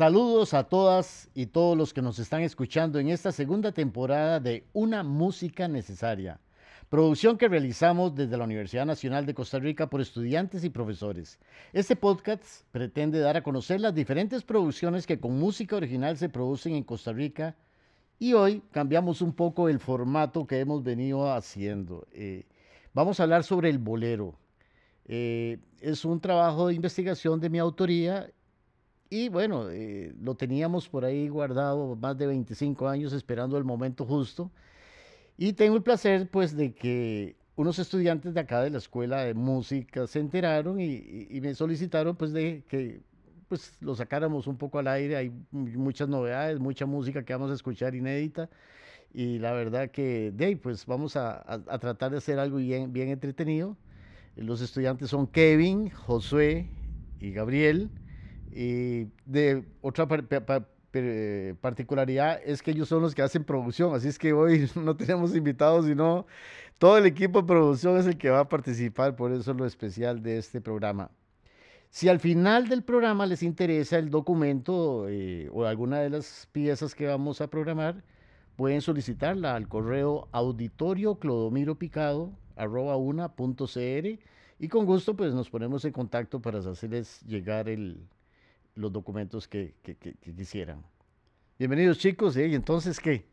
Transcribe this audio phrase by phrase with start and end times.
[0.00, 4.64] Saludos a todas y todos los que nos están escuchando en esta segunda temporada de
[4.72, 6.40] Una Música Necesaria,
[6.88, 11.38] producción que realizamos desde la Universidad Nacional de Costa Rica por estudiantes y profesores.
[11.74, 16.76] Este podcast pretende dar a conocer las diferentes producciones que con música original se producen
[16.76, 17.54] en Costa Rica
[18.20, 22.06] y hoy cambiamos un poco el formato que hemos venido haciendo.
[22.12, 22.44] Eh,
[22.92, 24.34] vamos a hablar sobre el bolero.
[25.06, 28.30] Eh, es un trabajo de investigación de mi autoría
[29.08, 34.04] y bueno, eh, lo teníamos por ahí guardado más de 25 años esperando el momento
[34.04, 34.52] justo.
[35.38, 39.32] Y tengo el placer pues de que unos estudiantes de acá de la Escuela de
[39.32, 43.00] Música se enteraron y, me solicitaron pues de que
[43.50, 45.16] pues lo sacáramos un poco al aire.
[45.16, 48.48] Hay muchas novedades, mucha música que vamos a escuchar inédita.
[49.12, 53.08] Y la verdad que de pues vamos a, a tratar de hacer algo bien, bien
[53.08, 53.76] entretenido.
[54.36, 56.68] Los estudiantes son Kevin, Josué
[57.18, 57.90] y Gabriel.
[58.52, 60.06] Y de otra
[61.60, 65.34] particularidad es que ellos son los que hacen producción, así es que hoy no tenemos
[65.34, 66.26] invitados, sino
[66.78, 69.66] todo el equipo de producción es el que va a participar, por eso es lo
[69.66, 71.10] especial de este programa.
[71.90, 76.94] Si al final del programa les interesa el documento eh, o alguna de las piezas
[76.94, 78.04] que vamos a programar,
[78.54, 82.30] pueden solicitarla al correo auditorio clodomiro picado
[84.58, 88.06] y con gusto pues nos ponemos en contacto para hacerles llegar el,
[88.76, 89.74] los documentos que,
[90.36, 90.84] quisieran.
[91.58, 93.24] Bienvenidos chicos, ¿y entonces qué?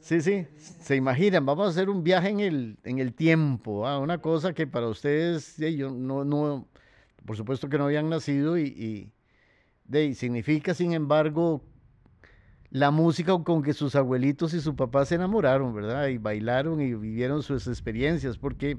[0.00, 3.98] Sí, sí, se imaginan, vamos a hacer un viaje en el, en el tiempo, ¿ah?
[3.98, 6.66] una cosa que para ustedes, yo no, no,
[7.28, 9.12] por supuesto que no habían nacido y,
[9.84, 11.62] de, significa, sin embargo,
[12.70, 16.06] la música con que sus abuelitos y su papá se enamoraron, ¿verdad?
[16.06, 18.78] Y bailaron y vivieron sus experiencias, porque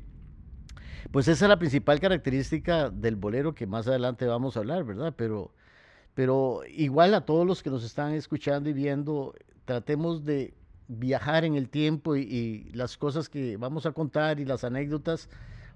[1.12, 5.14] pues esa es la principal característica del bolero que más adelante vamos a hablar, ¿verdad?
[5.16, 5.54] Pero,
[6.16, 9.36] pero igual a todos los que nos están escuchando y viendo,
[9.66, 10.56] tratemos de
[10.88, 15.30] viajar en el tiempo y, las cosas que vamos a contar y las anécdotas,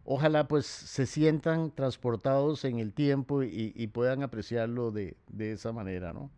[0.06, 6.30] ojalá pues se sientan transportados en el tiempo y, puedan apreciarlo de, esa manera, ¿no?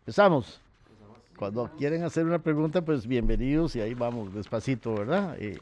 [0.00, 0.60] Empezamos.
[1.36, 5.36] Cuando quieren hacer una pregunta, pues bienvenidos y ahí vamos, despacito, ¿verdad?
[5.38, 5.58] Eh,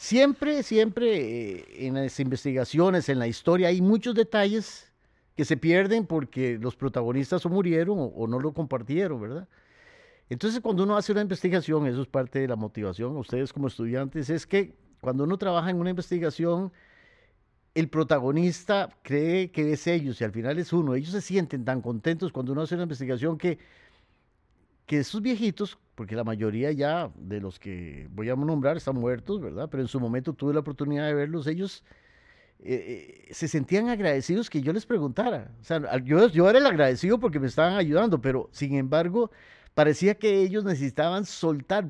[0.00, 4.90] Siempre, siempre eh, en las investigaciones, en la historia, hay muchos detalles
[5.36, 9.46] que se pierden porque los protagonistas o murieron o, no lo compartieron, ¿verdad?
[10.30, 14.30] Entonces, cuando uno hace una investigación, eso es parte de la motivación, ustedes como estudiantes,
[14.30, 16.72] es que cuando uno trabaja en una investigación,
[17.74, 20.94] el protagonista cree que es ellos y al final es uno.
[20.94, 23.58] Ellos se sienten tan contentos cuando uno hace una investigación que
[24.90, 29.40] que esos viejitos, porque la mayoría ya de los que voy a nombrar están muertos,
[29.40, 29.68] ¿verdad?
[29.70, 31.84] Pero en su momento tuve la oportunidad de verlos, ellos
[32.58, 35.52] eh, eh, se sentían agradecidos que yo les preguntara.
[35.60, 39.30] O sea, yo, yo era el agradecido porque me estaban ayudando, pero sin embargo,
[39.74, 41.86] parecía que ellos necesitaban soltar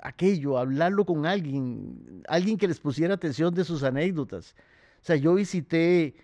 [0.00, 4.54] aquello, hablarlo con alguien, alguien que les pusiera atención de sus anécdotas.
[5.02, 6.14] O sea, yo visité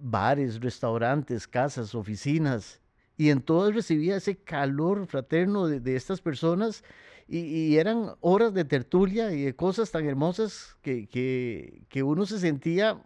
[0.00, 2.80] bares, restaurantes, casas, oficinas,
[3.16, 6.82] y en todas recibía ese calor fraterno de, estas personas
[7.28, 11.06] y, eran horas de tertulia y de cosas tan hermosas que,
[11.88, 13.00] que, uno se sentía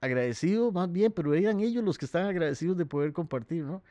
[0.00, 3.82] agradecido más bien, pero eran ellos los que estaban agradecidos de poder compartir, ¿no?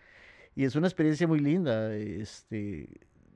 [0.56, 2.90] Y es una experiencia muy linda, este,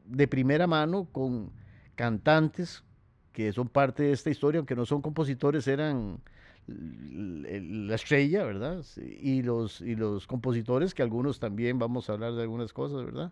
[0.06, 1.52] de primera mano con
[1.96, 2.84] cantantes
[3.32, 6.20] que son parte de esta historia, aunque no son compositores, eran
[6.68, 8.86] la estrella, ¿verdad?
[8.98, 13.32] Y los, y los compositores, que algunos también vamos a hablar de algunas cosas, ¿verdad?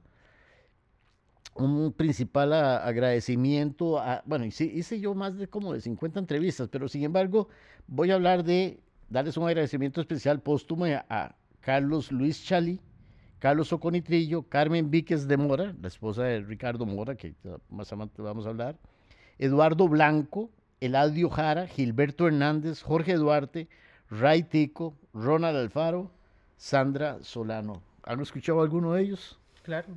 [1.53, 6.87] Un principal agradecimiento, a, bueno, hice, hice yo más de como de 50 entrevistas, pero
[6.87, 7.47] sin embargo
[7.87, 12.79] voy a hablar de, darles un agradecimiento especial póstumo a, Carlos Luis Chali,
[13.41, 17.33] Carlos Oconitrillo, Carmen Víquez de Mora, la esposa de Ricardo Mora, que
[17.71, 18.77] más adelante vamos a hablar,
[19.39, 23.67] Eduardo Blanco, Eladio Jara, Gilberto Hernández, Jorge Duarte,
[24.11, 26.11] Ray Tico, Ronald Alfaro,
[26.55, 27.81] Sandra Solano.
[28.03, 29.39] ¿Han escuchado alguno de ellos?
[29.63, 29.87] Claro,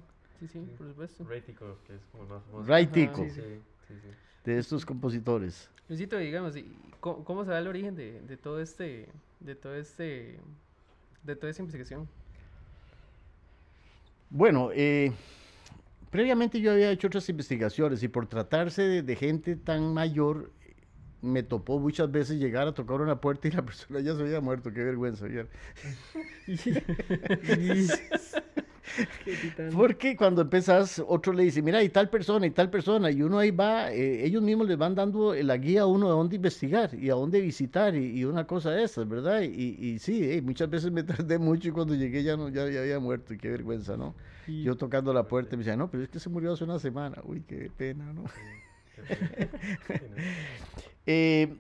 [0.40, 1.24] sí, sí, por supuesto.
[1.28, 2.66] Ray Tico, que es como más famoso.
[2.66, 3.26] Ray Tico,
[4.42, 5.68] de estos compositores.
[5.90, 6.54] Luisito, digamos,
[6.98, 9.06] ¿cómo, ¿cómo, se da el origen de, de, todo este,
[9.40, 10.40] de todo este,
[11.22, 12.08] de toda esta investigación?
[14.34, 15.12] Bueno, eh,
[16.10, 20.52] previamente yo había hecho otras investigaciones y por tratarse de gente tan mayor,
[21.20, 24.40] me topó muchas veces llegar a tocar una puerta y la persona ya se había
[24.40, 25.26] muerto, qué vergüenza.
[29.74, 33.38] Porque cuando empezás, otro le dice, mira, y tal persona, y tal persona, y uno
[33.38, 36.94] ahí va, eh, ellos mismos les van dando la guía a uno de dónde investigar
[36.94, 39.42] y a dónde visitar y, una cosa de esas, ¿verdad?
[39.42, 42.62] Y, y sí, eh, muchas veces me tardé mucho y cuando llegué ya, no, ya,
[42.62, 44.14] había muerto, y qué vergüenza, ¿no?
[44.46, 46.78] Yo tocando la puerta y me decía, no, pero es que se murió hace una
[46.78, 48.24] semana, uy, qué pena, ¿no?
[51.06, 51.58] Eh,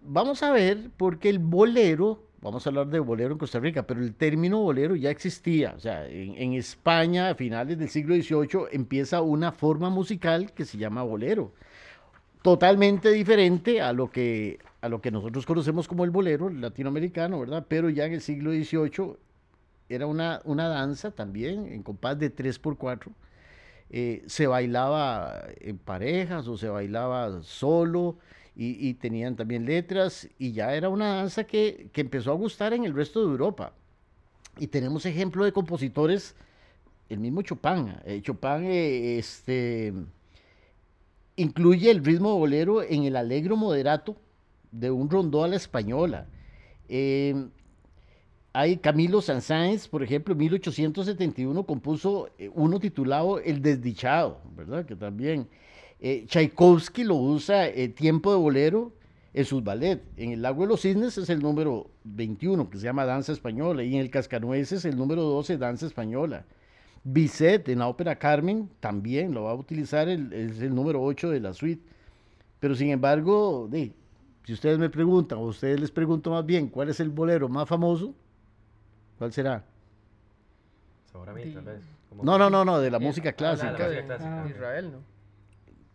[0.00, 4.00] vamos a ver, porque el bolero vamos a hablar de bolero en Costa Rica, pero
[4.00, 5.74] el término bolero ya existía.
[5.76, 10.78] O sea, en, España, a finales del siglo XVIII, empieza una forma musical que se
[10.78, 11.52] llama bolero.
[12.42, 17.66] Totalmente diferente a lo que, a lo que nosotros conocemos como el bolero latinoamericano, ¿verdad?
[17.68, 19.16] Pero ya en el siglo XVIII
[19.88, 23.12] era una, una danza también en compás de 3x4.
[23.90, 28.18] Eh, se bailaba en parejas o se bailaba solo
[28.60, 32.92] y, tenían también letras y ya era una danza que, empezó a gustar en el
[32.92, 33.72] resto de Europa.
[34.58, 36.34] Y tenemos ejemplo de compositores,
[37.08, 37.94] el mismo Chopin.
[38.04, 39.94] Eh, Chopin eh, este,
[41.36, 44.16] incluye el ritmo bolero en el alegro moderato
[44.72, 46.26] de un rondó a la española.
[46.88, 47.46] Eh,
[48.52, 54.84] hay Camilo Sansáenz, por ejemplo, en 1871 compuso uno titulado El Desdichado, ¿verdad?
[54.84, 55.46] Que también
[56.00, 58.92] eh, Tchaikovsky lo usa eh, Tiempo de Bolero
[59.34, 60.02] en sus ballet.
[60.16, 63.82] En El Lago de los Cisnes es el número 21, que se llama Danza Española,
[63.82, 66.44] y en El Cascanueces el número 12, Danza Española.
[67.04, 71.40] Bizet en la ópera Carmen también lo va a utilizar, es el número 8 de
[71.40, 71.82] la suite.
[72.60, 73.68] Pero sin embargo,
[74.44, 77.68] si ustedes me preguntan, o ustedes les pregunto más bien, ¿cuál es el bolero más
[77.68, 78.14] famoso?
[79.18, 79.64] ¿Cuál será?
[81.14, 81.82] Ahora mí, tal vez.
[82.22, 83.76] No, no, no, no, de la música clásica.
[83.78, 85.17] Ah, de, ah, Israel, ¿no?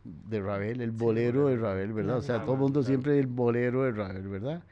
[0.03, 2.17] De Ravel, el bolero de Ravel, ¿verdad?
[2.17, 4.63] O sea, todo el mundo siempre el bolero de Ravel, ¿verdad?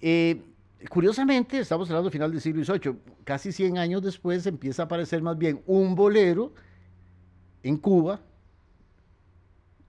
[0.00, 0.42] Eh,
[0.88, 5.22] curiosamente, estamos hablando del final del siglo XVIII, casi 100 años después empieza a aparecer
[5.22, 6.52] más bien un bolero
[7.62, 8.20] en Cuba,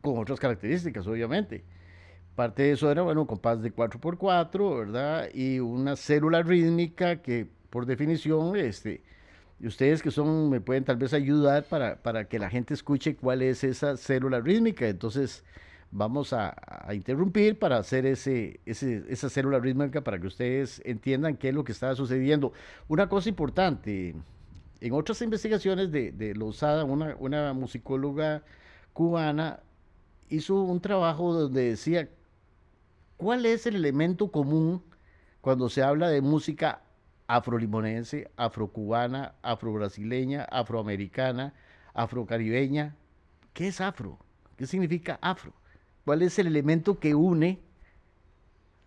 [0.01, 1.63] con otras características, obviamente.
[2.35, 5.29] Parte de eso era, bueno, compás de 4x4, ¿verdad?
[5.33, 9.03] Y una célula rítmica que, por definición, este,
[9.61, 13.15] y ustedes que son, me pueden tal vez ayudar para, para que la gente escuche
[13.15, 14.87] cuál es esa célula rítmica.
[14.87, 15.43] Entonces,
[15.91, 16.55] vamos a,
[16.93, 21.73] interrumpir para hacer ese, esa célula rítmica para que ustedes entiendan qué es lo que
[21.73, 22.53] está sucediendo.
[22.87, 24.15] Una cosa importante,
[24.79, 28.43] en otras investigaciones de, de Lozada, una, una musicóloga
[28.93, 29.59] cubana
[30.29, 32.09] hizo un trabajo donde decía
[33.15, 34.81] cuál es el elemento común
[35.39, 36.81] cuando se habla de música
[37.35, 41.53] afrolimonense, afrocubana, afrobrasileña, afroamericana,
[41.93, 42.95] afrocaribeña.
[43.53, 44.19] ¿Qué es afro?
[44.57, 45.53] ¿Qué significa afro?
[46.03, 47.61] ¿Cuál es el elemento que une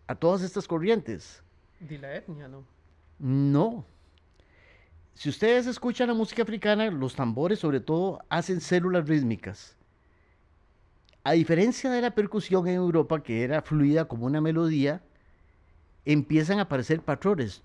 [0.07, 1.43] a todas estas corrientes?
[1.81, 2.65] De la etnia, ¿no?
[3.19, 3.87] No.
[5.15, 9.75] Si ustedes escuchan la música africana, los tambores sobre todo hacen células rítmicas.
[11.23, 15.03] A diferencia de la percusión en Europa, que era fluida como una melodía,
[16.05, 17.63] empiezan a aparecer patrones.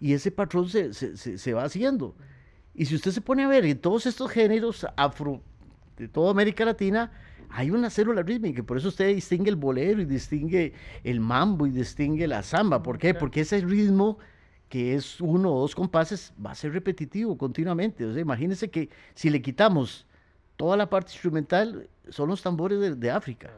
[0.00, 2.14] Y ese patrón se, se, va haciendo.
[2.74, 5.40] Y si usted se pone a ver en todos estos géneros afro
[5.96, 7.10] de toda América Latina,
[7.48, 8.62] hay una célula rítmica.
[8.62, 10.74] Por eso usted distingue el bolero y distingue
[11.04, 12.82] el mambo y distingue la samba.
[12.82, 13.14] ¿Por qué?
[13.14, 14.18] Porque ese ritmo
[14.68, 18.04] que es uno o dos compases va a ser repetitivo continuamente.
[18.04, 20.06] O sea, imagínense que si le quitamos
[20.56, 23.50] toda la parte instrumental, son los tambores de África.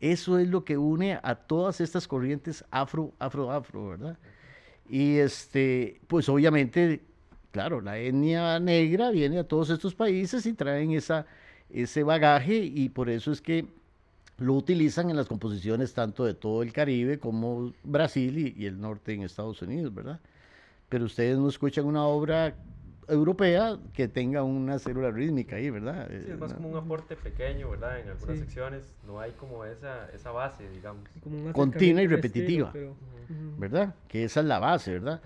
[0.00, 4.18] Eso es lo que une a todas estas corrientes afro, afro, afro, ¿verdad?
[4.88, 7.02] Y este, pues obviamente,
[7.52, 11.26] claro, la etnia negra viene a todos estos países y traen esa,
[11.68, 13.66] ese bagaje y por eso es que
[14.38, 19.12] lo utilizan en las composiciones tanto de todo el Caribe como Brasil y el norte
[19.12, 20.18] en Estados Unidos, ¿verdad?
[20.88, 22.54] Pero ustedes no escuchan una obra
[23.10, 26.08] europea que tenga una célula rítmica ahí, ¿verdad?
[26.08, 28.00] Sí, es más como un aporte pequeño, ¿verdad?
[28.00, 31.08] En algunas secciones no hay como esa, esa base, digamos.
[31.52, 32.72] Continua y repetitiva,
[33.58, 33.94] ¿verdad?
[34.08, 35.20] Que esa es la base, ¿verdad?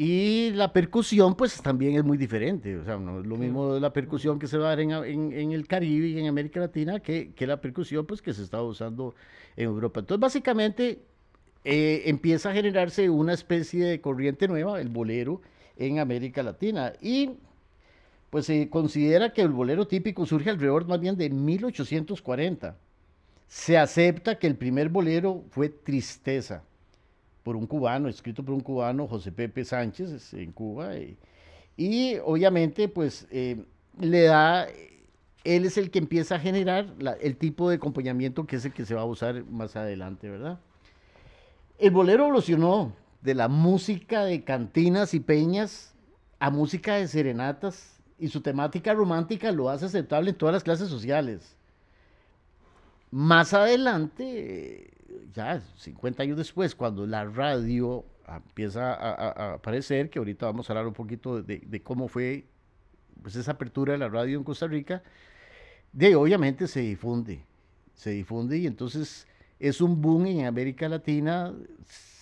[0.00, 2.76] Y la percusión, pues también es muy diferente.
[2.76, 4.92] O sea, no es lo mismo de la percusión que se va a dar en,
[4.92, 8.62] en, el Caribe y en América Latina que, que, la percusión, pues, que se está
[8.62, 9.16] usando
[9.56, 9.98] en Europa.
[9.98, 11.00] Entonces, básicamente,
[11.64, 15.42] eh, empieza a generarse una especie de corriente nueva, el bolero,
[15.78, 16.92] en América Latina.
[17.00, 17.30] Y
[18.30, 22.76] pues se considera que el bolero típico surge alrededor más bien de 1840.
[23.46, 26.62] Se acepta que el primer bolero fue Tristeza,
[27.42, 30.90] por un cubano, escrito por un cubano, José Pepe Sánchez, en Cuba.
[31.78, 33.64] Y, obviamente, pues eh,
[33.98, 34.66] le da,
[35.44, 36.92] él es el que empieza a generar
[37.22, 40.58] el tipo de acompañamiento que es el que se va a usar más adelante, ¿verdad?
[41.78, 45.94] El bolero evolucionó de la música de cantinas y peñas
[46.38, 50.88] a música de serenatas y su temática romántica lo hace aceptable en todas las clases
[50.88, 51.56] sociales.
[53.10, 54.90] Más adelante,
[55.32, 60.86] ya 50 años después, cuando la radio empieza a, aparecer, que ahorita vamos a hablar
[60.86, 62.44] un poquito de, cómo fue
[63.22, 65.02] pues, esa apertura de la radio en Costa Rica,
[65.92, 67.42] de obviamente se difunde,
[67.94, 69.26] se difunde y entonces
[69.58, 71.54] es un boom en América Latina,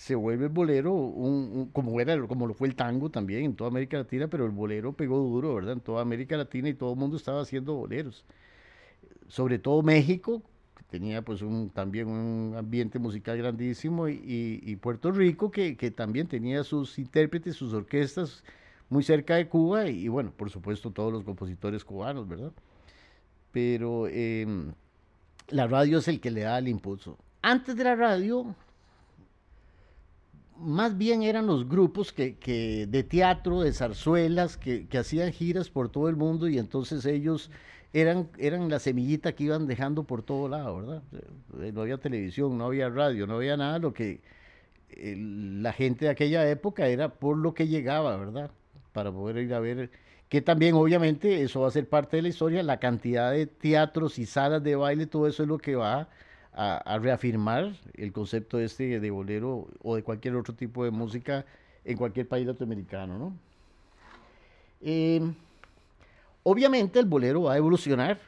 [0.06, 3.70] se vuelve el bolero, un, como, era, como lo fue el tango también en toda
[3.70, 5.72] América Latina, pero el bolero pegó duro, ¿verdad?
[5.72, 8.24] En toda América Latina y todo el mundo estaba haciendo boleros.
[9.26, 10.42] Sobre todo México,
[10.76, 16.62] que tenía pues un, también un ambiente musical grandísimo, y, Puerto Rico, que, también tenía
[16.62, 18.44] sus intérpretes, sus orquestas
[18.88, 22.52] muy cerca de Cuba, y, bueno, por supuesto todos los compositores cubanos, ¿verdad?
[23.50, 24.72] Pero em,
[25.48, 27.18] la radio es el que le da el impulso.
[27.42, 28.54] Antes de la radio,
[30.58, 36.08] más bien eran los grupos que, de teatro, de zarzuelas, que, hacían giras por todo
[36.08, 37.50] el mundo y entonces ellos
[37.92, 41.02] eran, eran la semillita que iban dejando por todo lado, ¿verdad?
[41.60, 44.20] Eh, no había televisión, no había radio, no había nada, lo que
[44.96, 48.50] la gente de aquella época era por lo que llegaba, ¿verdad?
[48.92, 49.90] Para poder ir a ver,
[50.28, 54.18] que también obviamente eso va a ser parte de la historia, la cantidad de teatros
[54.18, 56.08] y salas de baile, todo eso es lo que va
[56.56, 61.44] a, reafirmar el concepto este de bolero o de cualquier otro tipo de música
[61.84, 63.32] en cualquier país latinoamericano, ¿no?
[64.80, 65.20] Eh,
[66.42, 68.18] obviamente el bolero va a evolucionar,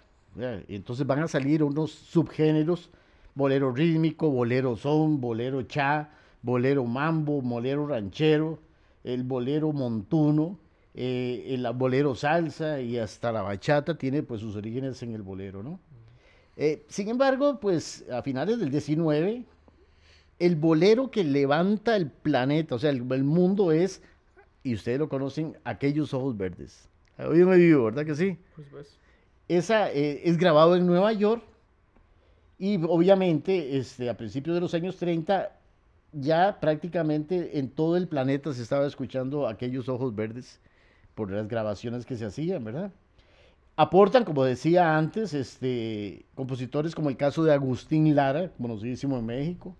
[0.68, 2.90] entonces van a salir unos subgéneros,
[3.34, 6.10] bolero rítmico, bolero son, bolero cha,
[6.42, 8.58] bolero mambo, bolero ranchero,
[9.04, 10.58] el bolero montuno,
[10.94, 15.62] eh, el bolero salsa y hasta la bachata tiene pues sus orígenes en el bolero,
[15.62, 15.80] ¿no?
[16.60, 19.44] Eh, sin embargo, pues a finales del 19,
[20.40, 24.02] el bolero que levanta el planeta, o sea, el, mundo es,
[24.64, 26.88] y ustedes lo conocen, aquellos ojos verdes.
[27.16, 28.36] Hoy me vivo, ¿verdad que sí?
[28.56, 28.98] Pues, pues.
[29.46, 31.44] Esa eh, es grabado en Nueva York
[32.58, 35.52] y obviamente este, a principios de los años 30
[36.12, 40.58] ya prácticamente en todo el planeta se estaba escuchando aquellos ojos verdes
[41.14, 42.90] por las grabaciones que se hacían, ¿verdad?
[43.80, 49.76] Aportan, como decía antes, este, compositores como el caso de Agustín Lara, conocidísimo en México,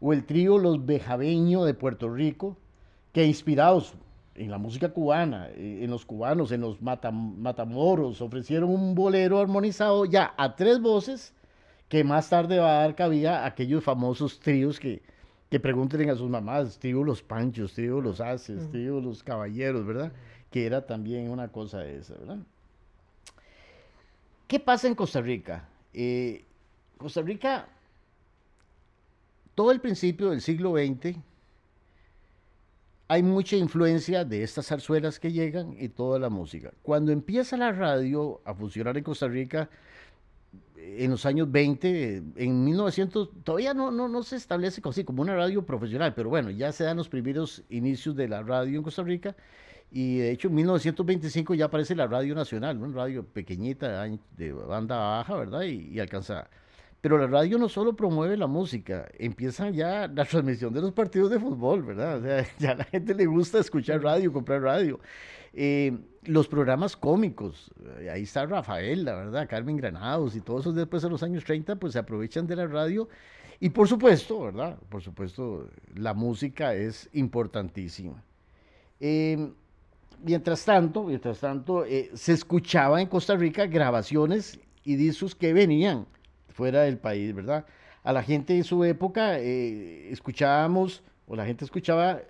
[0.00, 2.56] o el trío Los Bejabeño de Puerto Rico,
[3.12, 3.92] que inspirados
[4.36, 10.06] en la música cubana, eh, en los cubanos, en los matamoros, ofrecieron un bolero armonizado
[10.06, 11.34] ya a tres voces,
[11.90, 15.02] que más tarde va a dar cabida a aquellos famosos tríos que,
[15.50, 20.14] que pregunten a sus mamás, trío Los Panchos, trío Los Haces, trío Los Caballeros, ¿verdad?
[20.50, 22.38] Que era también una cosa esa, ¿verdad?
[24.52, 25.66] ¿Qué pasa en Costa Rica?
[25.94, 26.44] Eh,
[26.98, 27.66] Costa Rica,
[29.54, 31.16] todo el principio del siglo XX,
[33.08, 36.70] hay mucha influencia de estas zarzuelas que llegan y toda la música.
[36.82, 39.70] Cuando empieza la radio a funcionar en Costa Rica,
[40.76, 45.34] en los años 20, en 1900, todavía no, no, no se establece así como una
[45.34, 49.02] radio profesional, pero bueno, ya se dan los primeros inicios de la radio en Costa
[49.02, 49.34] Rica
[49.94, 54.96] y de hecho en 1925 ya aparece la Radio Nacional, una radio pequeñita de banda
[54.96, 55.62] baja, ¿verdad?
[55.64, 56.48] Y, alcanza.
[57.02, 61.30] Pero la radio no solo promueve la música, empieza ya la transmisión de los partidos
[61.30, 62.18] de fútbol, ¿verdad?
[62.18, 64.98] O sea, ya a la gente le gusta escuchar radio, comprar radio.
[65.52, 70.74] Eh, los programas cómicos, eh, ahí está Rafael, la verdad, Carmen Granados y todos esos
[70.74, 73.10] después de los años 30, pues se aprovechan de la radio.
[73.60, 74.78] Y por supuesto, ¿verdad?
[74.88, 78.24] Por supuesto, la música es importantísima.
[79.00, 79.52] Eh,
[80.22, 86.06] mientras tanto, mientras tanto, eh, se escuchaba en Costa Rica grabaciones y discos que venían
[86.48, 87.64] fuera del país, ¿verdad?
[88.02, 92.20] A la gente en su época eh, escuchábamos, o la gente escuchaba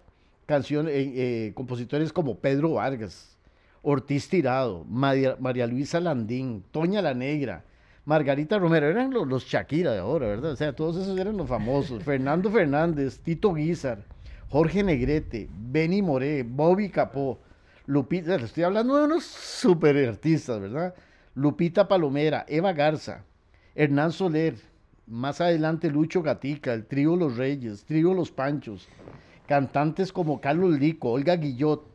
[0.47, 3.37] canciones, eh, compositores como Pedro Vargas,
[3.83, 7.65] Ortiz Tirado, María, Luisa Landín, Toña la Negra,
[8.05, 10.53] Margarita Romero, eran los, los Shakira de ahora, ¿verdad?
[10.53, 12.03] O sea, todos esos eran los famosos.
[12.05, 14.05] Fernando Fernández, Tito Guizar,
[14.49, 17.41] Jorge Negrete, Benny Moré, Bobby Capó.
[17.93, 20.95] Lupita, estoy hablando de unos super artistas, ¿verdad?
[21.35, 23.23] Lupita Palomera, Eva Garza,
[23.75, 24.55] Hernán Soler,
[25.07, 28.89] más adelante Lucho Gatica, el trío Los Reyes, trío Los Panchos,
[29.47, 31.87] cantantes como Carlos Lico, Olga Guillot,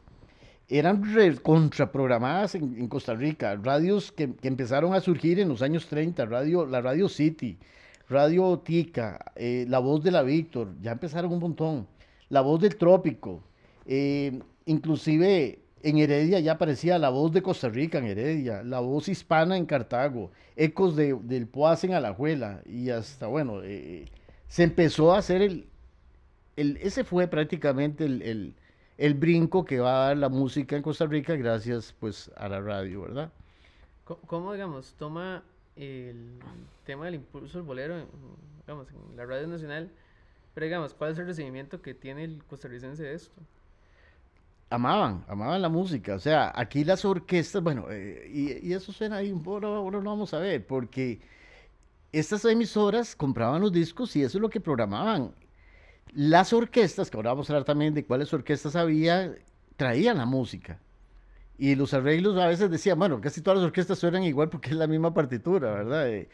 [0.70, 1.02] eran
[1.42, 6.68] contraprogramadas en, en, Costa Rica, radios que, empezaron a surgir en los años 30, radio,
[6.68, 7.58] la Radio City,
[8.08, 11.88] Radio Tica, eh, La Voz de la Víctor, ya empezaron un montón,
[12.30, 13.42] La Voz del Trópico,
[13.88, 19.08] eh, inclusive en Heredia ya aparecía la voz de Costa Rica en Heredia, la voz
[19.08, 24.06] hispana en Cartago, ecos de, del Poaz en Alajuela y hasta, bueno, eh,
[24.48, 25.68] se empezó a hacer el,
[26.56, 28.56] el, ese fue prácticamente el, el,
[28.98, 32.60] el, brinco que va a dar la música en Costa Rica gracias pues a la
[32.60, 33.32] radio, ¿verdad?
[34.26, 35.44] ¿Cómo, digamos, toma
[35.76, 36.40] el
[36.86, 38.06] tema del impulso del bolero,
[38.62, 39.92] digamos, en la radio nacional?
[40.54, 43.42] Pero digamos, ¿cuál es el recibimiento que tiene el costarricense de esto?
[44.70, 46.16] Amaban, amaban la música.
[46.16, 48.30] O sea, aquí las orquestas, bueno, eh,
[48.64, 51.22] y, eso suena ahí poco, ahora lo vamos a ver, porque
[52.12, 55.34] estas emisoras compraban los discos y eso es lo que programaban.
[56.14, 59.36] Las orquestas, que ahora vamos a hablar también de cuáles orquestas había,
[59.76, 60.80] traían la música.
[61.58, 64.76] Y los arreglos a veces decían, bueno, casi todas las orquestas suenan igual porque es
[64.76, 66.10] la misma partitura, ¿verdad?
[66.10, 66.30] Eh,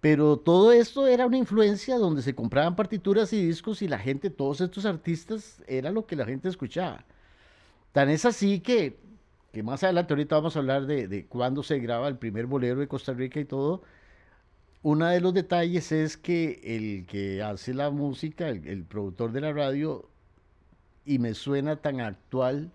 [0.00, 4.30] pero todo esto era una influencia donde se compraban partituras y discos y la gente,
[4.30, 7.04] todos estos artistas, era lo que la gente escuchaba.
[7.96, 8.98] Tan es así que,
[9.54, 12.78] que más adelante, ahorita vamos a hablar de, de cuándo se graba el primer bolero
[12.78, 13.84] de Costa Rica y todo.
[14.82, 19.54] Uno de los detalles es que el que hace la música, el, productor de la
[19.54, 20.10] radio,
[21.06, 22.70] y me suena tan actual,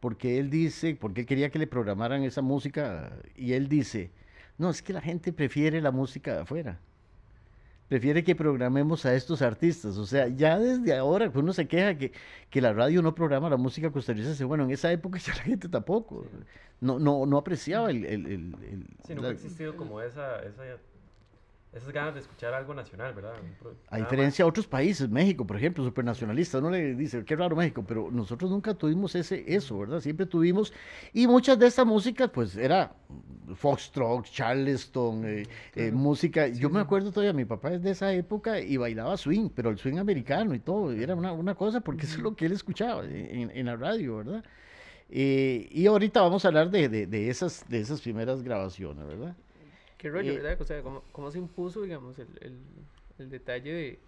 [0.00, 4.10] porque él dice, porque él quería que le programaran esa música, y él dice,
[4.56, 6.80] no, es que la gente prefiere la música de afuera
[7.88, 9.96] prefiere que programemos a estos artistas.
[9.98, 12.12] O sea, ya desde ahora que uno se queja que,
[12.50, 15.68] que la radio no programa la música costarricense, bueno, en esa época ya la gente
[15.68, 16.26] tampoco.
[16.80, 18.04] No, no, no apreciaba el...
[18.04, 20.64] el, el, sí, nunca ha existido como esa, esa
[21.78, 23.34] esas ganas de escuchar algo nacional, ¿verdad?
[23.90, 27.84] A diferencia de otros países, México, por ejemplo, supernacionalista, no le dice, qué raro México,
[27.86, 30.00] pero nosotros nunca tuvimos ese, eso, ¿verdad?
[30.00, 30.72] Siempre tuvimos,
[31.12, 32.92] y muchas de estas músicas, pues era
[33.54, 38.60] foxtrot, charleston, eh, eh, música, yo me acuerdo todavía, mi papá es de esa época
[38.60, 42.16] y bailaba swing, pero el swing americano y todo, era una, una cosa, porque eso
[42.16, 44.44] es lo que él escuchaba en, en la radio, ¿verdad?
[45.10, 49.36] Eh, y ahorita vamos a hablar de, de, de, esas, de esas primeras grabaciones, ¿verdad?
[49.98, 50.56] Qué rollo, ¿verdad?
[50.60, 52.58] O sea, ¿cómo, ¿cómo, se impuso, digamos, el, el,
[53.18, 53.98] el, detalle de,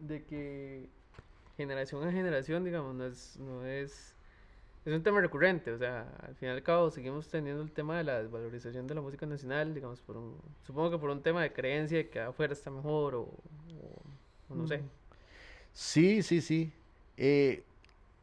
[0.00, 0.88] de que
[1.56, 4.14] generación a generación, digamos, no es, no es,
[4.84, 7.96] es un tema recurrente, o sea, al fin y al cabo seguimos teniendo el tema
[7.96, 11.42] de la desvalorización de la música nacional, digamos, por un, supongo que por un tema
[11.42, 13.22] de creencia de que afuera está mejor o,
[14.50, 14.82] o, no sé.
[15.72, 16.70] Sí, sí, sí.
[17.16, 17.64] Eh,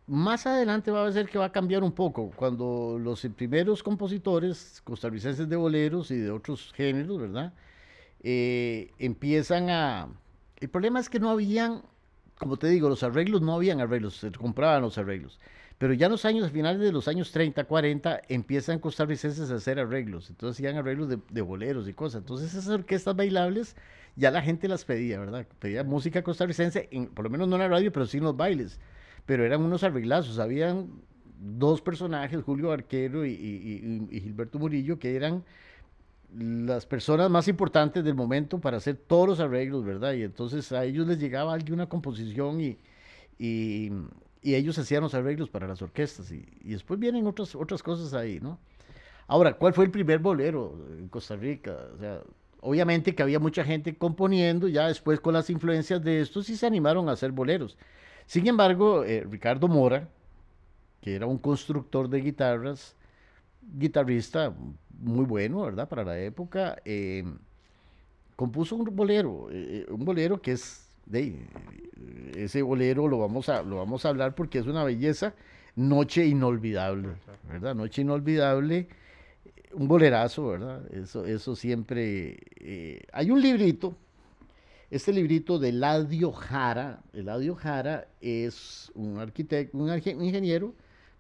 [0.08, 4.82] más adelante va a ser que va a cambiar un poco, cuando los primeros compositores
[4.84, 7.54] costarricenses de boleros y de otros géneros, ¿verdad?
[8.22, 10.08] Eh, empiezan a...
[10.58, 11.82] El problema es que no habían,
[12.38, 15.40] como te digo, los arreglos, no habían arreglos, se compraban los arreglos.
[15.78, 19.80] Pero ya en los años, finales de los años 30, 40, empiezan costarricenses a hacer
[19.80, 20.30] arreglos.
[20.30, 22.22] Entonces hacían arreglos de, boleros y cosas.
[22.22, 23.76] Entonces esas orquestas bailables
[24.16, 25.46] ya la gente las pedía, ¿verdad?
[25.60, 28.80] Pedía música costarricense, por lo menos no en la radio, pero sí en los bailes
[29.26, 30.40] pero eran unos arreglazos.
[30.40, 30.90] Habían
[31.40, 35.44] dos personajes, Julio Arquero y, Gilberto Murillo, que eran
[36.34, 40.14] las personas más importantes del momento para hacer todos los arreglos, ¿verdad?
[40.14, 42.78] Y entonces a ellos les llegaba alguna composición y,
[43.38, 43.92] y,
[44.44, 46.32] ellos hacían los arreglos para las orquestas.
[46.32, 48.60] Y, después vienen otras, otras cosas ahí, ¿no?
[49.28, 51.76] Ahora, ¿cuál fue el primer bolero en Costa Rica?
[51.96, 52.22] O sea,
[52.62, 56.68] obviamente que había mucha gente componiendo, ya después con las influencias de estos sí se
[56.68, 57.76] animaron a hacer boleros.
[58.26, 60.08] Sin embargo, eh, Ricardo Mora,
[61.02, 62.96] que era un constructor de guitarras,
[63.62, 64.54] guitarrista
[65.00, 65.88] muy bueno, ¿verdad?
[65.88, 67.24] Para la época, eh,
[68.36, 71.46] compuso un bolero, eh, un bolero que es, de,
[72.36, 75.34] ese bolero lo vamos, a, lo vamos a hablar porque es una belleza,
[75.76, 77.10] Noche Inolvidable,
[77.50, 77.76] ¿verdad?
[77.76, 78.88] Noche Inolvidable,
[79.74, 80.92] un bolerazo, ¿verdad?
[80.94, 82.38] Eso, eso siempre...
[83.12, 83.96] hay un librito
[84.92, 90.74] este librito de Eladio Jara, Eladio Jara es un arquitecto, un, ingeniero,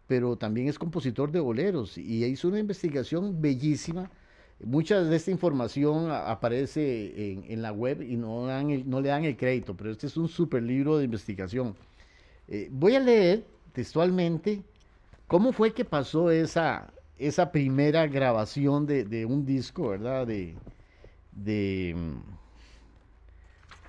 [0.07, 4.11] pero también es compositor de boleros y hizo una investigación bellísima.
[4.63, 9.75] Mucha de esta información aparece en, la web y no, no, le dan el crédito,
[9.75, 11.75] pero este es un super libro de investigación.
[12.47, 14.63] Eh, voy a leer textualmente
[15.27, 20.27] cómo fue que pasó esa, esa primera grabación de, un disco, ¿verdad?
[20.27, 20.55] De,
[21.31, 21.95] de,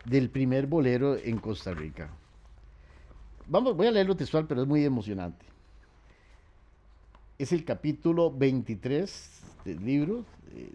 [0.06, 2.08] del primer bolero en Costa Rica.
[3.48, 5.44] Vamos, voy a leerlo textual, pero es muy emocionante.
[7.38, 10.24] Es el capítulo 23 del libro,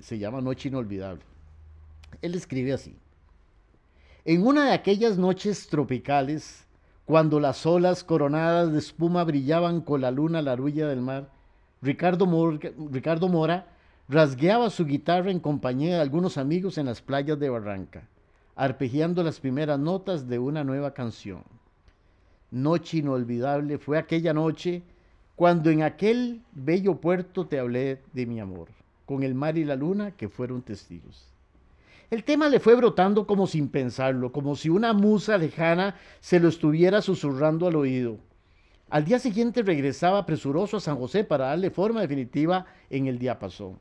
[0.02, 1.22] se llama Noche Inolvidable.
[2.22, 2.94] Él escribe así.
[4.26, 6.66] En una de aquellas noches tropicales,
[7.06, 11.30] cuando las olas coronadas de espuma brillaban con la luna la orilla del mar,
[11.82, 12.28] Ricardo,
[12.92, 13.68] Ricardo Mora
[14.08, 18.04] rasgueaba su guitarra en compañía de algunos amigos en las playas de Barranca
[18.62, 21.42] arpegiando las primeras notas de una nueva canción.
[22.52, 24.84] Noche inolvidable fue aquella noche
[25.36, 28.68] cuando en aquel bello puerto te hablé de mi amor,
[29.08, 31.26] con el mar y la luna que fueron testigos.
[32.12, 36.48] El tema le fue brotando como sin pensarlo, como si una musa lejana se lo
[36.48, 38.20] estuviera susurrando al oído.
[38.92, 43.80] Al día siguiente regresaba presuroso a San José para darle forma definitiva en el diapasón.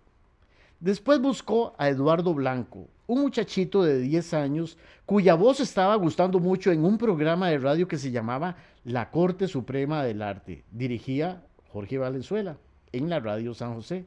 [0.80, 6.70] Después buscó a Eduardo Blanco, un muchachito de 10 años cuya voz estaba gustando mucho
[6.70, 10.62] en un programa de radio que se llamaba La Corte Suprema del Arte.
[10.70, 11.42] Dirigía
[11.72, 12.56] Jorge Valenzuela
[12.92, 14.06] en la radio San José.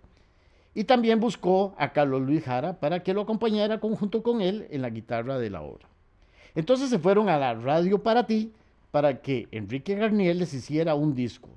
[0.73, 4.81] Y también buscó a Carlos Luis Jara para que lo acompañara junto con él en
[4.81, 5.89] la guitarra de la obra.
[6.55, 8.53] Entonces se fueron a la radio para ti
[8.91, 11.49] para que Enrique Garnier les hiciera un disco.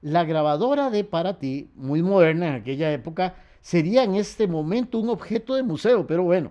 [0.00, 5.10] La grabadora de Para ti, muy moderna en aquella época, sería en este momento un
[5.10, 6.50] objeto de museo, pero bueno,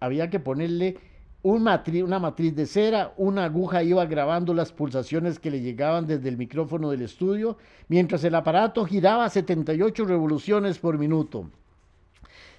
[0.00, 0.96] había que ponerle
[1.44, 6.38] una matriz de cera, una aguja iba grabando las pulsaciones que le llegaban desde el
[6.38, 11.50] micrófono del estudio, mientras el aparato giraba 78 revoluciones por minuto.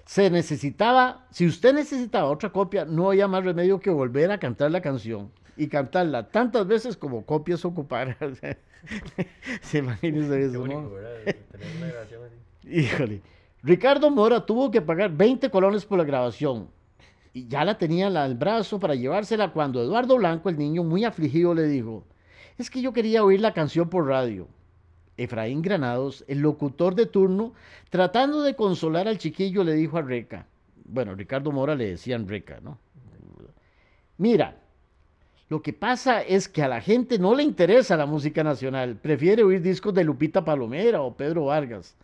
[0.05, 4.69] Se necesitaba, si usted necesitaba otra copia, no había más remedio que volver a cantar
[4.69, 8.15] la canción y cantarla tantas veces como copias ocuparan.
[9.61, 10.91] Se imagina eso, ¿no?
[12.69, 13.21] Híjole.
[13.63, 16.69] Ricardo Mora tuvo que pagar 20 colones por la grabación
[17.35, 21.53] y ya la tenía al brazo para llevársela cuando Eduardo Blanco, el niño muy afligido,
[21.53, 22.05] le dijo,
[22.57, 24.47] es que yo quería oír la canción por radio.
[25.17, 27.51] Efraín Granados, el locutor de turno,
[27.89, 30.47] tratando de consolar al chiquillo, le dijo a Reca,
[30.85, 32.77] bueno, Ricardo Mora le decían Reca, ¿no?
[34.17, 34.55] Mira,
[35.49, 39.43] lo que pasa es que a la gente no le interesa la música nacional, prefiere
[39.43, 41.97] oír discos de Lupita Palomera o Pedro Vargas.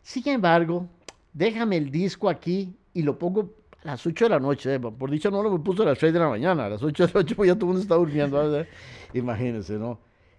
[0.00, 0.88] Sin embargo,
[1.34, 4.80] déjame el disco aquí y lo pongo a las 8 de la noche.
[4.80, 7.12] Por dicho no lo puso a las 6 de la mañana, a las 8 de
[7.12, 8.66] la noche pues ya todo el mundo está durmiendo.
[9.14, 9.98] Imagínense, ¿no?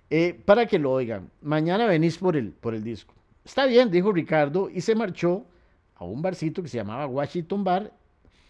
[0.10, 1.30] Eh, para que lo oigan.
[1.42, 3.14] Mañana venís por el, por el disco.
[3.44, 5.46] Está bien, dijo Ricardo, y se marchó
[5.96, 7.92] a un barcito que se llamaba Washington Bar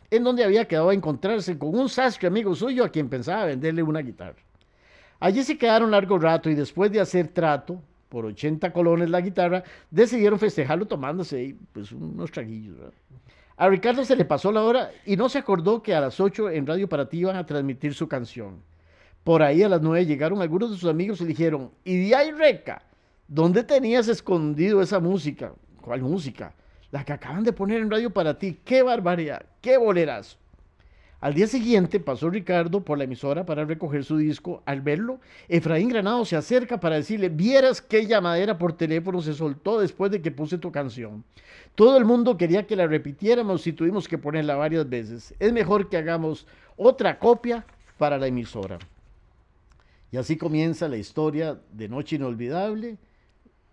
[0.09, 3.81] en donde había quedado a encontrarse con un sastre amigo suyo a quien pensaba venderle
[3.81, 4.39] una guitarra.
[5.21, 9.63] Allí se quedaron largo rato y después de hacer trato por 80 colones la guitarra,
[9.89, 12.75] decidieron festejarlo tomándose pues, unos traguillos.
[13.61, 16.49] A Ricardo se le pasó la hora y no se acordó que a las 8
[16.49, 18.63] en Radio Para Ti iban a transmitir su canción.
[19.23, 22.15] Por ahí a las 9 llegaron algunos de sus amigos y le dijeron, ¿y de
[22.15, 22.81] ahí, Reca?
[23.27, 25.53] ¿Dónde tenías escondido esa música?
[25.79, 26.55] ¿Cuál música?
[26.89, 28.59] la que acaban de poner en radio para ti.
[28.65, 29.45] ¡Qué barbaridad!
[29.61, 30.39] ¡Qué boleras!
[31.21, 34.63] Al día siguiente pasó Ricardo por la emisora para recoger su disco.
[34.65, 39.79] Al verlo, Efraín Granado se acerca para decirle, vieras qué llamadera por teléfono se soltó
[39.79, 41.23] después de que puse tu canción.
[41.75, 45.35] Todo el mundo quería que la repitiéramos y tuvimos que ponerla varias veces.
[45.39, 47.65] Es mejor que hagamos otra copia
[47.99, 48.79] para la emisora.
[50.11, 52.97] Y así comienza la historia de Noche Inolvidable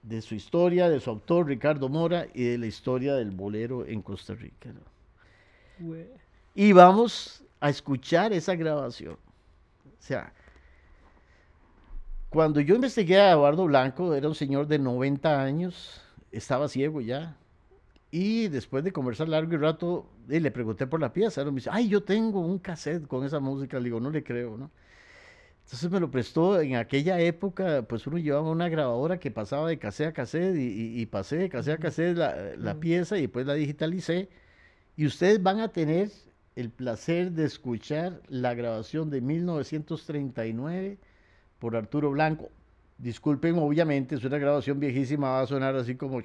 [0.03, 4.03] de su historia, de su autor Ricardo Mora y de la historia del bolero en
[4.03, 4.71] Costa Rica.
[6.61, 9.15] Y vamos a escuchar esa grabación.
[9.15, 10.33] O sea,
[12.31, 17.37] cuando yo investigué a Eduardo Blanco, era un señor de 90 años, estaba ciego ya.
[18.11, 21.43] Y después de conversar largo y rato, le pregunté por la pieza.
[21.43, 23.79] Él me dice, ay, yo tengo un cassette con esa música.
[23.79, 24.73] Le digo, no le creo, ¿no?
[25.63, 29.79] Entonces me lo prestó en aquella época, pues uno llevaba una grabadora que pasaba de
[29.79, 34.29] cassette a cassette y, pasé de cassette a cassette la, pieza y después la digitalicé.
[34.97, 36.11] Y ustedes van a tener
[36.59, 40.99] el placer de escuchar la grabación de 1939
[41.61, 42.51] por Arturo Blanco.
[42.99, 46.21] Disculpen, obviamente, es una grabación viejísima, va a sonar así como...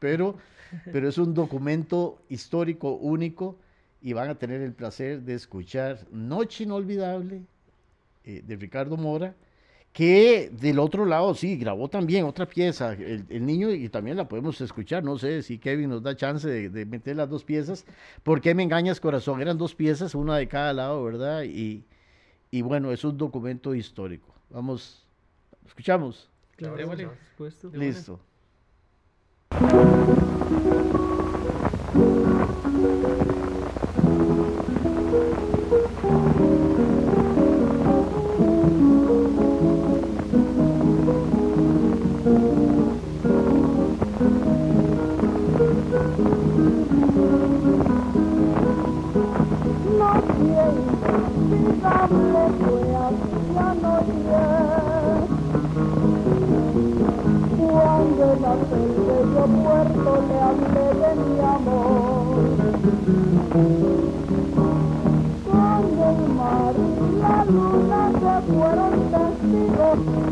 [0.00, 0.36] Pero,
[0.92, 3.60] pero es un documento histórico único
[4.02, 7.42] y van a tener el placer de escuchar Noche Inolvidable
[8.24, 9.36] eh, de Ricardo Mora,
[9.92, 14.60] que del otro lado sí, grabó también otra pieza, el, niño, y también la podemos
[14.60, 17.84] escuchar, no sé si Kevin nos da chance de, meter las dos piezas,
[18.22, 19.40] ¿por qué me engañas corazón?
[19.40, 21.42] Eran dos piezas, una de cada lado, ¿verdad?
[21.42, 21.84] Y,
[22.50, 24.32] y bueno, es un documento histórico.
[24.50, 25.04] Vamos,
[25.66, 26.30] escuchamos.
[26.56, 26.76] Claro,
[27.72, 28.20] Listo.
[63.52, 64.60] Cuando
[66.10, 70.29] el mar y la luna se fueron testigos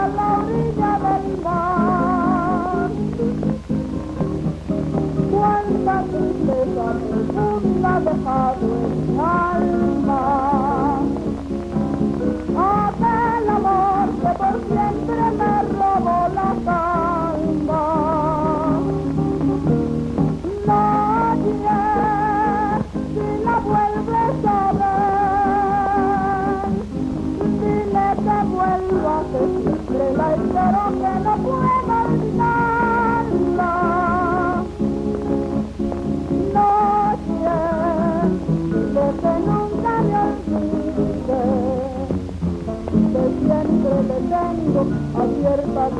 [0.00, 2.10] a la orilla del mar.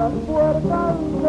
[0.00, 1.19] Las puertas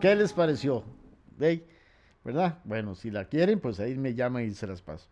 [0.00, 0.84] ¿Qué les pareció?
[1.36, 1.64] ¿Ve?
[2.24, 2.58] ¿Verdad?
[2.64, 5.08] Bueno, si la quieren, pues ahí me llaman y se las paso.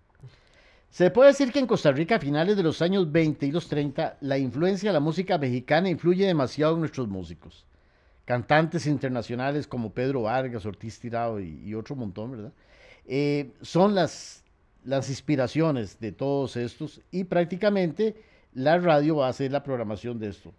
[0.90, 3.68] Se puede decir que en Costa Rica a finales de los años 20 y los
[3.68, 7.66] 30, la influencia de la música mexicana influye demasiado en nuestros músicos.
[8.24, 12.52] Cantantes internacionales como Pedro Vargas, Ortiz Tirado y, y otro montón, ¿verdad?
[13.06, 14.42] Eh, son las,
[14.84, 18.22] las inspiraciones de todos estos y prácticamente
[18.54, 20.52] la radio va a hacer la programación de esto.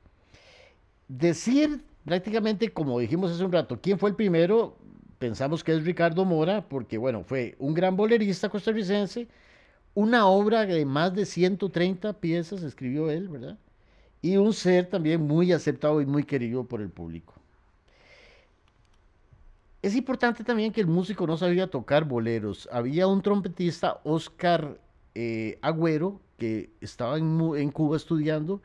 [1.08, 4.78] Decir prácticamente, como dijimos hace un rato, quién fue el primero,
[5.20, 9.28] pensamos que es Ricardo Mora, porque bueno, fue un gran bolerista costarricense,
[9.94, 13.60] una obra de más de 130 piezas escribió él, ¿verdad?
[14.22, 17.34] Y un ser también muy aceptado y muy querido por el público.
[19.82, 22.70] Es importante también que el músico no sabía tocar boleros.
[22.72, 24.80] Había un trompetista, Oscar
[25.14, 28.62] eh, Agüero, que estaba en, Cuba estudiando,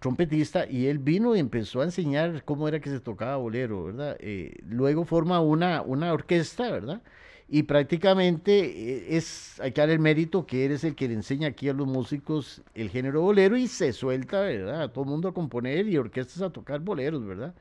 [0.00, 4.16] trompetista, y él vino y empezó a enseñar cómo era que se tocaba bolero, ¿verdad?
[4.20, 7.02] Eh, luego forma una, una orquesta, ¿verdad?
[7.48, 11.48] Y prácticamente eh, es, hay que dar el mérito que eres el que le enseña
[11.48, 14.82] aquí a los músicos el género bolero y se suelta, ¿verdad?
[14.82, 17.54] A todo el mundo a componer y orquestas a tocar boleros, ¿verdad?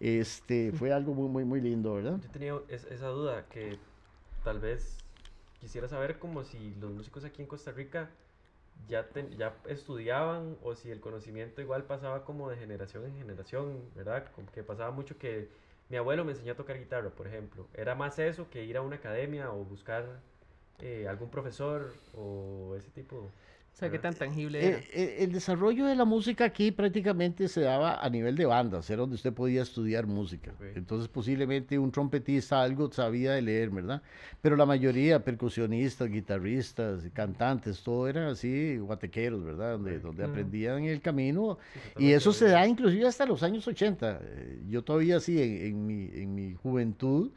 [0.00, 2.18] Este, fue algo muy, muy, muy lindo, ¿verdad?
[2.22, 3.78] Yo tenía es- esa duda que
[4.44, 4.96] tal vez
[5.60, 8.10] quisiera saber como si los músicos aquí en Costa Rica
[8.88, 14.30] ya, ya estudiaban o si el conocimiento igual pasaba como de generación en generación, ¿verdad?
[14.34, 15.48] Como que pasaba mucho que
[15.88, 17.66] mi abuelo me enseñó a tocar guitarra, por ejemplo.
[17.74, 20.20] Era más eso que ir a una academia o buscar
[20.80, 23.30] eh, algún profesor o ese tipo.
[23.74, 24.78] O sea, qué tan tangible Eh, era.
[24.92, 29.00] eh, el desarrollo de la música aquí prácticamente se daba a nivel de bandas, era
[29.00, 30.54] donde usted podía estudiar música.
[30.76, 34.00] Entonces posiblemente un trompetista algo sabía de leer, ¿verdad?
[34.40, 39.72] Pero la mayoría, percusionistas, guitarristas, cantantes, todo eran así, guatequeros, ¿verdad?
[39.72, 40.26] Donde, donde Mm.
[40.30, 41.58] aprendían en el camino.
[41.72, 44.20] Sí, Y eso se da inclusive hasta los años 80.
[44.22, 47.32] Eh, Yo todavía sí, en, en mi, en mi juventud,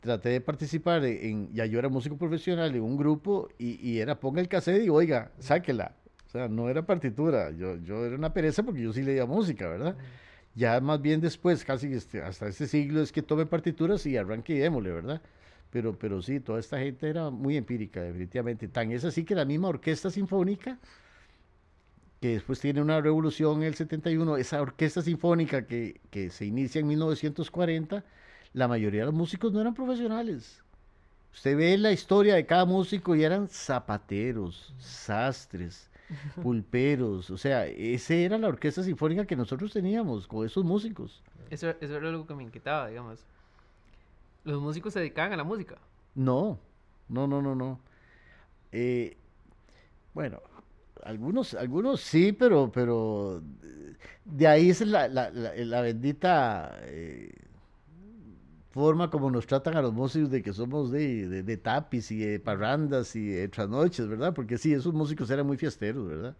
[0.00, 4.18] traté de participar en, ya yo era músico profesional en un grupo y, y era
[4.20, 5.96] ponga el cassette y oiga, sáquela.
[6.26, 9.68] O sea, no era partitura, yo, yo era una pereza porque yo sí leía música,
[9.68, 9.96] ¿verdad?
[10.54, 14.54] Ya más bien después, casi este, hasta este siglo, es que tome partituras y arranque
[14.54, 15.22] y démosle, ¿verdad?
[15.70, 18.68] Pero, pero sí, toda esta gente era muy empírica, definitivamente.
[18.68, 20.78] Tan es así que la misma orquesta sinfónica
[22.20, 26.80] que después tiene una revolución en el 71, esa orquesta sinfónica que, que se inicia
[26.80, 28.04] en 1940,
[28.56, 30.64] la mayoría de los músicos no eran profesionales.
[31.30, 35.90] Usted ve la historia de cada músico y eran zapateros, sastres,
[36.42, 41.22] pulperos, o sea, esa era la orquesta sinfónica que nosotros teníamos con esos músicos.
[41.50, 43.26] Eso, eso era algo que me inquietaba, digamos.
[44.44, 45.76] Los músicos se dedicaban a la música.
[46.14, 46.58] No,
[47.10, 47.78] no, no, no, no.
[48.72, 49.18] Eh,
[50.14, 50.40] bueno,
[51.02, 53.42] algunos, algunos sí, pero, pero
[54.24, 57.45] de ahí es la, la, la, la bendita eh,
[58.76, 62.18] forma como nos tratan a los músicos de que somos de, de, de tapis y
[62.18, 64.34] de parrandas y de trasnoches, ¿verdad?
[64.34, 66.36] Porque sí, esos músicos eran muy fiesteros, ¿verdad?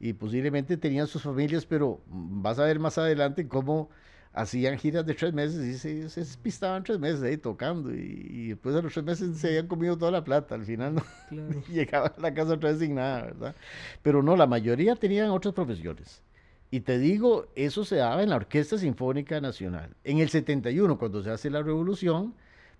[0.00, 3.90] Y posiblemente tenían sus familias, pero vas a ver más adelante cómo
[4.32, 7.98] hacían giras de tres meses y se, se pistaban tres meses ahí tocando y,
[8.30, 11.02] y después de los tres meses se habían comido toda la plata, al final no
[11.28, 11.62] Claro.
[11.68, 13.56] llegaban a la casa otra vez sin nada, ¿verdad?
[14.02, 16.22] Pero no, la mayoría tenían otras profesiones.
[16.70, 19.94] Y te digo, eso se daba en la Orquesta Sinfónica Nacional.
[20.04, 22.34] En el 71, cuando se hace la revolución,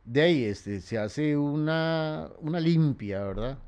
[0.04, 3.58] de ahí este, se hace una, una limpia, ¿verdad?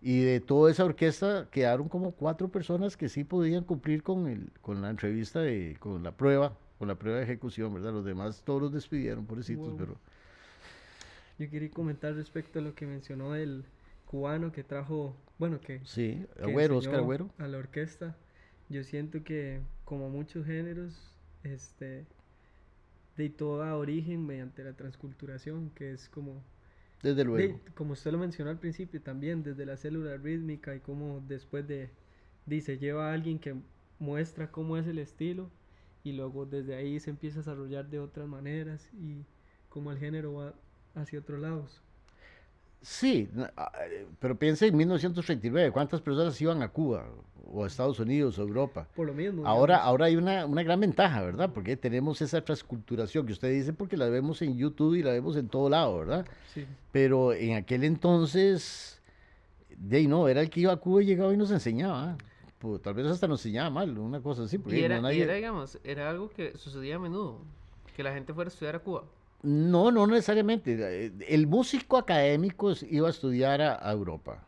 [0.00, 4.50] Y de toda esa orquesta quedaron como cuatro personas que sí podían cumplir con, el,
[4.60, 7.92] con la entrevista, de, con la prueba, con la prueba de ejecución, ¿verdad?
[7.92, 9.76] Los demás todos los despidieron, pobrecitos, Wow.
[9.76, 9.96] pero...
[11.38, 13.64] Yo quería comentar respecto a lo que mencionó el
[14.06, 17.30] cubano que trajo, bueno, que, Sí, que Agüero, Oscar Agüero.
[17.38, 18.16] a la orquesta.
[18.72, 20.94] Yo siento que como muchos géneros,
[21.44, 22.06] este,
[23.16, 26.42] de todo da origen mediante la transculturación, que es como
[27.02, 27.60] Desde de- luego.
[27.74, 31.90] como usted lo mencionó al principio también, desde la célula rítmica y cómo después de,
[32.46, 33.54] dice, lleva a alguien que
[33.98, 35.50] muestra cómo es el estilo
[36.04, 39.24] y luego desde ahí se empieza a desarrollar de otras maneras y
[39.68, 40.54] cómo el género va
[40.94, 41.82] hacia otros lados.
[42.82, 47.06] Sí, ah, eh, pero piensa en 1939, ¿cuántas personas iban a Cuba
[47.46, 48.88] o a Estados Unidos o Europa?
[48.96, 49.46] Por lo mismo.
[49.46, 49.88] Ahora, digamos.
[49.88, 51.50] ahora hay una, una gran ventaja, ¿verdad?
[51.54, 55.36] Porque tenemos esa transculturación que usted dice porque la vemos en YouTube y la vemos
[55.36, 56.26] en todo lado, ¿verdad?
[56.52, 59.00] Sí, Pero en aquel entonces,
[59.76, 62.16] de ahí no, era el que iba a Cuba y llegaba y nos enseñaba.
[62.58, 64.58] Pues, tal vez hasta nos enseñaba mal, una cosa así.
[64.58, 67.38] Porque y no era, y era, digamos, era algo que sucedía a menudo,
[67.96, 69.04] que la gente fuera a estudiar a Cuba.
[69.42, 71.12] No, no necesariamente.
[71.28, 74.44] El músico académico iba a estudiar a, Europa,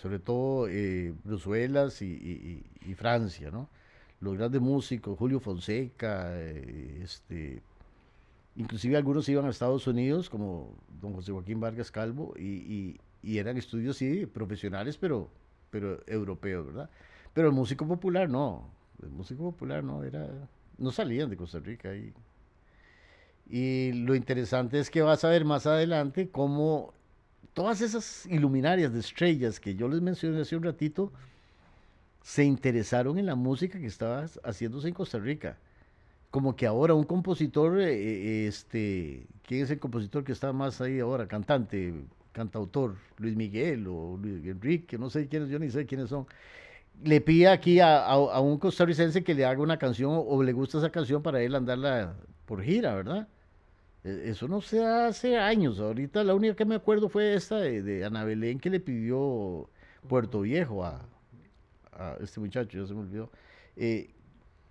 [0.00, 2.64] sobre todo eh, Bruselas y,
[2.96, 3.68] Francia, ¿no?
[4.20, 7.60] Los grandes músicos, Julio Fonseca, eh, este,
[8.56, 13.38] inclusive algunos iban a Estados Unidos, como don José Joaquín Vargas Calvo, y, y- y
[13.38, 15.30] eran estudios, sí, profesionales, pero,
[15.70, 16.90] pero europeos, ¿verdad?
[17.34, 18.70] Pero el músico popular no,
[19.02, 20.28] el músico popular no, era,
[20.78, 22.12] no salían de Costa Rica y
[23.48, 26.92] y lo interesante es que vas a ver más adelante cómo
[27.54, 31.12] todas esas iluminarias de estrellas que yo les mencioné hace un ratito
[32.22, 35.58] se interesaron en la música que estaba haciéndose en Costa Rica.
[36.30, 37.92] Como que ahora un compositor, eh,
[38.44, 41.28] eh, este, ¿quién es el compositor que está más ahí ahora?
[41.28, 41.94] Cantante,
[42.32, 46.26] cantautor, Luis Miguel o Luis Enrique, no sé quiénes, yo ni sé quiénes son.
[47.04, 50.42] Le pide aquí a, a- a un costarricense que le haga una canción o, o
[50.42, 53.28] le gusta esa canción para él andarla por gira, ¿verdad?
[54.06, 55.80] E- Eso no se hace años.
[55.80, 59.68] Ahorita la única que me acuerdo fue esta de, de Ana Belén que le pidió
[60.08, 61.04] Puerto Viejo a,
[61.92, 63.30] a este muchacho, ya se me olvidó,
[63.76, 64.10] eh,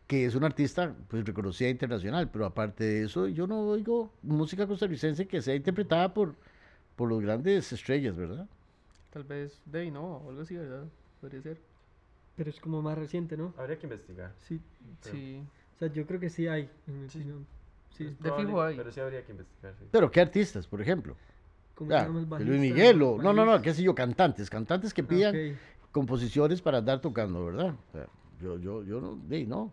[0.07, 4.65] que es un artista pues reconocida internacional, pero aparte de eso, yo no oigo música
[4.67, 6.35] costarricense que sea interpretada por,
[6.95, 8.47] por los grandes estrellas, ¿verdad?
[9.11, 10.85] Tal vez Day no, o algo así, ¿verdad?
[11.19, 11.57] Podría ser.
[12.35, 13.53] Pero es como más reciente, ¿no?
[13.57, 14.33] Habría que investigar.
[14.41, 14.59] Sí,
[15.01, 15.09] Sí.
[15.11, 15.43] sí.
[15.75, 17.23] O sea, yo creo que sí hay, en Sí.
[17.95, 18.13] Opinión.
[18.13, 18.77] Sí, Es de probable, fijo hay.
[18.77, 19.85] Pero sí habría que investigar, sí.
[19.91, 21.15] Pero ¿qué artistas, por ejemplo?
[21.75, 22.59] ¿Cómo se Ya, llama el Luis?
[22.61, 23.17] Miguel o...
[23.17, 25.57] No, no, no, qué sé yo, cantantes, cantantes que Ah, pidan
[25.91, 27.73] composiciones para andar tocando, ¿verdad?
[27.89, 28.07] O sea,
[28.41, 29.71] yo, yo, yo no, de, no.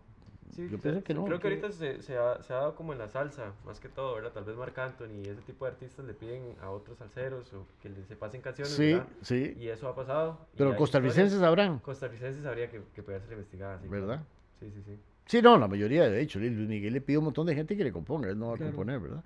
[0.55, 1.25] Sí, yo pienso que no.
[1.25, 3.89] Creo que ahorita se, se, ha, se ha dado como en la salsa, más que
[3.89, 4.31] todo, ¿verdad?
[4.33, 7.65] Tal vez Marc Anthony y ese tipo de artistas le piden a otros salseros o
[7.81, 9.07] que les se pasen canciones, Sí, ¿verdad?
[9.23, 9.55] sí.
[9.59, 10.37] Y eso ha pasado.
[10.55, 14.05] Pero costarricenses sabrán, Costarricenses habría que, que poderse la investigada, sí, claro.
[14.07, 14.23] ¿verdad?
[14.59, 14.99] Sí, sí, sí.
[15.25, 17.77] Sí, no, la mayoría, de hecho, Luis Miguel le pide a un montón de gente
[17.77, 18.71] que le componga, él no va a Claro.
[18.71, 19.23] componer, ¿verdad?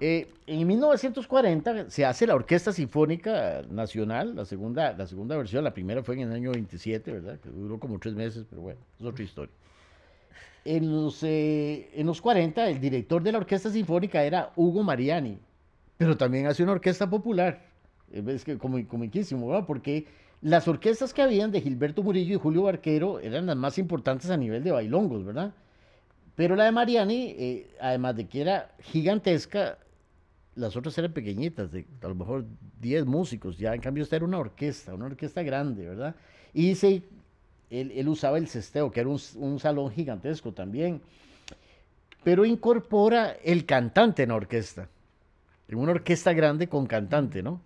[0.00, 5.74] Eh, en 1940 se hace la Orquesta Sinfónica Nacional, la segunda, la segunda versión, la
[5.74, 7.38] primera fue en el año 27, ¿verdad?
[7.40, 9.52] Que duró como tres meses, pero bueno, es otra historia.
[10.64, 15.38] En los, eh, en los 40, el director de la Orquesta Sinfónica era Hugo Mariani,
[15.96, 17.64] pero también hace una orquesta popular.
[18.12, 19.66] Eh, Es que como comiquísimo, ¿verdad?
[19.66, 20.06] Porque
[20.40, 24.36] las orquestas que habían de Gilberto Murillo y Julio Barquero eran las más importantes a
[24.36, 25.52] nivel de bailongos, ¿verdad?
[26.36, 29.78] Pero la de Mariani, eh, además de que era gigantesca,
[30.54, 32.44] las otras eran pequeñitas, de a lo mejor
[32.80, 36.14] 10 músicos, ya en cambio esta era una orquesta, una orquesta grande, ¿verdad?
[36.54, 37.02] Y se,
[37.70, 41.00] él, usaba el cesteo, que era un, un salón gigantesco también,
[42.22, 44.88] pero incorpora el cantante en la orquesta,
[45.66, 47.60] en una orquesta grande con cantante, ¿no?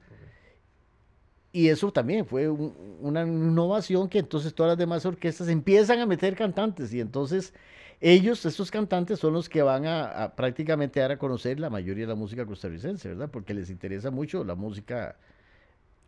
[1.52, 6.06] Y eso también fue un- una innovación que entonces todas las demás orquestas empiezan a
[6.06, 7.52] meter cantantes y entonces
[8.00, 12.04] ellos, estos cantantes, son los que van a, a prácticamente dar a conocer la mayoría
[12.04, 13.30] de la música costarricense, ¿verdad?
[13.30, 15.16] Porque les interesa mucho la música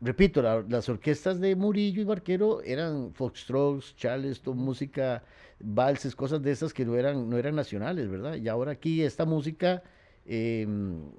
[0.01, 5.24] repito, la- las orquestas de Murillo y Barquero eran foxtrots, charleston, música,
[5.61, 8.36] valses, cosas de esas que no eran, no eran nacionales, ¿verdad?
[8.36, 9.82] Y ahora aquí esta música
[10.26, 11.11] em,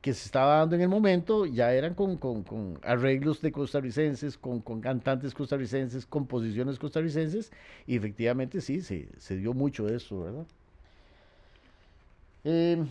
[0.00, 4.38] que se estaba dando en el momento ya eran con, con- con arreglos de costarricenses,
[4.38, 7.52] con, con cantantes costarricenses, composiciones costarricenses,
[7.86, 10.46] y efectivamente sí, se, se dio mucho de eso, ¿verdad?
[12.44, 12.86] Em,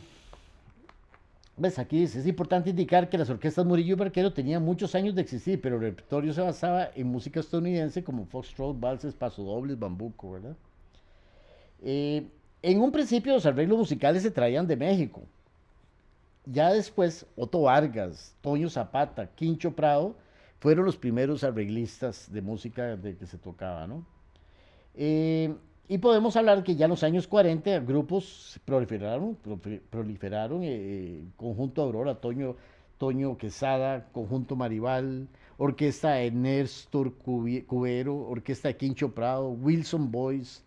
[1.57, 1.79] ¿Ves?
[1.79, 5.21] Aquí dice, es importante indicar que las orquestas Murillo y Barquero tenían muchos años de
[5.21, 10.55] existir, pero el repertorio se basaba en música estadounidense como foxtrot, valses, pasodobles, bambuco, ¿verdad?
[11.81, 12.27] Eh,
[12.61, 15.21] en un principio los arreglos musicales se traían de México.
[16.45, 20.15] Ya después, Otto Vargas, Toño Zapata, Quincho Prado
[20.59, 24.05] fueron los primeros arreglistas de música de que se tocaba, ¿no?
[24.95, 25.55] Eh,
[25.87, 31.81] y podemos hablar que ya en los años 40 grupos proliferaron, proli- proliferaron eh, Conjunto
[31.83, 32.55] Aurora, Toño,
[32.97, 35.27] Toño Quesada, Conjunto Maribal,
[35.57, 36.33] Orquesta de
[37.67, 40.63] Cubero, Orquesta Quincho Prado, Wilson Boys,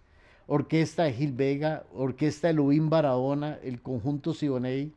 [0.46, 4.92] Orquesta Gil Vega, Orquesta de Barahona, el Conjunto Siboney,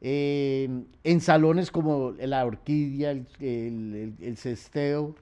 [0.00, 0.68] eh,
[1.04, 5.14] en salones como la Orquídea, el, el- el- el Cesteo.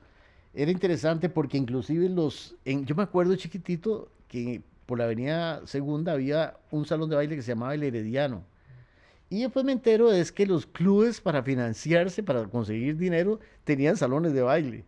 [0.55, 6.13] Era interesante porque inclusive los, en- yo me acuerdo chiquitito que por la avenida Segunda
[6.13, 8.43] había un salón de baile que se llamaba El Herediano.
[9.31, 14.33] Y después me entero es que los clubes para financiarse, para conseguir dinero, tenían salones
[14.33, 14.85] de baile.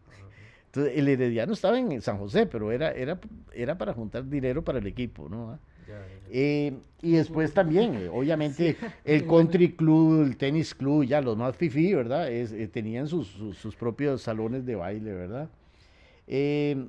[0.67, 3.19] Entonces, el Herediano estaba en San José, pero era, era,
[3.53, 5.59] era para juntar dinero para el equipo, ¿no?
[6.33, 6.73] Eh,
[7.03, 11.95] y después también, eh, obviamente, el country club, el tenis club, ya los más fifi,
[11.95, 12.31] ¿verdad?
[12.31, 15.49] Es, eh, tenían sus, sus, sus propios salones de baile, ¿verdad?
[16.27, 16.87] Eh,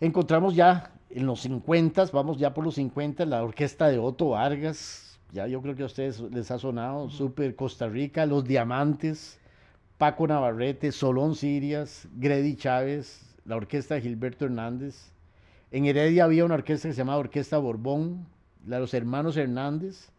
[0.00, 5.18] encontramos ya en los 50, vamos ya por los 50, la orquesta de Otto Vargas,
[5.32, 9.38] ya yo creo que a ustedes les ha sonado, Super Costa Rica, Los Diamantes,
[9.96, 15.12] Paco Navarrete, Solón Sirias, Grady Chávez, la orquesta de Gilberto Hernández.
[15.72, 18.26] En Heredia había una orquesta que se llamaba Orquesta Borbón,
[18.66, 20.10] la de los hermanos Hernández.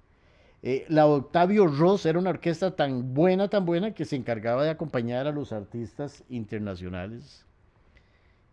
[0.63, 4.69] Eh, la Octavio Ross era una orquesta tan buena, tan buena, que se encargaba de
[4.69, 7.45] acompañar a los artistas internacionales.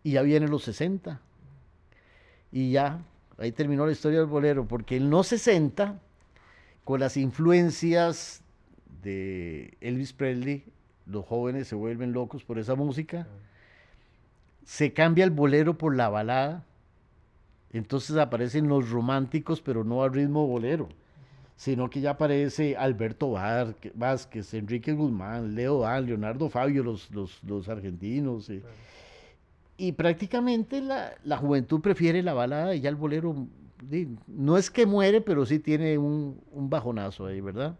[0.03, 1.21] Y ya vienen los 60.
[2.51, 3.01] Y ya,
[3.37, 5.99] ahí terminó la historia del bolero, porque en los 60,
[6.83, 8.43] con las influencias
[9.01, 10.65] de Elvis Presley,
[11.05, 13.27] los jóvenes se vuelven locos por esa música,
[14.65, 16.65] se cambia el bolero por la balada,
[17.71, 20.89] entonces aparecen los románticos, pero no al ritmo bolero,
[21.55, 23.31] sino que ya aparece Alberto
[23.95, 28.49] Vázquez, Enrique Guzmán, Leo Dan, Leonardo Fabio, los, los, los argentinos.
[28.49, 28.63] eh.
[29.77, 33.35] Y prácticamente la, la juventud prefiere la balada y ya el bolero,
[34.27, 37.77] no es que muere, pero sí tiene un, un bajonazo ahí, ¿verdad?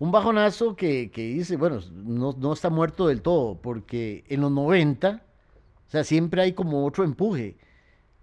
[0.00, 4.52] Un bajonazo que, que dice, bueno, no, no está muerto del todo, porque en los
[4.52, 5.22] 90,
[5.88, 7.56] o sea, siempre hay como otro empuje.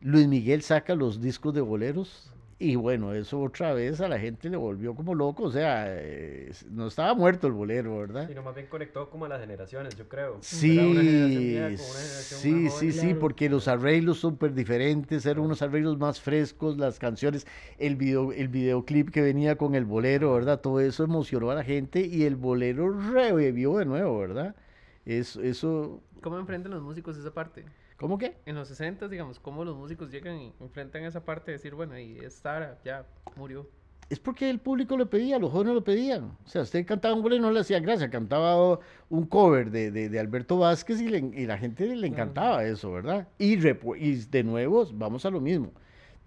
[0.05, 4.51] Luis Miguel saca los discos de boleros y bueno, eso otra vez a la gente
[4.51, 8.29] le volvió como loco, o sea, eh, no estaba muerto el bolero, ¿verdad?
[8.29, 10.37] Y no, más bien conectó como a las generaciones, yo creo.
[10.41, 16.77] Sí, vieja sí, sí, sí, porque los arreglos súper diferentes, eran unos arreglos más frescos,
[16.77, 17.47] las canciones,
[17.79, 20.61] el video, el videoclip que venía con el bolero, ¿verdad?
[20.61, 24.55] Todo eso emocionó a la gente y el bolero revivió de nuevo, ¿verdad?
[25.03, 27.65] Eso, eso, ¿Cómo enfrentan los músicos esa parte?
[27.97, 28.37] ¿Cómo que?
[28.45, 31.97] En los 60, digamos, cómo los músicos llegan y enfrentan esa parte de decir, bueno,
[31.99, 33.67] y esta ya murió.
[34.07, 36.25] Es porque el público lo pedía, los jóvenes lo pedían.
[36.45, 38.79] O sea, usted cantaba un bolero y no le hacía gracia, cantaba
[39.09, 42.91] un cover de, de- de Alberto Vázquez y, le- y la gente le encantaba eso,
[42.91, 43.27] ¿verdad?
[43.39, 45.71] Y, de nuevo, vamos a lo mismo.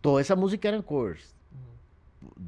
[0.00, 1.36] Toda esa música eran covers.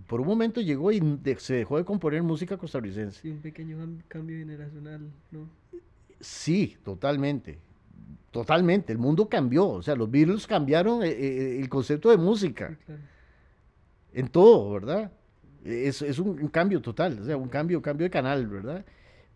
[0.08, 3.20] Por un momento llegó y de- se dejó de componer música costarricense.
[3.20, 5.48] Sí, un pequeño cam- cambio generacional, ¿no?
[6.18, 7.60] Sí, totalmente.
[8.30, 8.92] Totalmente.
[8.92, 9.68] El mundo cambió.
[9.68, 12.76] O sea, los Beatles cambiaron eh, eh, el concepto de música.
[12.86, 13.00] Claro.
[14.12, 15.12] en todo, ¿verdad?
[15.64, 18.84] Es, es un, un cambio total, o sea, un cambio, cambio de canal, ¿verdad?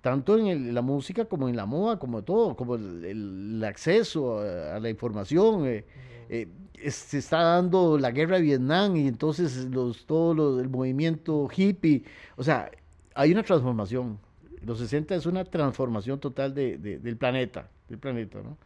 [0.01, 4.38] Tanto en el- la música como en la moda, como todo, como el, el acceso
[4.40, 5.66] a, a la información.
[5.66, 5.84] eh,
[6.28, 10.68] eh, es- se está dando la guerra de Vietnam y entonces los, todo lo- el
[10.68, 12.03] movimiento hippie,
[12.36, 12.70] o sea,
[13.14, 14.18] hay una transformación.
[14.62, 18.57] Los 60 es una transformación total de- de- del planeta, del planeta, ¿no?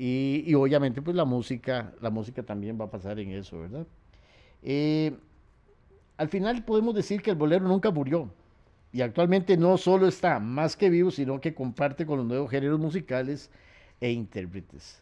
[0.00, 3.84] Y, obviamente pues la música, la música también va a pasar en eso, ¿verdad?
[4.62, 5.12] Eh,
[6.16, 8.30] al final podemos decir que el bolero nunca murió
[8.92, 12.78] y actualmente no solo está más que vivo, sino que comparte con los nuevos géneros
[12.78, 13.50] musicales
[14.00, 15.00] e intérpretes.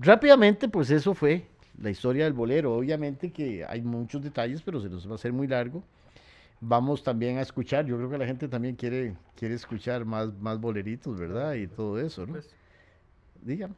[0.00, 1.46] Rápidamente, pues eso fue
[1.80, 2.74] la historia del bolero.
[2.74, 5.82] Obviamente que hay muchos detalles, pero se nos va a hacer muy largo.
[6.60, 10.58] vamos también a escuchar, yo creo que la gente también quiere, quiere escuchar más, más
[10.58, 11.54] boleritos, ¿verdad?
[11.54, 12.38] Y todo eso, ¿no?
[13.44, 13.74] Dígame.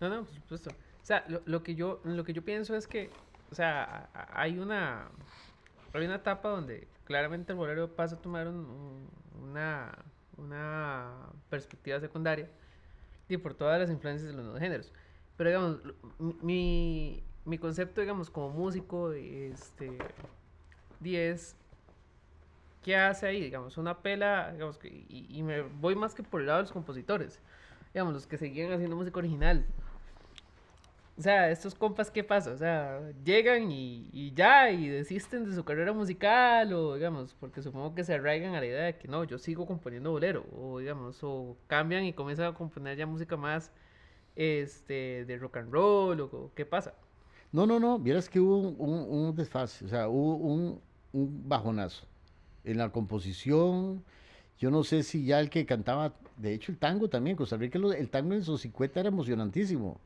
[0.00, 0.70] No, no, por supuesto.
[0.70, 4.58] O sea, lo, lo que yo, lo que yo pienso es que, o sea, hay
[4.58, 5.10] una,
[5.92, 9.10] hay una etapa donde claramente el bolero pasa a tomar un- un-
[9.50, 12.52] una, una perspectiva secundaria
[13.28, 14.94] y por todas las influencias de los nuevos géneros.
[15.36, 15.82] Pero digamos,
[16.42, 20.14] mi, mi concepto, digamos, como músico, este,
[21.00, 21.58] di es,
[22.80, 23.40] ¿qué hace ahí?
[23.42, 26.72] Digamos, una pela, digamos, y, y me voy más que por el lado de los
[26.72, 27.42] compositores,
[27.98, 29.66] digamos, los que seguían haciendo música original.
[31.16, 32.52] O sea, estos compas, ¿qué pasa?
[32.52, 37.60] O sea, llegan y, y ya, y desisten de su carrera musical, o digamos, porque
[37.60, 40.78] supongo que se arraigan a la idea de que no, yo sigo componiendo bolero, o
[40.78, 43.72] digamos, o cambian y comienzan a componer ya música más
[44.36, 46.94] este, de rock and roll, o, qué pasa.
[47.50, 50.80] No, no, no, vieras que hubo un, un- un desfase, o sea, hubo un,
[51.12, 52.06] un bajonazo
[52.62, 54.04] en la composición.
[54.58, 57.78] Yo no sé si ya el que cantaba, de hecho el tango también, Costa Rica,
[57.78, 60.00] el tango en sus 50 era emocionantísimo.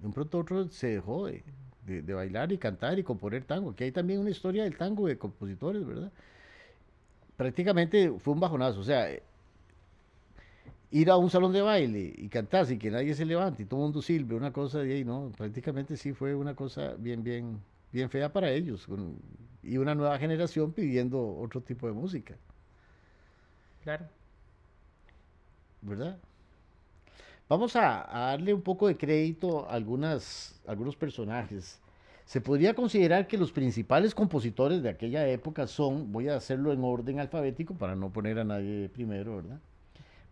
[0.00, 1.44] De un pronto otro se dejó de,
[1.86, 5.06] de- de bailar y cantar y componer tango, que hay también una historia del tango
[5.06, 6.12] de compositores, ¿verdad?
[7.36, 9.08] Prácticamente fue un bajonazo, o sea,
[10.90, 13.80] ir a un salón de baile y cantar sin que nadie se levante y todo
[13.80, 15.32] el mundo silbe, una cosa de ahí, ¿no?
[15.36, 17.60] Prácticamente sí fue una cosa bien, bien,
[17.92, 18.86] bien fea para ellos.
[18.86, 19.18] con-
[19.62, 22.36] y una nueva generación pidiendo otro tipo de música,
[23.82, 24.08] Claro.
[25.84, 26.18] ¿Verdad?
[27.48, 31.80] Vamos a, darle un poco de crédito a algunos personajes.
[32.24, 36.82] Se podría considerar que los principales compositores de aquella época son, voy a hacerlo en
[36.82, 39.60] orden alfabético para no poner a nadie primero, ¿verdad?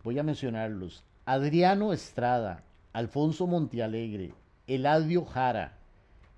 [0.03, 1.03] Voy a mencionarlos.
[1.25, 4.33] Adriano Estrada, Alfonso Montealegre,
[4.65, 5.77] Eladio Jara,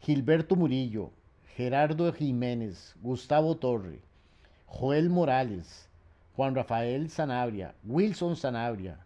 [0.01, 1.11] Gilberto Murillo,
[1.55, 4.01] Gerardo Jiménez, Gustavo Torre,
[4.68, 5.89] Joel Morales,
[6.36, 9.05] Juan Rafael Sanabria, Wilson Sanabria,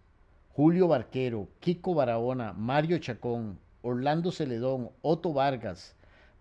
[0.54, 5.96] Julio Barquero, Kiko Barahona, Mario Chacón, Orlando Celedón, Otto Vargas,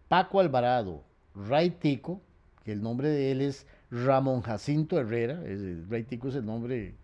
[0.08, 1.02] Paco Alvarado,
[1.34, 2.20] Ray Tico,
[2.64, 6.94] que el nombre de él es Ramón Jacinto Herrera, es- Ray Tico es el nombre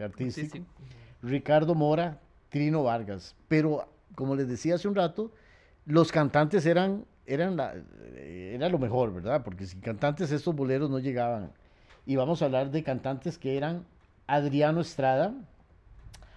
[0.00, 0.58] artístico.
[1.22, 2.20] Ricardo Mora,
[2.50, 3.34] Trino Vargas.
[3.48, 5.32] Pero, como les decía hace un rato,
[5.86, 7.74] los cantantes eran, eran la-
[8.16, 9.42] era lo mejor, ¿verdad?
[9.42, 11.50] Porque sin cantantes estos boleros no llegaban.
[12.06, 13.84] Y vamos a hablar de cantantes que eran
[14.26, 15.34] Adriano Estrada,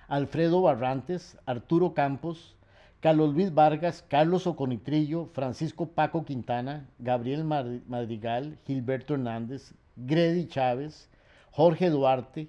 [0.08, 2.56] Alfredo Barrantes, Arturo Campos,
[3.00, 11.10] Carlos Luis Vargas, Carlos Oconitrillo, Francisco Paco Quintana, Gabriel Madrigal, Gilberto Hernández, Grady Chávez,
[11.52, 12.48] Jorge Duarte,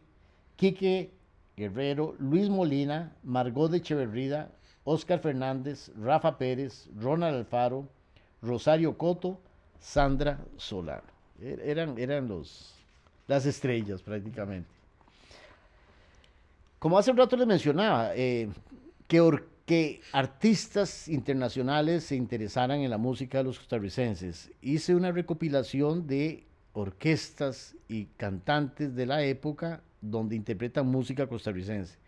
[0.57, 1.11] Quique
[1.57, 4.51] Guerrero, Luis Molina, Margot de Echeverrida,
[4.85, 7.87] Oscar Fernández, Rafa Pérez, Ronald Alfaro,
[8.41, 9.39] Rosario Coto,
[9.81, 11.03] Sandra Solano.
[11.41, 12.75] Er- Eran, eran los,
[13.27, 14.78] las estrellas prácticamente.
[16.79, 18.49] Como hace un rato les mencionaba, eh,
[19.09, 24.51] que, artistas internacionales se interesaran en la música de los costarricenses.
[24.63, 31.99] Hice una recopilación de orquestas y cantantes de la época donde interpretan música costarricense.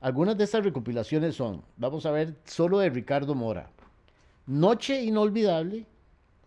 [0.00, 3.70] Algunas de estas recopilaciones son, vamos a ver, solo de Ricardo Mora.
[4.46, 5.86] Noche Inolvidable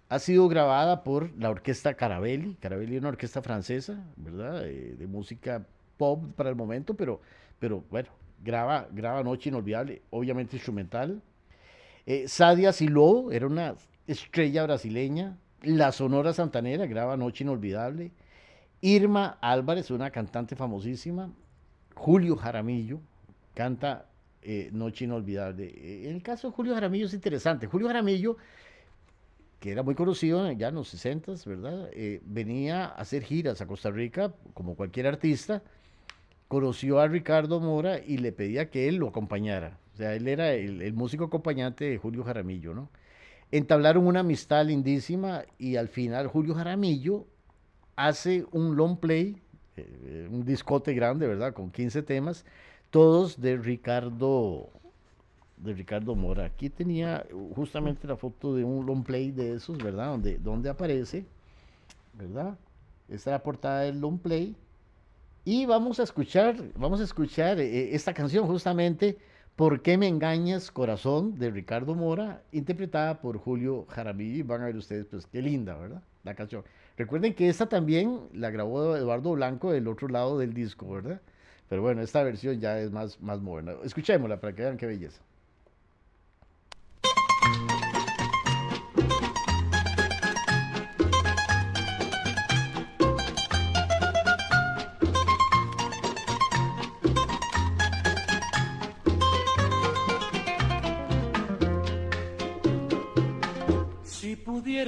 [0.10, 2.56] ha sido grabada por la orquesta Carabelli.
[2.56, 4.68] Carabelli es una orquesta francesa, ¿verdad?
[4.68, 5.66] Eh, de música
[5.98, 7.22] pop para el momento, pero,
[7.62, 8.10] pero bueno,
[8.44, 11.22] graba, graba Noche Inolvidable, obviamente instrumental.
[12.08, 13.76] Eh, Sadia Siló era una
[14.08, 15.38] estrella brasileña.
[15.62, 18.12] La Sonora Santanera graba Noche Inolvidable.
[18.82, 21.32] Irma Álvarez, una cantante famosísima.
[21.94, 23.00] Julio Jaramillo
[23.54, 24.08] canta
[24.42, 25.66] eh, Noche Inolvidable.
[25.66, 27.68] Eh, En el caso de Julio Jaramillo es interesante.
[27.68, 28.38] Julio Jaramillo,
[29.60, 31.90] que era muy conocido ya en los 60, ¿verdad?
[31.94, 35.62] Eh, venía a hacer giras a Costa Rica, como cualquier artista.
[36.52, 39.80] Conoció a Ricardo Mora y le pedía que él lo acompañara.
[39.94, 42.90] O sea, él era el, músico acompañante de Julio Jaramillo, ¿no?
[43.52, 47.26] Entablaron una amistad lindísima y al final Julio Jaramillo
[47.96, 49.42] hace un long play,
[49.78, 51.54] eh, un discote grande, ¿verdad?
[51.54, 52.44] Con 15 temas,
[52.90, 54.72] todos de Ricardo,
[55.56, 56.44] de Ricardo Mora.
[56.44, 57.26] Aquí tenía
[57.56, 60.08] justamente la foto de un long play de esos, ¿verdad?
[60.08, 61.26] Donde, donde aparece,
[62.14, 62.58] ¿verdad?
[63.08, 64.54] Esta es la portada del long play.
[65.44, 69.18] Y vamos a escuchar, vamos a escuchar eh, esta canción justamente,
[69.56, 71.38] ¿Por qué me engañas, corazón?
[71.38, 74.38] de Ricardo Mora, interpretada por Julio Jaramillo.
[74.38, 76.02] Y van a ver ustedes, pues qué linda, ¿verdad?
[76.24, 76.64] La canción.
[76.98, 81.22] Recuerden que esta también la grabó Eduardo Blanco del otro lado del disco, ¿verdad?
[81.70, 83.74] Pero bueno, esta versión ya es más, más moderna.
[83.84, 85.22] Escuchémosla para que vean qué belleza.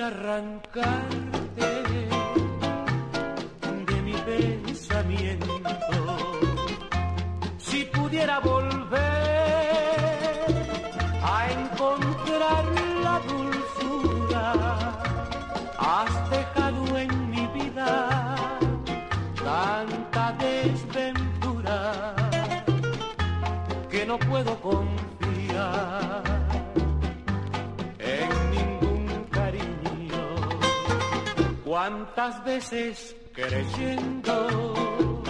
[0.01, 1.82] Arrancarte
[31.83, 35.21] ¿Cuántas veces creyendo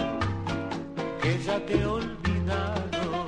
[1.20, 3.26] que ya te he olvidado?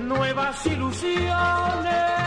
[0.00, 2.17] Nuevas ilusiones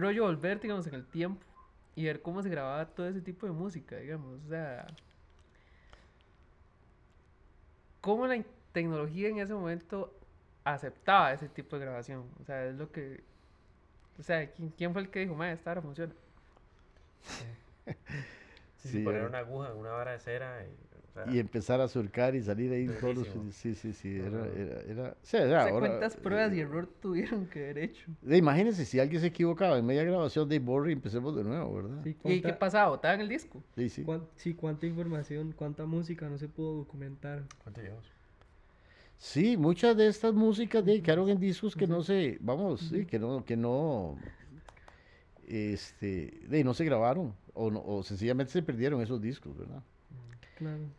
[0.00, 1.46] rollo volver, digamos, en el tiempo
[1.94, 4.44] y ver cómo se grababa todo ese tipo de música, digamos.
[4.44, 4.86] O sea,
[8.00, 8.42] cómo la
[8.72, 10.12] tecnología en ese momento
[10.64, 12.30] aceptaba ese tipo de grabación.
[12.40, 13.24] O sea, es lo que.
[14.18, 16.14] O sea, ¿quién, quién fue el que dijo, madre, esta ahora funciona?
[18.76, 20.76] Sí, Sí, poner era- una aguja en una vara de cera y,
[21.32, 23.54] Y empezar a surcar y salir ahí todos los...
[23.54, 24.46] Sí, sí, sí, era...
[24.46, 28.10] Era, era era O sea, ahora, ¿Cuántas pruebas y eh, error tuvieron que haber hecho?
[28.22, 31.74] de- Imagínense si alguien se equivocaba en media grabación de borre y empecemos de nuevo,
[31.74, 32.02] ¿verdad?
[32.04, 32.90] Sí, ¿Y qué pasaba?
[32.90, 33.62] ¿Botaban el disco?
[33.76, 34.02] Sí, sí.
[34.04, 37.42] cuán- sí, cuánta información, cuánta música no se pudo documentar.
[37.62, 38.06] ¿cuánto llevamos?
[39.18, 43.18] Sí, muchas de estas músicas de, quedaron en discos que no se, vamos, sí, que
[43.18, 44.16] no, que no,
[45.46, 49.82] este, de, no se grabaron o, no- o sencillamente se perdieron esos discos, ¿verdad?
[50.54, 50.90] Claro.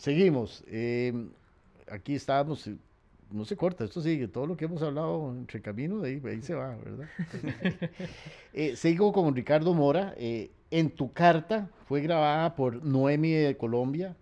[0.00, 0.64] Seguimos.
[0.66, 1.12] eh,
[1.86, 2.74] aquí estábamos, eh,
[3.30, 6.40] no se corta, esto sigue, todo lo que hemos hablado entre camino, de ahí, ahí
[6.40, 7.06] se va, ¿verdad?
[8.54, 10.14] Eh, sigo con Ricardo Mora.
[10.16, 14.16] eh, en tu carta fue grabada por Noemi de Colombia.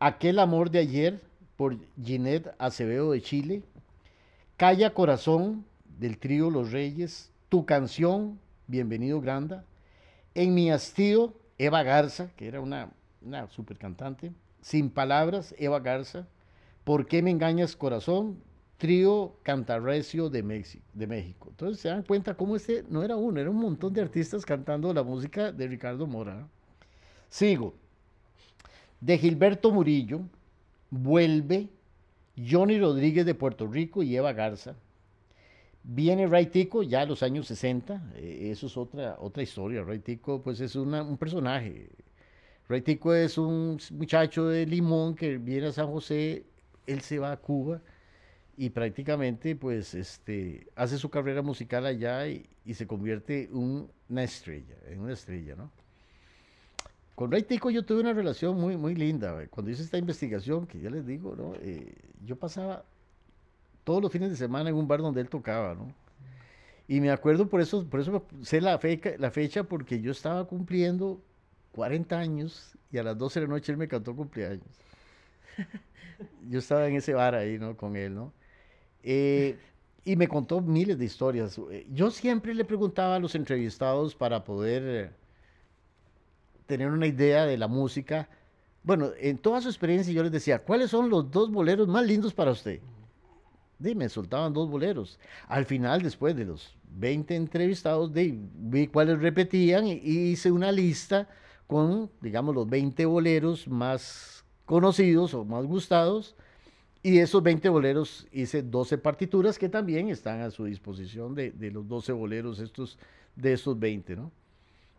[0.00, 1.20] Aquel amor de ayer
[1.56, 3.62] por Ginette Acevedo de Chile.
[4.58, 5.64] Calla Corazón
[5.98, 7.32] del trío Los Reyes.
[7.48, 9.64] Tu canción, Bienvenido Granda.
[10.34, 12.90] En mi hastío, Eva Garza, que era una,
[13.22, 14.32] una super cantante.
[14.66, 16.26] Sin palabras, Eva Garza.
[16.82, 18.42] ¿Por qué me engañas corazón?
[18.78, 21.50] Trío Cantarrecio de, México, de México.
[21.50, 24.92] Entonces se dan cuenta cómo este no era uno, era un montón de artistas cantando
[24.92, 26.48] la música de Ricardo Mora.
[27.28, 27.74] Sigo.
[29.00, 30.22] De Gilberto Murillo,
[30.90, 31.68] vuelve
[32.36, 34.74] Johnny Rodríguez de Puerto Rico y Eva Garza.
[35.84, 39.84] Viene Ray Tico ya a los años 60, eh, eso es otra, otra historia.
[39.84, 41.88] Ray Tico pues es un personaje.
[42.68, 46.44] Ray Tico es un muchacho de Limón que viene a San José,
[46.86, 47.80] él se va a Cuba
[48.56, 54.74] y prácticamente pues este, hace su carrera musical allá y, se convierte en una estrella,
[54.98, 55.70] una estrella, ¿no?
[57.14, 59.46] Con Ray Tico yo tuve una relación muy, muy linda.
[59.48, 61.54] Cuando hice esta investigación, que ya les digo, ¿no?
[61.60, 61.94] Eh,
[62.24, 62.84] yo pasaba
[63.84, 65.94] todos los fines de semana en un bar donde él tocaba, ¿no?
[66.88, 68.80] Y me acuerdo, por eso, por eso sé la
[69.18, 71.22] la fecha, porque yo estaba cumpliendo
[71.76, 74.64] 40 años y a las 12 de la noche él me cantó cumpleaños.
[76.48, 77.76] Yo estaba en ese bar ahí, ¿no?
[77.76, 78.32] Con él, ¿no?
[79.02, 79.58] Eh,
[80.04, 81.60] y me contó miles de historias.
[81.92, 85.10] Yo siempre le preguntaba a los entrevistados para poder eh,
[86.66, 88.28] tener una idea de la música.
[88.82, 92.32] Bueno, en toda su experiencia yo les decía, ¿cuáles son los dos boleros más lindos
[92.32, 92.80] para usted?
[93.78, 95.18] di, me soltaban dos boleros.
[95.48, 100.72] Al final, después de los 20 entrevistados, di, vi cuáles repetían y, y hice una
[100.72, 101.28] lista
[101.66, 106.36] con, digamos, los 20 boleros más conocidos o más gustados.
[107.02, 111.70] Y esos 20 boleros hice 12 partituras que también están a su disposición de, de
[111.70, 112.98] los 12 boleros estos,
[113.36, 114.32] de estos 20, ¿no?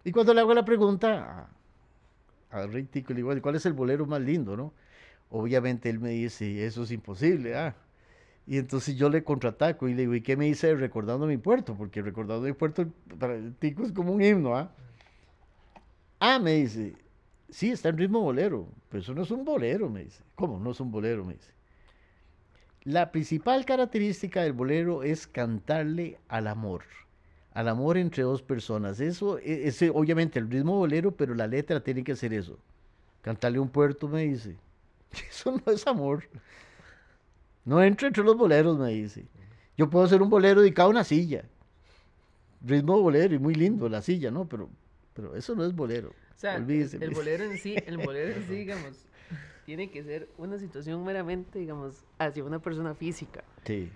[0.06, 1.50] Y cuando le hago la pregunta
[2.52, 4.74] a, a Rey Tico, le digo, "Bueno, ¿cuál es el bolero más lindo, no?
[5.30, 7.76] Obviamente él me dice, eso es imposible, ah.
[8.48, 11.76] Y entonces yo le contraataco y le digo, ¿y qué me dice recordando mi puerto?
[11.76, 12.88] Porque recordando mi puerto
[13.20, 14.72] para el Tico es como un himno, ¿ah?
[16.20, 16.96] Ah, me dice,
[17.50, 20.24] sí, está en ritmo bolero, pero eso no es un bolero, me dice.
[20.36, 21.24] ¿Cómo no es un bolero?
[21.26, 21.52] Me dice.
[22.84, 26.84] La principal característica del bolero es cantarle al amor,
[27.54, 29.00] al amor entre dos personas.
[29.00, 32.58] Eso e- es, obviamente el ritmo bolero, pero la letra tiene que ser eso.
[33.22, 34.58] Cantarle un puerto, me dice.
[35.30, 36.24] Eso no es amor.
[37.66, 39.26] No entra entre los boleros, me dice.
[39.78, 41.46] Yo puedo hacer un bolero dedicado a una silla.
[42.62, 44.48] Ritmo bolero y muy lindo la silla, ¿no?
[44.48, 44.70] Pero,
[45.18, 46.10] pero eso no es bolero.
[46.10, 49.06] O sea, el, Olvídese, el bolero en sí, el bolero en sí, digamos,
[49.66, 53.44] tiene que ser una situación meramente, digamos, hacia una persona física.
[53.66, 53.92] Sí.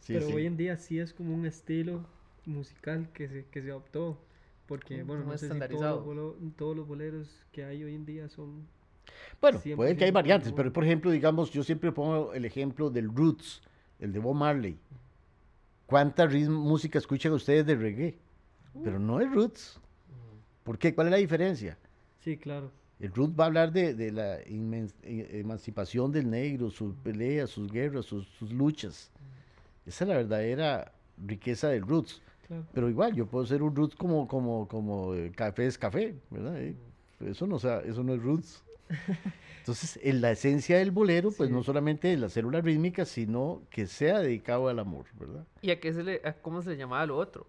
[0.00, 0.32] Sí, Pero sí.
[0.34, 2.04] hoy en día sí es como un estilo
[2.44, 4.18] musical que se, que se adoptó.
[4.66, 6.04] Porque, Como bueno, no sé si todos
[6.56, 8.66] todos los boleros que hay hoy en día son...
[9.40, 12.90] Bueno, 100% puede que hay variantes, pero por ejemplo, digamos, yo siempre pongo el ejemplo
[12.90, 13.62] del roots,
[14.00, 14.76] el de Bob Marley.
[15.86, 18.18] ¿Cuánta ritmo- música escuchan ustedes de reggae?
[18.82, 19.80] Pero no es roots.
[20.66, 20.92] ¿Por qué?
[20.94, 21.78] ¿Cuál es la diferencia?
[22.18, 22.72] Sí, claro.
[22.98, 27.50] El roots va a hablar de, de la inmen- e- emancipación del negro, sus peleas,
[27.50, 29.10] sus guerras, sus, sus luchas.
[29.86, 30.92] Esa es la verdadera
[31.24, 32.20] riqueza del roots.
[32.48, 32.66] claro.
[32.74, 36.60] Pero igual, yo puedo ser un roots como, como, como eh, café es café, ¿verdad?
[36.60, 36.74] Eh,
[37.20, 38.64] Eso no, o sea, eso no es roots.
[39.60, 41.54] Entonces, en la esencia del bolero, pues Sí.
[41.54, 45.44] no solamente es la célula rítmica, sino que sea dedicado al amor, ¿verdad?
[45.60, 47.46] ¿Y a qué se le, a cómo se le llamaba lo otro?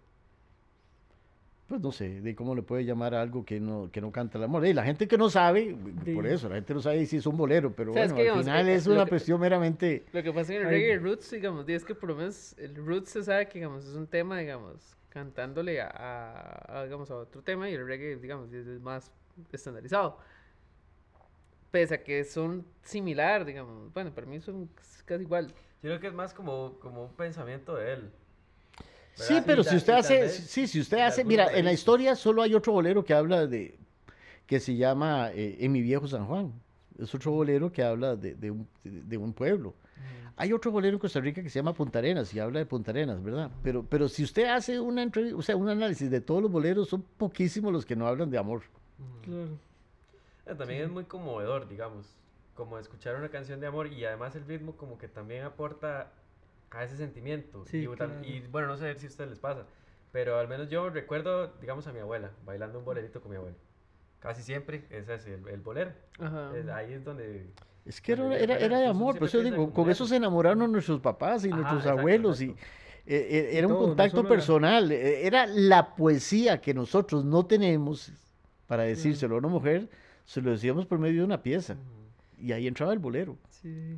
[1.68, 4.38] Pues no sé, de cómo le puede llamar a algo que no, que no canta
[4.38, 4.66] el amor.
[4.66, 5.76] Y la gente que no sabe,
[6.16, 8.14] por De- eso, la gente no sabe si es un bolero, pero O sea, es
[8.14, 10.06] bueno, que, al digamos, final eh, es una que- cuestión meramente...
[10.14, 10.74] Lo que pasa en el Ay.
[10.76, 13.96] reggae roots, digamos, es que por lo menos el roots se sabe que, digamos, es
[13.96, 18.54] un tema, digamos, cantándole a, a- a, digamos, a otro tema y el reggae, digamos,
[18.54, 19.12] es es más
[19.52, 20.20] estandarizado.
[21.72, 24.70] Pese a que son similar, digamos, bueno, para mí son
[25.04, 25.48] casi igual.
[25.84, 28.12] Yo creo que es más como, como un pensamiento de él.
[29.18, 32.54] Sí, pero si usted hace, sí, si usted hace, mira, en la historia solo hay
[32.54, 33.78] otro bolero que habla de,
[34.46, 36.54] que se llama eh, En mi viejo San Juan.
[37.00, 39.74] Es otro bolero que habla de, de un, de- de un pueblo.
[40.36, 42.92] Hay otro bolero en Costa Rica que se llama Punta Arenas y habla de Punta
[42.92, 43.50] Arenas, ¿verdad?
[43.64, 46.88] Pero, pero si usted hace una entrevista, o sea, un análisis de todos los boleros,
[46.90, 48.62] son poquísimos los que no hablan de amor.
[49.24, 49.58] Claro.
[50.46, 52.06] Eh, También es muy conmovedor, digamos,
[52.54, 56.12] como escuchar una canción de amor y además el ritmo como que también aporta
[56.72, 57.66] a ese sentimiento.
[57.66, 58.14] Sí, y, claro.
[58.24, 59.66] y, bueno, no sé si a ustedes les pasa,
[60.12, 63.56] pero al menos yo recuerdo, digamos, a mi abuela bailando un bolerito con mi abuela.
[64.20, 65.92] Casi siempre es ese, el, el bolero.
[66.20, 66.52] Ajá.
[66.58, 67.48] Es- ahí es donde...
[67.86, 70.70] Es que era, era, era de amor, por siempre eso digo, con eso se enamoraron
[70.72, 72.42] nuestros papás y Ajá, nuestros exacto, abuelos.
[72.42, 72.66] Y, exacto.
[73.06, 77.24] eh, eh, era un todo, no contacto la- personal, eh, era la poesía que nosotros
[77.24, 78.12] no tenemos
[78.68, 79.88] para decírselo a una mujer,
[80.26, 81.78] se lo decíamos por medio de una pieza.
[82.38, 83.38] Y ahí entraba el bolero.
[83.50, 83.98] Sí.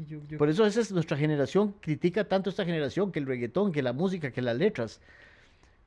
[0.00, 3.26] Y yo, yo- Por eso esa es nuestra generación, critica tanto esta generación, que el
[3.26, 5.00] reggaetón, que la música, que las letras.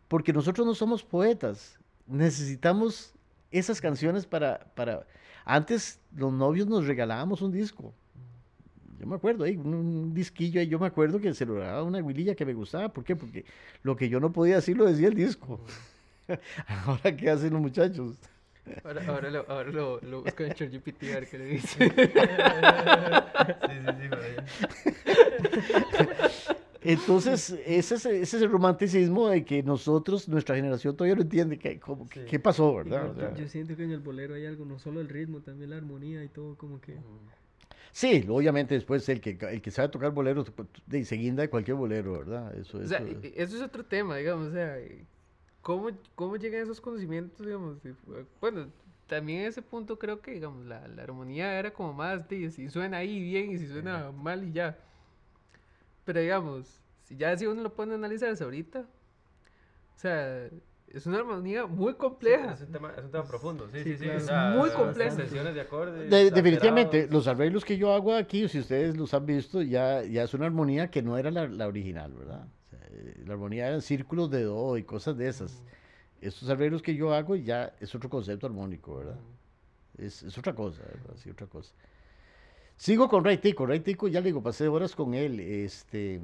[0.07, 1.80] Porque nosotros no somos poetas.
[2.07, 3.14] Necesitamos
[3.51, 5.05] esas canciones para, para...
[5.45, 7.93] Antes los novios nos regalábamos un disco.
[8.99, 11.84] Yo me acuerdo, ahí, un, un disquillo ahí, yo me acuerdo que se lo regalaba
[11.84, 12.89] una abuelilla que me gustaba.
[12.89, 13.16] ¿Por qué?
[13.16, 13.45] Porque
[13.82, 15.59] lo que yo no podía decir lo decía el disco.
[16.86, 18.18] Ahora, ¿qué hacen los muchachos?
[18.84, 21.89] Ahora, ahora, lo, ahora lo, lo busco en ChatGPT a ver qué le dice.
[21.89, 21.93] sí,
[23.86, 25.74] sí, sí.
[26.86, 31.57] Entonces, ese es, ese es el romanticismo de que nosotros, nuestra generación todavía no entiende
[31.57, 32.22] qué, cómo- Sí.
[32.30, 33.05] qué pasó, ¿verdad?
[33.09, 35.39] O yo- sea, yo siento que en el bolero hay algo, no solo el ritmo,
[35.41, 36.97] también la armonía y todo como que...
[37.93, 40.43] sí, obviamente después el que, el que sabe tocar bolero,
[40.88, 42.53] de seguinda de cualquier bolero, ¿verdad?
[42.57, 44.76] Eso, O sea, eso- eso es otro tema, digamos, o sea,
[45.64, 47.78] ¿cómo, cómo llegan esos conocimientos, digamos?
[48.39, 48.68] Bueno,
[49.07, 52.70] también en ese punto creo que, digamos, la, la armonía era como más de si
[52.70, 54.78] suena ahí bien y si suena mal y ya.
[56.05, 60.49] Pero digamos, si ya si uno lo pone a analizarse ahorita, o sea,
[60.88, 62.53] es una armonía muy compleja.
[62.53, 64.05] Es un tema, es un tema profundo, sí, Sí, sí, sí.
[64.05, 64.18] claro.
[64.18, 65.16] o sea, Muy complejo.
[65.16, 66.09] Sesiones de acordes.
[66.09, 70.24] De- definitivamente, los arreglos que yo hago aquí, si ustedes los han visto, ya, ya
[70.24, 72.47] es una armonía que no era la, la original, ¿verdad?
[72.93, 75.61] Eh, la armonía eran círculos de do y cosas de esas.
[76.21, 79.19] Estos arreglos que yo hago ya es otro concepto armónico, ¿verdad?
[79.97, 81.15] Es, es otra cosa, ¿verdad?
[81.17, 81.73] Sí, otra cosa.
[82.77, 83.65] Sigo con Ray Tico.
[83.65, 85.39] Ray Tico, ya le digo, pasé horas con él.
[85.39, 86.21] Este,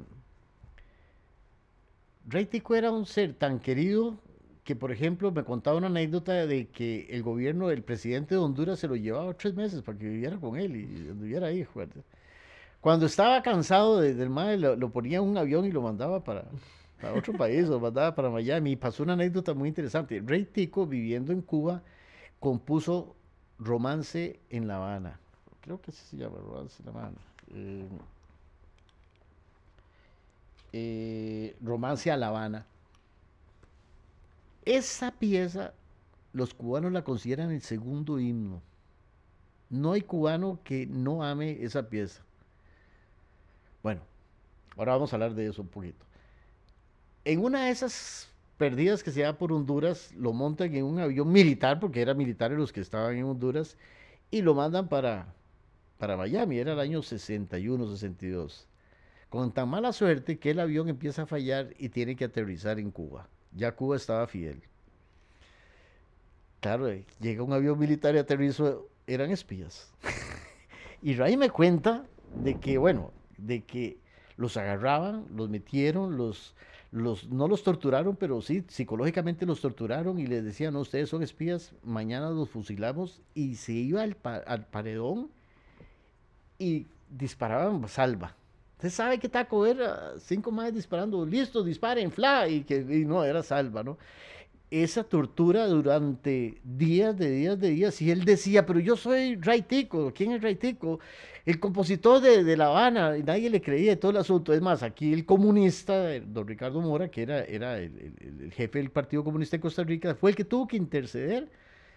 [2.26, 4.18] Ray Tico era un ser tan querido
[4.64, 8.78] que, por ejemplo, me contaba una anécdota de que el gobierno, el presidente de Honduras
[8.78, 11.66] se lo llevaba tres meses para que viviera con él y anduviera ahí.
[11.74, 12.02] ¿verdad?
[12.80, 16.44] Cuando estaba cansado de- del mae, lo, ponía en un avión y lo mandaba para,
[17.14, 18.72] otro país, lo mandaba para Miami.
[18.72, 20.22] Y pasó una anécdota muy interesante.
[20.24, 21.82] Ray Tico, viviendo en Cuba,
[22.38, 23.14] compuso
[23.58, 25.20] Romance en La Habana.
[25.60, 27.18] Creo que así se llama, Romance en La Habana.
[27.54, 27.88] Eh,
[30.72, 32.66] eh, Romance a La Habana.
[34.64, 35.74] Esa pieza,
[36.32, 38.62] los cubanos la consideran el segundo himno.
[39.68, 42.22] No hay cubano que no ame esa pieza.
[44.76, 46.04] Ahora vamos a hablar de eso un poquito.
[47.24, 51.30] En una de esas perdidas que se da por Honduras, lo montan en un avión
[51.32, 53.76] militar, porque eran militares los que estaban en Honduras,
[54.30, 55.34] y lo mandan para,
[55.98, 58.66] para Miami, era el año 61, 62.
[59.28, 62.90] Con tan mala suerte que el avión empieza a fallar y tiene que aterrizar en
[62.90, 63.28] Cuba.
[63.54, 64.62] Ya Cuba estaba fiel.
[66.60, 68.74] Claro, eh, llega un avión militar y aterriza,
[69.06, 69.90] eran espías.
[71.02, 72.04] y Ray me cuenta
[72.34, 73.96] de que, bueno, de que
[74.40, 76.54] los agarraban, los metieron, los,
[76.90, 81.22] los, no los torturaron, pero sí, psicológicamente los torturaron y les decían, no, ustedes son
[81.22, 83.20] espías, mañana los fusilamos.
[83.34, 85.28] Y se iba al, al paredón
[86.58, 88.34] y disparaban salva.
[88.78, 93.22] Usted sabe que taco era cinco más disparando, listo, disparen, fla, y que y no,
[93.22, 93.98] era salva, ¿no?
[94.70, 99.62] Esa tortura durante días de días de días, y él decía, pero yo soy Ray
[99.62, 101.00] Tico, ¿quién es Ray Tico?
[101.44, 104.52] El compositor de, de La Habana, y nadie le creía de todo el asunto.
[104.52, 108.52] Es más, aquí el comunista, eh, don Ricardo Mora, que era, era el, el- el
[108.52, 111.48] jefe del Partido Comunista de Costa Rica, fue el que tuvo que interceder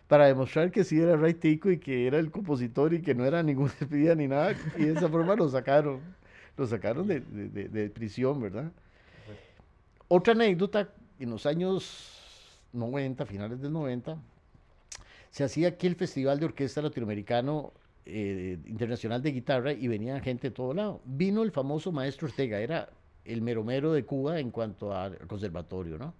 [0.08, 3.24] para demostrar que sí era Ray Tico y que era el compositor y que no
[3.24, 6.00] era ningún espía ni nada, y de esa forma lo sacaron,
[6.58, 8.72] lo sacaron de, de- de- de prisión, ¿verdad?
[10.08, 12.13] Otra anécdota, en los años
[12.74, 14.18] 90, finales del 90,
[15.30, 17.74] se hacía aquí el Festival de Orquesta Latinoamericano
[18.06, 21.02] eh, Internacional de Guitarra y venía gente de todo lado.
[21.06, 22.90] Vino el famoso maestro Ortega, era
[23.26, 26.14] el mero mero de Cuba en cuanto al conservatorio, ¿no?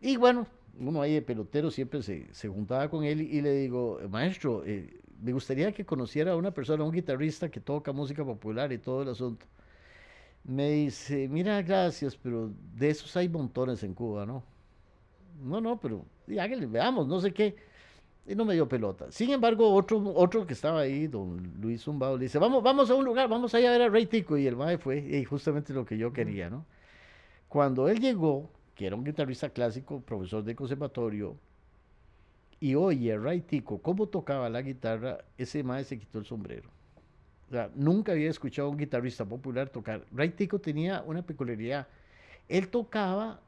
[0.00, 0.46] Y bueno,
[0.78, 5.00] uno ahí de pelotero siempre se, se juntaba con él y, le digo, maestro, eh,
[5.22, 9.02] me gustaría que conociera a una persona, un guitarrista que toca música popular y todo
[9.02, 9.46] el asunto.
[10.44, 14.42] Me dice, mira, gracias, pero de esos hay montones en Cuba, ¿no?
[15.42, 17.56] No, no, pero y hágale, veamos, no sé qué.
[18.26, 19.10] Y no me dio pelota.
[19.10, 22.94] Sin embargo, otro, otro que estaba ahí, don Luis Zumbao, le dice, vamos, vamos a
[22.94, 24.36] un lugar, vamos allá a ver a Ray Tico.
[24.38, 26.64] Y el mae fue, y justamente lo que yo quería, ¿no?
[27.48, 31.36] Cuando él llegó, que era un guitarrista clásico, profesor de conservatorio,
[32.60, 36.70] y oye a Ray Tico cómo tocaba la guitarra, ese mae se quitó el sombrero.
[37.48, 40.06] O sea, nunca había escuchado a un guitarrista popular tocar.
[40.12, 41.88] Ray Tico tenía una peculiaridad.
[42.48, 43.40] Él tocaba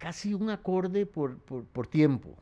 [0.00, 2.34] casi un acorde por, por, tiempo,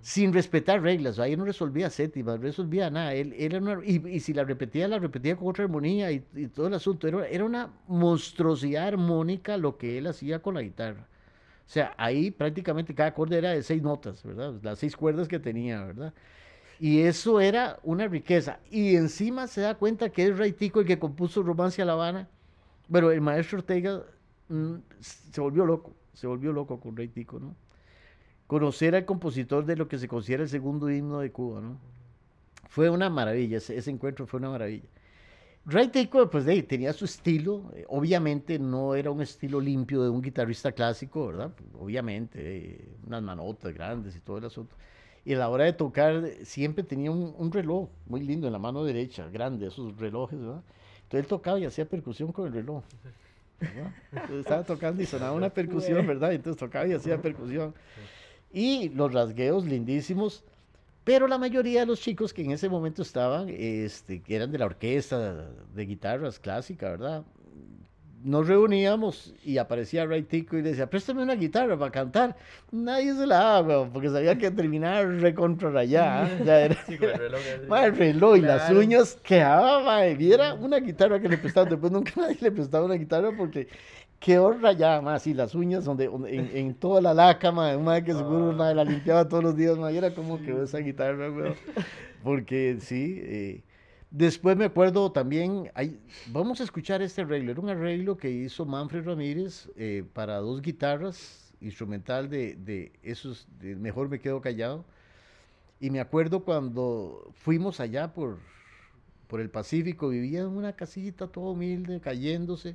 [0.00, 1.18] sin respetar reglas.
[1.18, 3.14] Ahí no resolvía séptimas, no resolvía nada.
[3.14, 6.20] Él, él era una- y, y si la repetía, la repetía con otra armonía y,
[6.54, 7.08] todo el asunto.
[7.08, 11.08] Era, era una monstruosidad armónica lo que él hacía con la guitarra.
[11.66, 14.54] O sea, ahí prácticamente cada acorde era de seis notas, ¿verdad?
[14.62, 16.14] Las seis cuerdas que tenía, ¿verdad?
[16.78, 18.60] Y eso era una riqueza.
[18.70, 21.92] Y encima se da cuenta que es Ray Tico el que compuso Romance a La
[21.94, 22.28] Habana.
[22.92, 24.04] Pero el maestro Ortega
[24.48, 27.54] mm, se volvió loco, se volvió loco con Ray Tico, ¿no?
[28.46, 31.78] Conocer al compositor de lo que se considera el segundo himno de Cuba, ¿no?
[32.68, 34.88] Fue una maravilla, ese, ese encuentro fue una maravilla.
[35.66, 40.08] Ray Tico, pues de tenía su estilo, eh, obviamente no era un estilo limpio de
[40.08, 41.52] un guitarrista clásico, ¿verdad?
[41.78, 44.74] Obviamente, eh, unas manotas grandes y todo el asunto.
[45.24, 48.58] Y a la hora de tocar siempre tenía un, un reloj muy lindo en la
[48.58, 50.62] mano derecha, grande, esos relojes, ¿verdad?
[51.02, 52.82] Entonces él tocaba y hacía percusión con el reloj.
[54.38, 56.32] Estaba tocando y sonaba una percusión, ¿verdad?
[56.32, 57.74] Entonces tocaba y hacía percusión.
[58.52, 60.44] Y los rasgueos lindísimos.
[61.04, 64.66] Pero la mayoría de los chicos que en ese momento estaban, este, eran de la
[64.66, 67.24] orquesta de guitarras clásica, ¿verdad?
[68.24, 72.36] Nos reuníamos y aparecía Ray Tico y le decía, préstame una guitarra para cantar.
[72.72, 75.68] Nadie se la daba, weón, porque sabía que terminar recontra.
[75.70, 76.28] ¿ah?
[76.44, 77.66] Era- Sí, con el reloj así.
[77.68, 81.68] Ma, el reloj y las uñas quedaba, y era una guitarra que le prestaban.
[81.68, 83.68] Después nunca nadie le prestaba una guitarra porque
[84.18, 85.26] quedó rayada más.
[85.26, 88.74] Y las uñas donde, en, en toda la laca, ma, un ma que seguro ma,
[88.74, 91.54] la limpiaba todos los días, ma, y era como quedó esa guitarra, weón.
[92.24, 93.20] Porque sí.
[93.22, 93.62] eh,
[94.16, 98.64] Después me acuerdo también, hay, vamos a escuchar este arreglo, era un arreglo que hizo
[98.64, 104.86] Manfred Ramírez eh, para dos guitarras, instrumental de, de esos, de Mejor me quedo callado.
[105.80, 108.38] Y me acuerdo cuando fuimos allá por,
[109.26, 112.74] por el Pacífico, vivía en una casita toda humilde, cayéndose.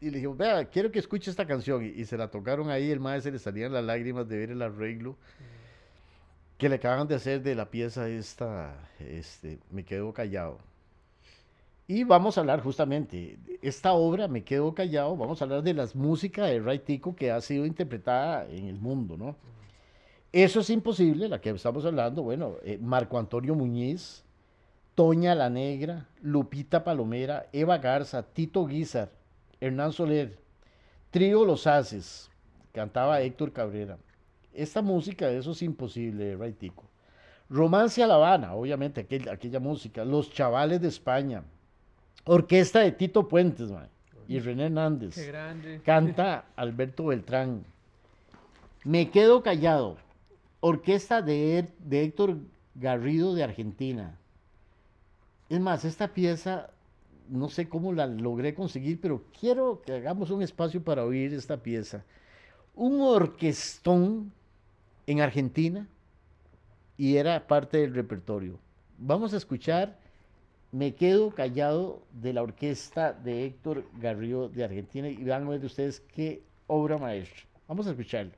[0.00, 1.84] Y le dije, vea, quiero que escuche esta canción.
[1.84, 4.62] Y, y se la tocaron ahí, el maestro le salían las lágrimas de ver el
[4.62, 5.16] arreglo
[6.62, 10.58] que le acaban de hacer de la pieza esta, este, Me Quedo Callado.
[11.88, 15.96] Y vamos a hablar justamente, esta obra, Me Quedo Callado, vamos a hablar de las
[15.96, 19.34] músicas de Ray Tico que ha sido interpretada en el mundo, ¿no?
[20.30, 24.22] Eso es imposible, la que estamos hablando, bueno, eh, Marco Antonio Muñiz,
[24.94, 29.10] Toña la Negra, Lupita Palomera, Eva Garza, Tito Guizar,
[29.60, 30.38] Hernán Soler,
[31.10, 32.30] Trío Los Haces,
[32.72, 33.98] cantaba Héctor Cabrera.
[34.54, 36.84] Esta música, eso es imposible, de Ray Tico.
[37.48, 40.04] Romance a La Habana, obviamente, aquel- aquella música.
[40.04, 41.42] Los Chavales de España.
[42.24, 43.88] Orquesta de Tito Puentes, man,
[44.28, 45.14] y René Hernández.
[45.14, 45.80] Qué grande.
[45.84, 47.64] Canta Alberto Beltrán.
[48.84, 49.96] Me quedo callado.
[50.60, 52.36] Orquesta de, de Héctor
[52.74, 54.16] Garrido de Argentina.
[55.48, 56.70] Es más, esta pieza,
[57.28, 61.58] no sé cómo la logré conseguir, pero quiero que hagamos un espacio para oír esta
[61.58, 62.04] pieza.
[62.74, 64.32] Un orquestón
[65.06, 65.88] en Argentina
[66.96, 68.58] y era parte del repertorio.
[68.98, 69.98] Vamos a escuchar
[70.70, 75.64] Me quedo callado de la orquesta de Héctor Garrido de Argentina y van a ver
[75.64, 77.42] ustedes qué obra maestra.
[77.68, 78.32] Vamos a escucharlo.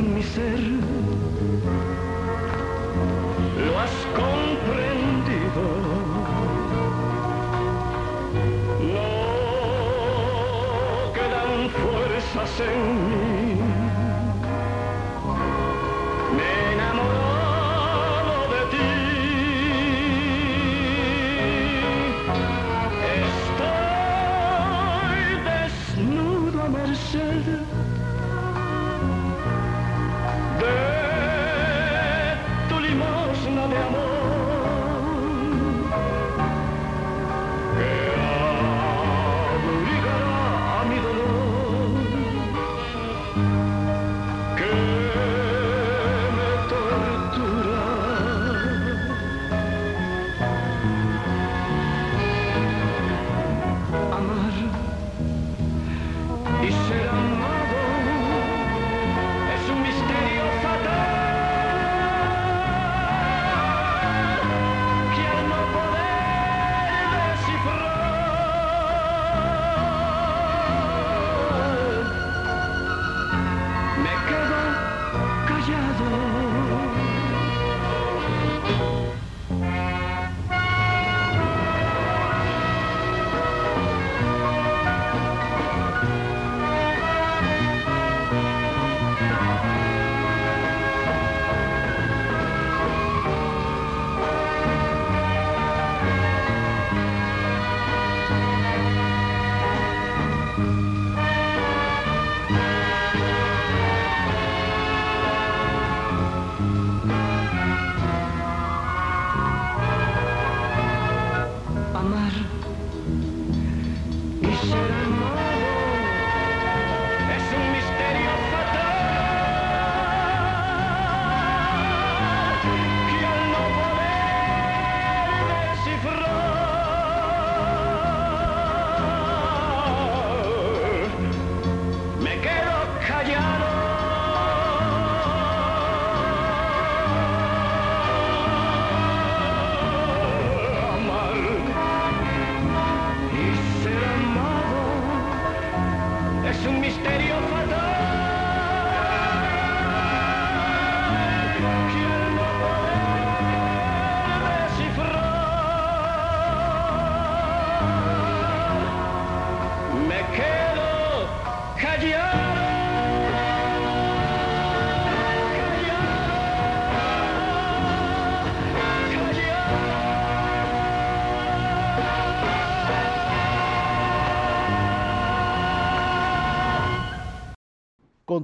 [0.00, 0.99] En mi ser?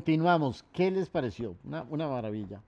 [0.07, 0.65] Continuamos.
[0.73, 1.57] ¿Qué les pareció?
[1.65, 2.63] Una, una maravilla.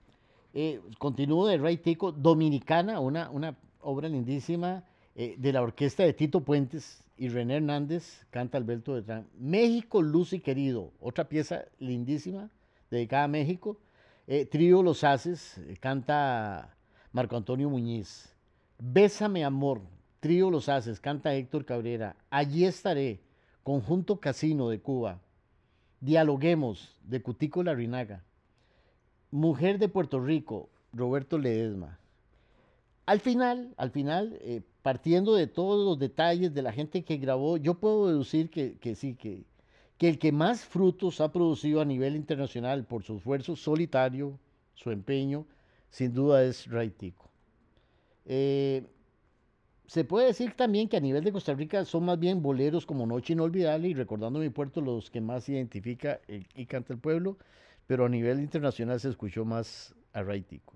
[0.53, 4.83] Eh, continúo de Ray Tico, Dominicana, una, una obra lindísima
[5.15, 9.29] eh, de la orquesta de Tito Puentes y René Hernández, canta Alberto Beltrán.
[9.39, 12.51] México, Luz y Querido, otra pieza lindísima
[12.91, 13.79] dedicada a México.
[14.27, 16.75] Eh, Trío Los Haces, eh, canta
[17.13, 18.35] Marco Antonio Muñiz.
[18.81, 19.81] Bésame Amor,
[20.19, 22.17] Trío Los Haces, canta Héctor Cabrera.
[22.31, 23.21] Allí estaré,
[23.63, 25.21] Conjunto Casino de Cuba.
[26.01, 28.23] Dialoguemos, de Cutico Larrinaga.
[29.31, 31.99] Mujer de Puerto Rico, Roberto Ledesma.
[33.07, 37.57] Al final, al final, eh, partiendo de todos los detalles de la gente que grabó,
[37.57, 39.45] yo puedo deducir que, sí, que,
[39.99, 44.39] el que más frutos ha producido a nivel internacional por su esfuerzo solitario,
[44.75, 45.47] su empeño,
[45.91, 47.29] sin duda es Ray Tico.
[48.27, 48.87] Eh,
[49.89, 53.07] se puede decir también que a nivel de Costa Rica son más bien boleros como
[53.07, 57.39] Noche Inolvidable y Recordando mi puerto los que más identifica eh, y canta el pueblo,
[57.87, 60.75] pero a nivel internacional se escuchó más a Ray Tico.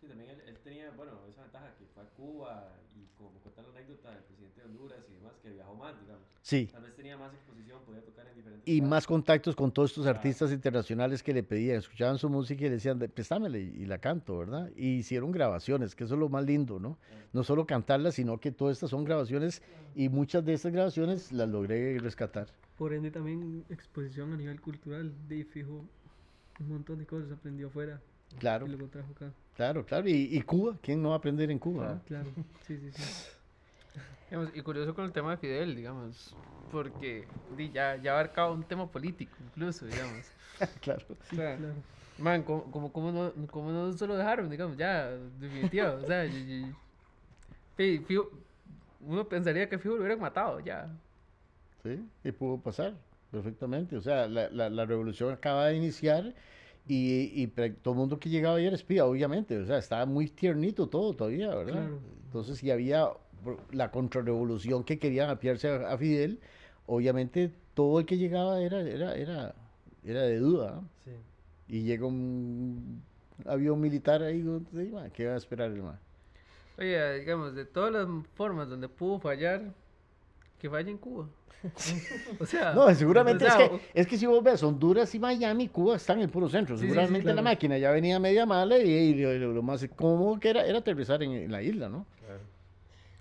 [0.00, 3.60] Sí, también él, él tenía, bueno, esa ventaja que fue a Cuba y como cuenta
[3.60, 6.24] la anécdota del presidente de Honduras y demás, que viajó más, digamos.
[6.40, 9.90] Sí, Tal vez tenía más exposición, podía tocar en diferentes y más contactos con todos
[9.90, 10.16] estos Claro.
[10.18, 13.98] artistas internacionales que le pedían, escuchaban su música y le decían, "De- préstamela y, la
[13.98, 14.70] canto, ¿verdad?
[14.76, 16.98] Y hicieron grabaciones, que eso es lo más lindo, ¿no?
[17.32, 19.62] No solo cantarlas, sino que todas estas son grabaciones
[19.94, 22.48] y muchas de estas grabaciones las logré rescatar.
[22.76, 25.84] Por ende también exposición a nivel cultural, de fijo
[26.60, 28.00] un montón de cosas aprendió afuera
[28.38, 29.32] Claro, y luego trajo acá.
[29.54, 30.08] claro, claro.
[30.08, 31.94] Y, y Cuba, ¿quién no va a aprender en Cuba?
[31.94, 32.02] no?
[32.06, 32.30] Claro,
[32.66, 33.02] sí, sí, sí.
[34.34, 36.36] Digamos, y curioso con el tema de Fidel, digamos,
[36.68, 37.28] porque
[37.72, 40.34] ya, ya abarcaba un tema político, incluso, digamos.
[40.80, 41.16] claro.
[41.28, 41.84] Claro.
[42.16, 46.26] Man, ¿cómo, cómo, cómo no, cómo no se lo dejaron, digamos, ya, definitivo, o sea,
[46.26, 46.76] y-
[47.78, 48.06] y-
[49.00, 51.00] uno pensaría que fijo lo hubieran matado, ya.
[51.82, 53.96] Sí, y pudo pasar perfectamente.
[53.96, 56.34] O sea, la, la- la revolución acaba de iniciar
[56.86, 59.58] y, y todo el mundo que llegaba ahí era espía, obviamente.
[59.58, 61.72] O sea, estaba muy tiernito todo todavía, ¿verdad?
[61.72, 62.00] Claro.
[62.24, 63.08] Entonces, si había
[63.72, 66.40] la contrarrevolución que querían apiarse a, a Fidel,
[66.86, 69.54] obviamente todo el que llegaba era, era, era,
[70.04, 70.72] era de duda.
[70.76, 70.88] ¿no?
[71.04, 71.10] Sí.
[71.68, 73.02] Y llega un
[73.46, 75.98] avión militar ahí, donde, "Ma, ¿qué va a esperar el man?
[76.78, 79.62] Oye, digamos, de todas las formas donde pudo fallar,
[80.60, 81.28] que falle en Cuba.
[82.40, 85.68] o sea, No, seguramente o es que, es que si vos ves Honduras y Miami,
[85.68, 86.76] Cuba están en el puro centro.
[86.76, 89.62] Sí, sí, sí, seguramente la máquina ya venía media mala y, y lo, lo- lo
[89.62, 92.06] más cómodo que era era aterrizar en, en la isla, ¿no?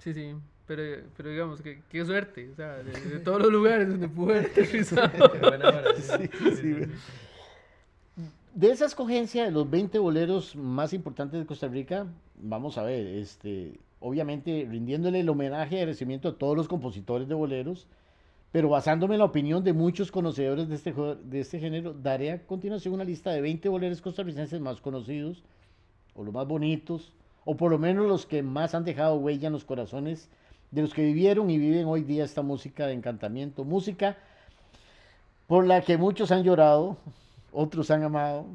[0.04, 0.34] Sí, sí,
[0.68, 4.10] pero, pero digamos, que, qué suerte, o sea, de, de todos los lugares donde.
[4.54, 6.76] Sí, sí, sí.
[8.54, 12.06] De esa escogencia de los 20 boleros más importantes de Costa Rica,
[12.36, 17.36] vamos a ver, este, obviamente rindiéndole el homenaje y agradecimiento a todos los compositores de
[17.36, 17.88] boleros,
[18.52, 20.94] pero basándome en la opinión de muchos conocedores de este,
[21.24, 25.44] de este género, daré a continuación una lista de 20 boleros costarricenses más conocidos,
[26.14, 27.14] o los más bonitos,
[27.46, 30.30] o por lo menos los que más han dejado huella en los corazones
[30.72, 34.18] de los que vivieron y viven hoy día esta música de encantamiento, música
[35.48, 36.98] por la que muchos han llorado,
[37.52, 38.48] otros han amado,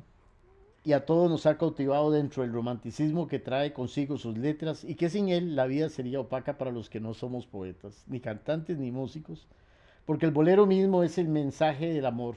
[0.84, 4.94] y a todos nos ha cautivado dentro del romanticismo que trae consigo sus letras y
[4.94, 8.78] que sin él la vida sería opaca para los que no somos poetas, ni cantantes
[8.78, 9.46] ni músicos,
[10.06, 12.36] porque el bolero mismo es el mensaje del amor,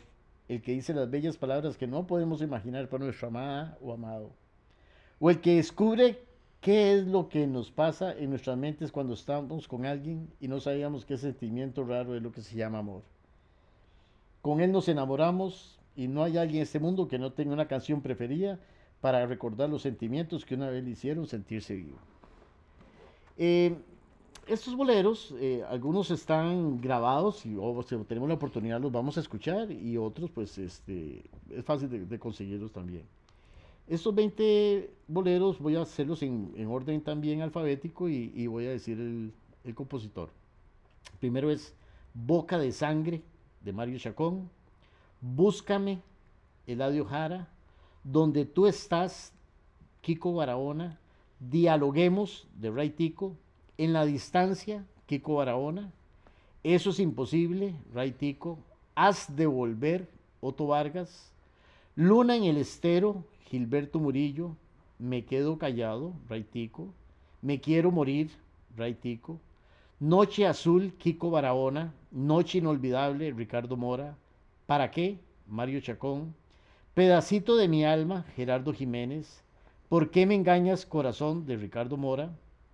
[0.50, 4.32] el que dice las bellas palabras que no podemos imaginar para nuestra amada o amado,
[5.20, 6.20] o el que descubre
[6.62, 10.60] qué es lo que nos pasa en nuestras mentes cuando estamos con alguien y no
[10.60, 13.02] sabíamos qué sentimiento raro es lo que se llama amor.
[14.44, 17.68] Con él nos enamoramos y no hay alguien en este mundo que no tenga una
[17.68, 18.60] canción preferida
[19.02, 21.98] para recordar los sentimientos que una vez le hicieron sentirse vivo.
[23.38, 23.76] Eh,
[24.48, 29.22] estos boleros, eh, algunos están grabados y o, si tenemos la oportunidad los vamos a
[29.22, 33.04] escuchar y otros pues este, es fácil de conseguirlos también.
[33.88, 38.72] Estos 20 boleros voy a hacerlos en, en orden también alfabético y, y voy a
[38.72, 39.34] decir el,
[39.64, 40.30] el compositor.
[41.20, 41.76] Primero es
[42.14, 43.22] Boca de Sangre
[43.62, 44.50] de Mario Chacón,
[45.22, 46.02] Búscame,
[46.66, 47.48] Eladio Jara,
[48.04, 49.34] Donde tú estás,
[50.02, 51.00] Kiko Barahona,
[51.40, 53.36] Dialoguemos de Ray Tico,
[53.78, 55.92] En la distancia, Kiko Barahona,
[56.64, 58.60] Eso es imposible, Ray Tico,
[58.96, 60.10] Haz de volver,
[60.40, 61.32] Otto Vargas,
[61.96, 64.56] Luna en el estero, Gilberto Murillo,
[64.98, 66.94] Me quedo callado, Ray Tico,
[67.42, 68.32] Me quiero morir,
[68.78, 69.42] Ray Tico,
[70.00, 74.16] Noche Azul, Kiko Barahona, Noche Inolvidable, Ricardo Mora,
[74.68, 75.20] ¿Para qué?
[75.50, 76.34] Mario Chacón,
[76.94, 79.44] Pedacito de mi alma, Gerardo Jiménez,
[79.90, 81.46] ¿Por qué me engañas, corazón?
[81.46, 82.32] de Ricardo Mora,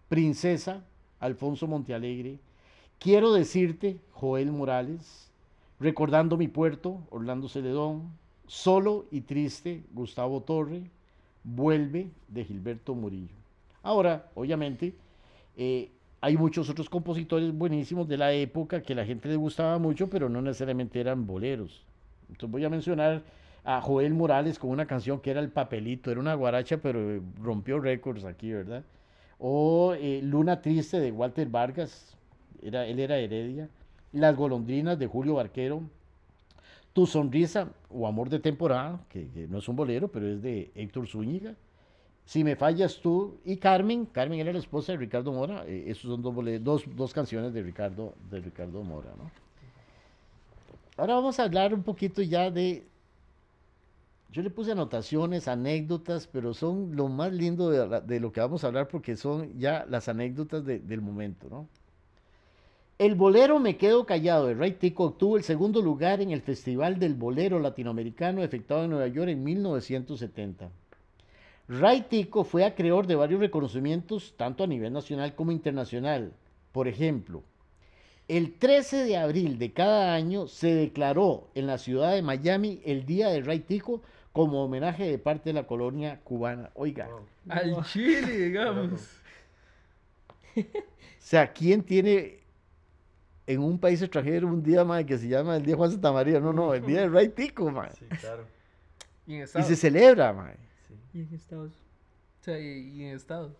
[0.09, 0.83] Princesa,
[1.19, 2.37] Alfonso Montealegre,
[2.99, 5.31] Quiero decirte, Joel Morales,
[5.79, 8.11] Recordando mi puerto, Orlando Celedón,
[8.47, 10.83] Solo y triste, Gustavo Torre,
[11.43, 13.35] Vuelve de Gilberto Murillo.
[13.83, 14.93] Ahora, obviamente,
[15.55, 20.09] eh, hay muchos otros compositores buenísimos de la época que la gente les gustaba mucho,
[20.09, 21.85] pero no necesariamente eran boleros.
[22.29, 23.23] Entonces voy a mencionar
[23.63, 27.21] a Joel Morales con una canción que era El Papelito, era una guaracha, pero eh,
[27.41, 28.83] rompió récords aquí, ¿verdad?
[29.39, 32.17] O eh, Luna Triste de Walter Vargas,
[32.61, 33.69] era, él era Heredia.
[34.11, 35.81] Las Golondrinas de Julio Barquero.
[36.97, 41.05] Tu Sonrisa o Amor de Temporada, que, no es un bolero, pero es de Héctor
[41.07, 41.53] Zúñiga.
[42.25, 46.09] Si me fallas tú y Carmen, Carmen era la esposa de Ricardo Mora, eh, esos
[46.09, 49.29] son dos, bole- dos, dos canciones de Ricardo, de Ricardo Mora, ¿no?
[50.97, 52.87] Ahora vamos a hablar un poquito ya de,
[54.31, 58.67] yo le puse anotaciones, anécdotas, pero son lo más lindo de, lo que vamos a
[58.69, 61.67] hablar porque son ya las anécdotas de- del momento, ¿no?
[62.99, 66.97] El bolero Me Quedo Callado de Ray Tico obtuvo el segundo lugar en el Festival
[66.97, 70.71] del Bolero Latinoamericano efectuado en Nueva York en 1970.
[71.67, 76.33] Ray Tico fue acreedor de varios reconocimientos tanto a nivel nacional como internacional.
[76.71, 77.43] Por ejemplo,
[78.27, 83.05] el 13 de abril de cada año se declaró en la ciudad de Miami el
[83.05, 84.01] Día de Ray Tico
[84.33, 86.71] como homenaje de parte de la colonia cubana.
[86.73, 87.27] Oiga, Wow.
[87.47, 88.91] Al Chile, digamos.
[90.57, 90.63] o
[91.19, 92.46] sea, ¿quién tiene
[93.47, 96.11] en un país extranjero un día mae, que se llama el Día de Juan Santa
[96.11, 96.39] María?
[96.39, 97.91] No, no, el Día de Ray Tico, mae.
[97.97, 98.45] Sí, claro.
[99.25, 99.67] Y en Y Estados.
[99.67, 100.55] se celebra, mae.
[100.87, 100.93] Sí.
[101.13, 101.71] Y en Estados
[102.41, 103.53] O sea, y, y en Estados.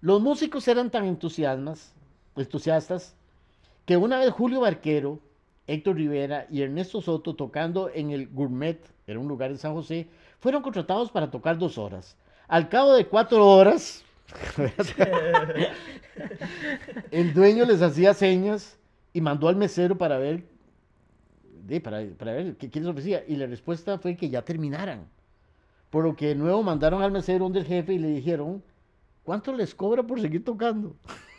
[0.00, 1.92] Los músicos eran tan entusiasmas,
[2.36, 3.14] entusiastas
[3.86, 5.18] que una vez Julio Barquero,
[5.66, 10.08] Héctor Rivera y Ernesto Soto tocando en el Gourmet, era un lugar en San José,
[10.40, 12.16] fueron contratados para tocar dos horas.
[12.48, 14.04] Al cabo de cuatro horas,
[17.10, 18.78] el dueño les hacía señas
[19.12, 20.44] y mandó al mesero para ver,
[21.82, 23.24] para, para ver qué, qué les ofrecía.
[23.26, 25.06] Y la respuesta fue que ya terminaran.
[25.90, 28.62] Por lo que de nuevo mandaron al mesero donde el jefe y le dijeron,
[29.24, 30.96] ¿cuánto les cobra por seguir tocando?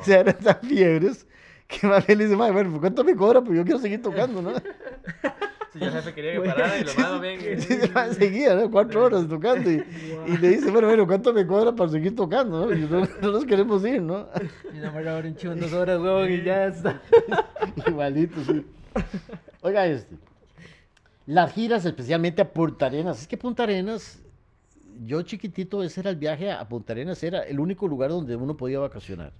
[0.00, 1.26] O sea, eran tan fiebres
[1.68, 3.42] que más bien le dice, "Mae, bueno, ¿por ¿cuánto me cobra?
[3.42, 4.52] Pues yo quiero seguir tocando, ¿no?
[5.76, 7.38] Sí, ya el jefe quería que parara y lo más bien.
[7.94, 8.70] Mae seguía, ¿no?
[8.70, 9.84] Cuatro horas tocando y,
[10.26, 12.66] y le dice, bueno, bueno, ¿cuánto me cobra para seguir tocando?
[12.66, 12.74] ¿no?
[12.74, 14.26] Y no, no nos queremos ir, ¿no?
[14.74, 17.02] Y no me ahora en chivo en dos horas, huevón, y ya está.
[17.86, 18.64] Igualito, sí.
[19.60, 20.16] Oiga este.
[21.26, 23.20] Las giras, especialmente a Punta Arenas.
[23.20, 24.20] Es que Punta Arenas,
[25.04, 28.56] yo chiquitito, ese era el viaje a Punta Arenas, era el único lugar donde uno
[28.56, 29.32] podía vacacionar.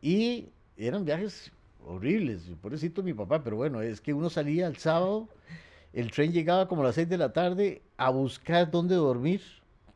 [0.00, 1.52] Y eran viajes
[1.86, 5.28] horribles, pobrecito mi papá, pero bueno, es que uno salía el sábado,
[5.92, 9.40] el tren llegaba como a las 6 de la tarde a buscar dónde dormir,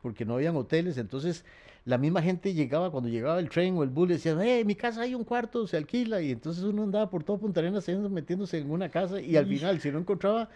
[0.01, 1.45] porque no habían hoteles, entonces
[1.85, 4.67] la misma gente llegaba, cuando llegaba el tren o el bus, le decían, eh, en
[4.67, 7.87] mi casa hay un cuarto, se alquila, y entonces uno andaba por todo Punta Arenas
[7.87, 10.49] metiéndose en una casa, y al final, si no encontraba,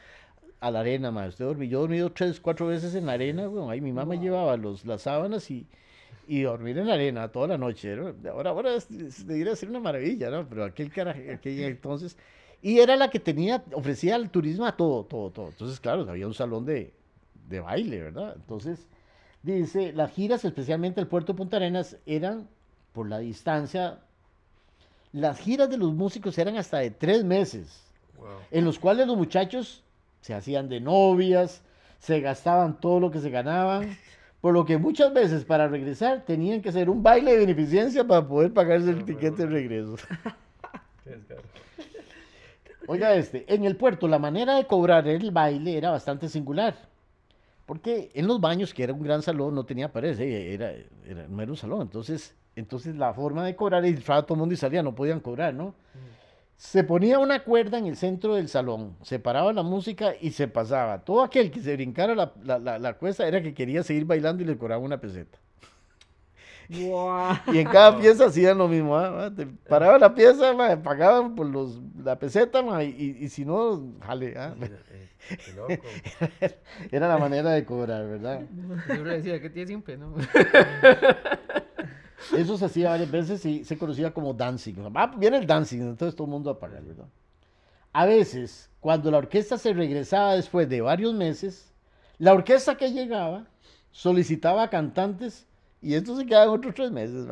[0.60, 1.30] a la arena, más.
[1.30, 4.16] Usted dormí, yo he dormido tres, cuatro veces en la arena, bueno, ahí mi mamá
[4.16, 5.66] llevaba los, las sábanas y,
[6.34, 7.92] y dormir en la arena toda la noche.
[7.92, 10.48] era- Ahora, ahora es- es- debería ser una maravilla, ¿no?
[10.48, 12.18] Pero aquel cara, aquel entonces,
[12.62, 15.50] y era la que tenía, ofrecía el turismo a todo, todo, todo.
[15.50, 16.94] Entonces, claro, había un salón de,
[17.50, 18.34] de baile, ¿verdad?
[18.38, 18.88] Entonces,
[19.44, 22.48] dice, las giras, especialmente el puerto de Punta Arenas, eran
[22.94, 24.00] por la distancia.
[25.12, 27.84] Las giras de los músicos eran hasta de tres meses
[28.18, 28.28] Wow.
[28.52, 29.84] en los cuales los muchachos
[30.22, 31.62] se hacían de novias,
[32.00, 33.98] se gastaban todo lo que se ganaban,
[34.42, 38.28] por lo que muchas veces para regresar tenían que hacer un baile de beneficencia para
[38.28, 39.96] poder pagarse el tiquete de regreso.
[42.88, 46.76] Oiga este, en el puerto la manera de cobrar el baile era bastante singular,
[47.68, 50.74] porque en los baños, que era un gran salón, no tenía paredes, eh, era,
[51.06, 54.54] era, no era un salón, entonces, entonces la forma de cobrar, y todo el mundo
[54.54, 55.76] y salía, no podían cobrar, ¿no?
[56.62, 60.48] Se ponía una cuerda en el centro del salón, se paraba la música y se
[60.48, 61.04] pasaba.
[61.04, 64.44] Todo aquel que se brincara la, la, la, la cuesta era que quería seguir bailando
[64.44, 65.40] y le cobraban una peseta.
[66.70, 68.96] Y en cada pieza hacían lo mismo.
[68.96, 69.32] ¿ah?
[69.36, 73.96] Te paraba la pieza, ma, pagaban por los, la peseta ma, y, y si no,
[74.06, 74.36] jale.
[74.38, 74.54] ¿ah?
[74.62, 75.10] Eh,
[75.44, 75.84] Qué loco.
[76.92, 78.42] Era la manera de cobrar, ¿verdad?
[78.88, 80.14] Yo le decía que tiene siempre, ¿no?
[82.36, 84.74] Eso se hacía varias veces y se conocía como dancing.
[84.80, 87.08] O sea, ah, viene el dancing, entonces todo el mundo a pagar, ¿verdad?
[87.94, 91.72] A veces, cuando la orquesta se regresaba después de varios meses,
[92.18, 93.48] la orquesta que llegaba
[93.92, 95.46] solicitaba cantantes
[95.82, 97.28] y estos se quedaban otros tres meses.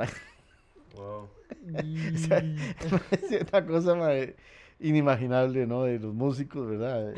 [0.96, 1.30] Wow.
[1.50, 2.38] O sea,
[3.12, 4.10] es una cosa ma,
[4.80, 5.84] inimaginable, ¿no?
[5.84, 7.14] De los músicos, ¿verdad?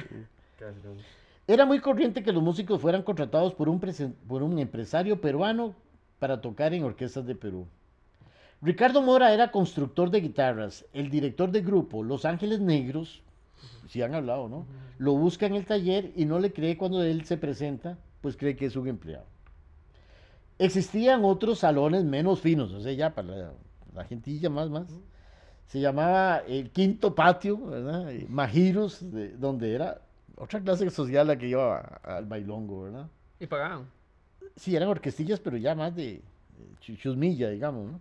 [1.48, 3.80] Era muy corriente que los músicos fueran contratados por un,
[4.27, 5.76] por un empresario peruano
[6.22, 7.65] para tocar en orquestas de Perú.
[8.61, 13.23] Ricardo Mora era constructor de guitarras, el director del grupo Los Ángeles Negros,
[13.89, 14.68] si han hablado, ¿no?
[14.99, 18.56] Lo busca en el taller y no le cree cuando él se presenta, pues cree
[18.56, 19.26] que es un empleado.
[20.60, 23.53] Existían otros salones menos finos, o sea, ya para la,
[23.95, 24.89] la gentilla más, más.
[25.65, 28.11] Se llamaba el quinto patio, ¿verdad?
[28.11, 30.02] Eh, Majiros, de- donde era
[30.38, 33.07] otra clase social la que iba al bailongo, ¿verdad?
[33.39, 33.88] Y pagaban.
[34.61, 36.21] Sí, eran orquestillas, pero ya más de, de
[36.81, 37.99] chu- chusmilla, digamos, ¿no?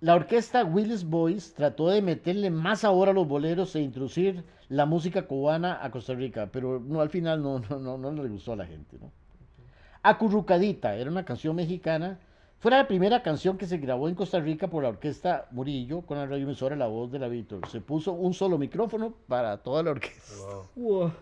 [0.00, 4.84] La orquesta Willis Boys trató de meterle más sabor a los boleros e introducir la
[4.84, 8.54] música cubana a Costa Rica, pero no, al final no, no, no, no le gustó
[8.54, 9.12] a la gente, ¿no?
[10.02, 12.18] Acurrucadita era una canción mexicana,
[12.58, 16.18] fue la primera canción que se grabó en Costa Rica por la orquesta Murillo con
[16.18, 17.68] la radioemisora La Voz de la Víctor.
[17.68, 20.34] Se puso un solo micrófono para toda la orquesta,
[20.76, 20.84] Wow.
[21.00, 21.12] Wow.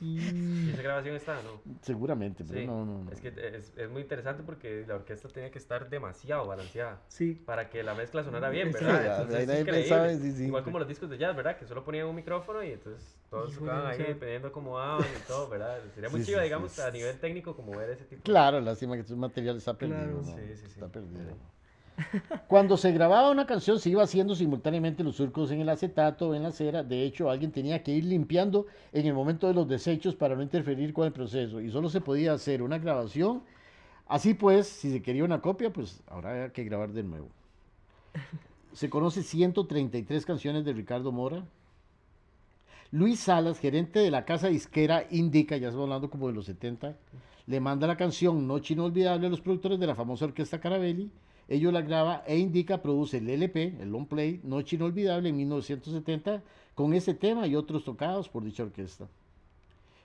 [0.00, 1.60] ¿Y esa grabación está, no?
[1.82, 3.10] seguramente, pero Sí, no, no, no.
[3.10, 7.34] Es que es, es muy interesante porque la orquesta tenía que estar demasiado balanceada sí,
[7.34, 8.70] para que la mezcla sonara bien.
[8.72, 9.00] ¿verdad?
[9.00, 9.88] Sí, Entonces ahí es nadie increíble.
[9.88, 10.44] pensaba, sí, sí.
[10.44, 11.56] Igual como los discos de jazz, ¿verdad?
[11.58, 15.48] Que solo ponían un micrófono y entonces todos tocaban ahí dependiendo cómo daban y todo,
[15.48, 15.80] ¿verdad?
[15.94, 16.80] Sería muy sí, digamos, sí.
[16.80, 18.22] a nivel técnico como ver ese tipo.
[18.22, 19.98] Claro, lástima que tu material está perdido.
[19.98, 20.22] Claro.
[20.22, 20.24] ¿no?
[20.24, 20.66] Sí, sí, sí.
[20.66, 21.57] Está perdido.
[22.46, 26.34] Cuando se grababa una canción se iba haciendo simultáneamente los surcos en el acetato o
[26.34, 26.82] en la cera.
[26.82, 30.42] De hecho, alguien tenía que ir limpiando en el momento de los desechos para no
[30.42, 31.60] interferir con el proceso.
[31.60, 33.42] Y solo se podía hacer una grabación.
[34.06, 37.28] Así pues, si se quería una copia, pues ahora había que grabar de nuevo.
[38.72, 41.44] Se conoce 133 canciones de Ricardo Mora.
[42.90, 46.96] Luis Salas, gerente de la casa disquera Indica, ya estamos hablando como de los 70,
[47.46, 51.10] le manda la canción Noche Inolvidable a los productores de la famosa orquesta Carabelli.
[51.48, 56.42] Ellos la graba e Indica produce el LP, el long play, Noche Inolvidable en 1970,
[56.74, 59.08] con ese tema y otros tocados por dicha orquesta.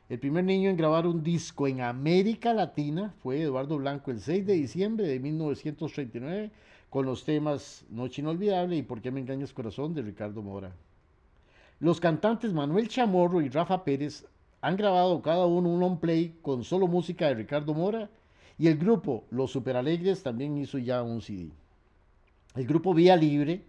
[0.08, 4.46] El primer niño en grabar un disco en América Latina fue Eduardo Blanco el 6
[4.46, 6.52] de diciembre de 1939
[6.90, 10.72] con los temas Noche Inolvidable y Por qué me engañas corazón de Ricardo Mora.
[11.80, 14.26] Los cantantes Manuel Chamorro y Rafa Pérez
[14.62, 18.10] han grabado cada uno un long play con solo música de Ricardo Mora
[18.58, 21.52] y el grupo Los Superalegres también hizo ya un CD.
[22.56, 23.64] El grupo Vía Libre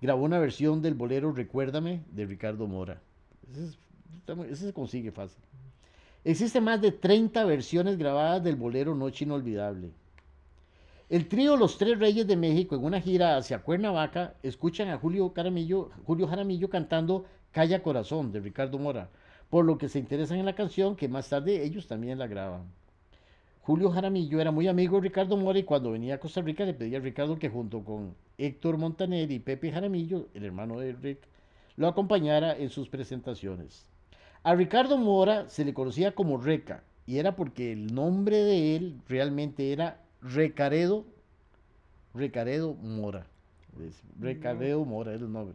[0.00, 3.00] grabó una versión del bolero Recuérdame de Ricardo Mora.
[4.48, 5.42] Ese, se consigue fácil.
[6.22, 9.90] Existen más de 30 versiones grabadas del bolero Noche Inolvidable.
[11.08, 15.32] El trío Los Tres Reyes de México en una gira hacia Cuernavaca escuchan a Julio,
[15.32, 19.10] Caramillo, Julio Jaramillo cantando Calla Corazón de Ricardo Mora,
[19.48, 22.62] por lo que se interesan en la canción que más tarde ellos también la graban.
[23.62, 26.72] Julio Jaramillo era muy amigo de Ricardo Mora y cuando venía a Costa Rica le
[26.72, 31.18] pedía a Ricardo que junto con Héctor Montaner y Pepe Jaramillo, el hermano de Rick,
[31.76, 33.86] lo acompañara en sus presentaciones.
[34.44, 39.00] A Ricardo Mora se le conocía como Reca y era porque el nombre de él
[39.06, 41.04] realmente era Recaredo,
[42.14, 43.26] Recaredo Mora.
[44.18, 45.54] Recaredo Mora es el nombre.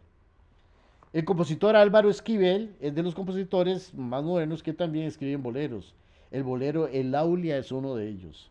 [1.12, 5.94] El compositor Álvaro Esquivel es de los compositores más modernos que también escriben boleros.
[6.30, 8.50] El bolero El Aulia es uno de ellos.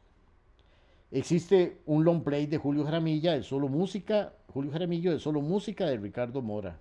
[1.12, 5.86] Existe un long play de Julio Jaramilla de solo música, Julio Jaramillo de solo música
[5.86, 6.78] de Ricardo Mora.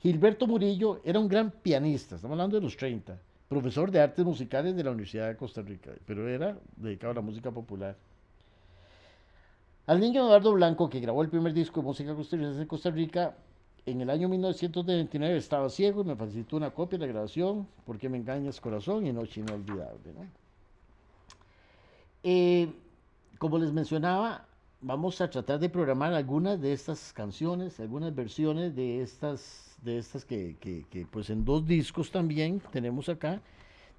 [0.00, 3.18] Gilberto Murillo era un gran pianista, estamos hablando de los 30,
[3.48, 7.20] profesor de artes musicales de la Universidad de Costa Rica, pero era dedicado a la
[7.22, 7.96] música popular.
[9.86, 13.34] Al niño Eduardo Blanco, que grabó el primer disco de música costarricense en Costa Rica,
[13.86, 18.08] en el año 1929 estaba ciego y me facilitó una copia de la grabación, Porque
[18.08, 20.12] me engañas corazón y Noche Inolvidable.
[20.14, 20.26] ¿no?
[22.22, 22.68] Eh,
[23.38, 24.46] como les mencionaba,
[24.80, 30.24] vamos a tratar de programar algunas de estas canciones, algunas versiones de estas, de estas
[30.24, 33.40] que, que- que, pues en dos discos también tenemos acá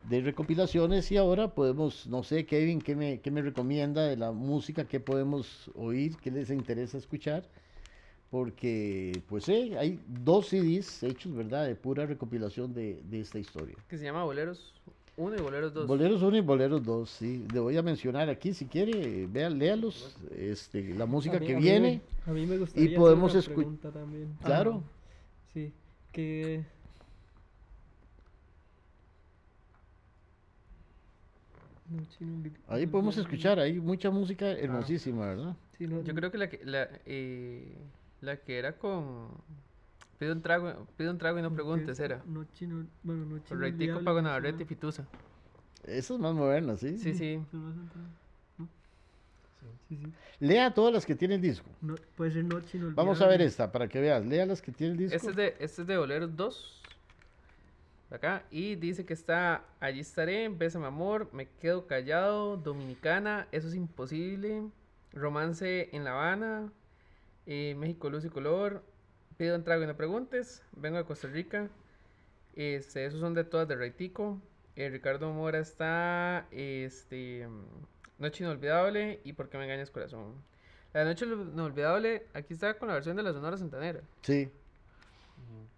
[0.10, 4.32] de recopilaciones y ahora podemos, no sé, Kevin, ¿qué me, qué me recomienda de la
[4.32, 4.86] música?
[4.86, 6.18] ¿Qué podemos oír?
[6.18, 7.44] ¿Qué les interesa escuchar?
[8.40, 11.66] Porque, pues, eh, hay dos CDs hechos, ¿verdad?
[11.68, 13.78] De pura recopilación de, de esta historia.
[13.88, 14.74] Que se llama Boleros
[15.16, 15.88] 1 y Boleros 2.
[15.88, 17.45] Boleros 1 y Boleros 2, sí.
[17.53, 21.60] Le voy a mencionar aquí, si quiere, vean, léalos, este, la música mí- que a
[21.60, 22.02] viene.
[22.26, 24.36] a mí me gustaría hacer podemos una escu- pregunta también.
[24.44, 24.84] Claro.
[25.53, 25.72] Sí,
[26.12, 26.66] que...
[32.68, 35.56] Ahí podemos escuchar, hay mucha música hermosísima, ¿verdad?
[35.78, 37.78] Sí, no- Yo creo que la que, la, eh,
[38.22, 39.30] la que era con.
[40.18, 42.24] Pido un trago, pido un trago y no preguntes, es era.
[42.26, 44.66] Noche inol- bueno, Noche Con Reitico, inolvidable, Pago ¿cómo se Navarrete y?
[44.66, 45.08] Fitusa.
[45.84, 46.98] Esa es más moderna, ¿sí?
[46.98, 47.40] Sí, sí.
[48.58, 48.68] ¿No?
[49.90, 50.14] Sí, sí.
[50.40, 51.68] Lea todas las que tiene el disco.
[51.82, 52.96] No, puede ser Noche inolvidable.
[52.96, 54.26] Vamos a ver esta, para que veas.
[54.26, 55.16] Lea las que tiene el disco.
[55.16, 56.82] Este es de, este es de Boleros 2.
[58.12, 58.44] Acá.
[58.52, 64.64] Y dice que está Allí estaré, Bésame amor, Me quedo callado, Dominicana, Eso es imposible,
[65.12, 66.72] Romance en La Habana,
[67.46, 68.84] eh, México Luz y Color,
[69.38, 70.64] Pido un trago y no preguntes.
[70.72, 71.70] Vengo de Costa Rica.
[72.56, 74.40] Este, esos son de todas de Reitico.
[74.78, 76.48] Eh, Ricardo Mora está.
[76.52, 77.48] Este.
[78.18, 80.36] Noche Inolvidable y ¿Por qué me engañas corazón?
[80.94, 84.00] La Noche Inolvidable, aquí está con la versión de la Sonora Santanera.
[84.22, 84.50] Sí.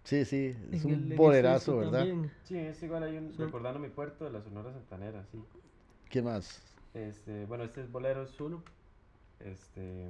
[0.04, 1.98] Sí, sí, es En un bolerazo, ¿verdad?
[1.98, 2.30] también.
[2.44, 5.42] Sí, es igual hay un recordando mi puerto de la Sonora Santanera, sí.
[6.08, 6.62] ¿Qué más?
[6.94, 8.62] Este, bueno, este es Bolero es uno.
[9.40, 10.08] Este,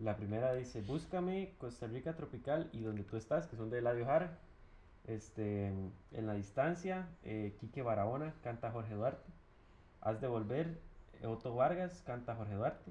[0.00, 4.06] la primera dice, búscame Costa Rica tropical y donde tú estás, que son de Eladio
[4.06, 4.38] Jara.
[5.06, 9.30] Este, en la distancia, eh, Quique Barahona canta Jorge Duarte.
[10.00, 10.80] Haz de volver,
[11.20, 12.90] eh, Otto Vargas canta Jorge Duarte.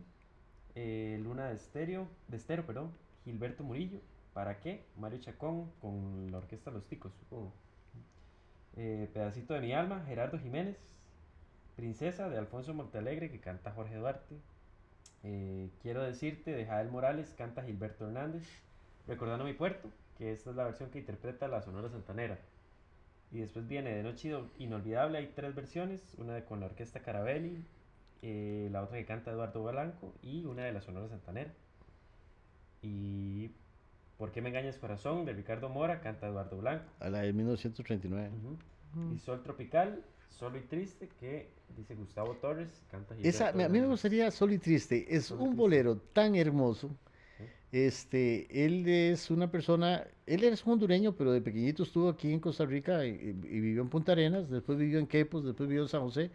[0.76, 2.92] Eh, Luna de Estéreo, de Estero, perdón,
[3.26, 4.00] Gilberto Murillo.
[4.34, 4.86] ¿Para qué?
[4.98, 7.54] Mario Chacón con la orquesta Los Ticos, supongo.
[8.76, 10.78] Pedacito de mi alma, Gerardo Jiménez.
[11.76, 14.40] Princesa de Alfonso Montalegre que canta Jorge Duarte.
[15.24, 18.44] Eh, quiero decirte de Jael Morales canta Gilberto Hernández.
[19.08, 22.40] Recordando mi puerto, que esta es la versión que interpreta la Sonora Santanera.
[23.32, 27.02] Y después viene de Noche Ino- Inolvidable, hay tres versiones, una de- con la orquesta
[27.02, 27.64] Carabelli,
[28.22, 31.52] eh, la otra que canta Eduardo Blanco y una de la Sonora Santanera.
[32.82, 33.52] Y
[34.18, 35.26] ¿Por qué me engañas corazón?
[35.26, 36.86] de Ricardo Mora canta Eduardo Blanco.
[37.00, 38.30] A la de 1939.
[38.96, 39.14] Ujú.
[39.16, 41.48] Y Sol Tropical, Solo y Triste, que
[41.78, 45.06] dice Gustavo Torres, canta Esa, a mí me gustaría Sol y Triste.
[45.10, 45.62] Es Sol y un Triste.
[45.62, 46.90] bolero tan hermoso.
[47.72, 52.66] Este, él es una persona, él es hondureño, pero de pequeñito estuvo aquí en Costa
[52.66, 56.02] Rica y, y- vivió en Punta Arenas, después vivió en Quepos, después vivió en San
[56.02, 56.30] José,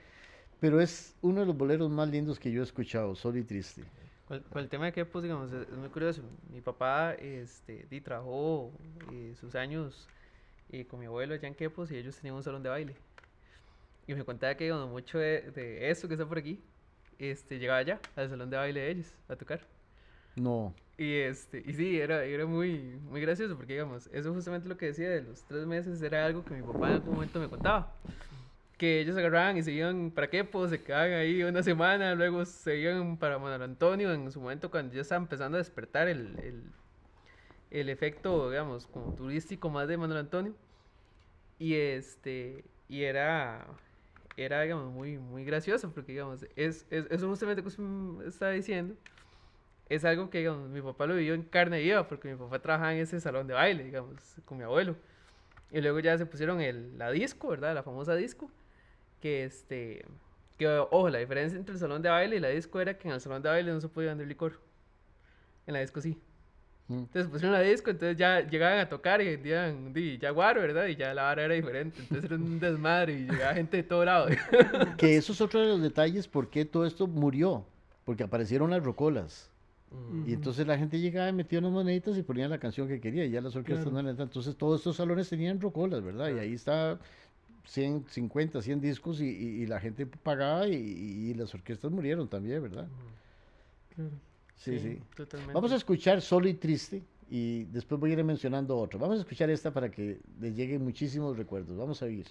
[0.61, 3.85] pero es uno de los boleros más lindos que yo he escuchado, Sol y Triste.
[4.27, 6.23] Con, con el tema de que, pues, digamos, es, muy curioso.
[6.53, 8.73] Mi papá, este, trabajó
[9.13, 10.09] eh, sus años
[10.71, 12.95] eh, con mi abuelo allá en Quepos y ellos tenían un salón de baile.
[14.09, 16.65] Y me contaba que, digamos, mucho de, de eso que está por aquí,
[17.19, 19.69] este, llegaba allá, al salón de baile de ellos, a tocar.
[20.37, 24.77] No, Y, este, y sí, era, era muy, muy gracioso porque, digamos, eso justamente lo
[24.77, 27.49] que decía de los tres meses era algo que mi papá en algún momento me
[27.49, 28.01] contaba.
[28.79, 32.79] Que ellos agarraban y se iban para Quepos, se quedaban ahí una semana, luego se
[32.79, 36.75] iban para Manuel Antonio en su momento cuando ya estaba empezando a despertar el, el,
[37.71, 40.57] el efecto, digamos, como turístico más de Manuel Antonio.
[41.59, 43.67] Y este, y era,
[44.45, 48.95] era, digamos, muy, muy gracioso porque, digamos, es, es, eso justamente que usted está diciendo
[49.89, 52.95] es algo que, digamos, mi papá lo vivió en carne viva, porque mi papá trabajaba
[52.95, 54.97] en ese salón de baile, digamos, con mi abuelo.
[55.71, 57.75] Y luego ya se pusieron el, la disco, ¿verdad?
[57.75, 58.51] La famosa disco.
[59.21, 60.05] Que este.
[60.59, 63.15] Que, ojo, la diferencia entre el salón de baile y la disco era que en
[63.15, 64.61] el salón de baile no se podía vender licor.
[65.67, 66.19] En la disco sí.
[66.89, 66.95] Mm.
[67.01, 70.87] Entonces pusieron la disco, entonces ya llegaban a tocar y vendían di, ya guaro, ¿verdad?
[70.87, 72.01] Y ya la vara era diferente.
[72.01, 74.29] Entonces era un desmadre y llegaba gente de todo lado.
[74.97, 77.65] que eso es otro de los detalles por qué todo esto murió,
[78.05, 79.51] porque aparecieron las rocolas.
[79.91, 80.29] Ujú.
[80.29, 83.31] Y entonces la gente llegaba, metía unas moneditas y ponía la canción que quería, y
[83.31, 83.93] ya las orquestas Claro.
[83.95, 84.31] no eran tanto.
[84.41, 86.31] Entonces todos estos salones tenían rocolas, ¿verdad?
[86.35, 86.99] Y ahí está
[87.65, 92.29] 100, 50, 100 discos y, y- y la gente pagaba y, y las orquestas murieron
[92.29, 92.87] también, ¿verdad?
[93.95, 94.11] Claro.
[94.59, 95.01] Sí, sí.
[95.17, 95.55] Totalmente.
[95.55, 98.99] Vamos a escuchar Solo y Triste y después voy a ir mencionando otro.
[98.99, 101.77] Vamos a escuchar esta para que les lleguen muchísimos recuerdos.
[101.77, 102.27] Vamos a oír.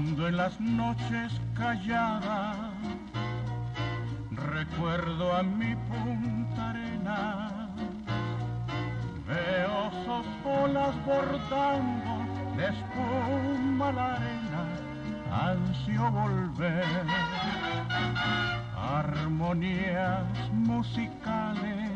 [0.00, 2.56] Cuando en las noches calladas
[4.30, 7.68] recuerdo a mi punta arena,
[9.28, 12.24] veo sus olas bordando
[12.56, 14.64] de espuma la arena,
[15.30, 17.04] ansio volver.
[18.74, 21.90] Armonías musicales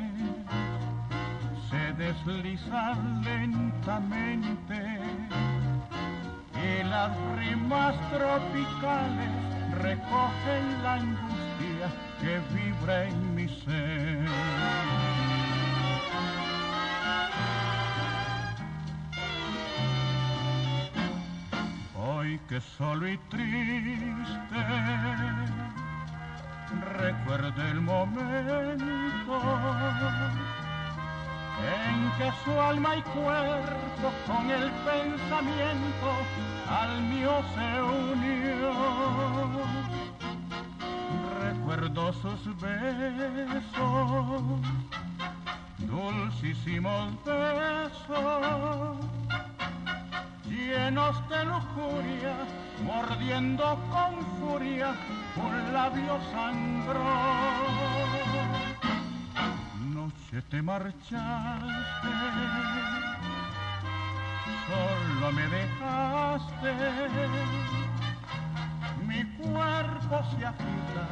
[1.70, 5.03] se deslizan lentamente
[6.65, 9.31] y las rimas tropicales
[9.82, 11.89] recogen la angustia
[12.20, 14.28] que vibra en mi ser.
[21.97, 24.61] Hoy que solo y triste
[26.99, 29.41] recuerdo el momento
[31.62, 36.10] en que su alma y cuerpo con el pensamiento
[36.68, 38.72] al mío se unió.
[41.43, 44.43] Recuerdo sus besos,
[45.78, 48.97] dulcísimos besos,
[50.44, 52.35] llenos de lujuria,
[52.85, 54.94] mordiendo con furia
[55.36, 58.23] un labio sangrón
[60.05, 62.10] noche te marchaste,
[64.66, 66.72] solo me dejaste.
[69.06, 71.05] Mi cuerpo se agita,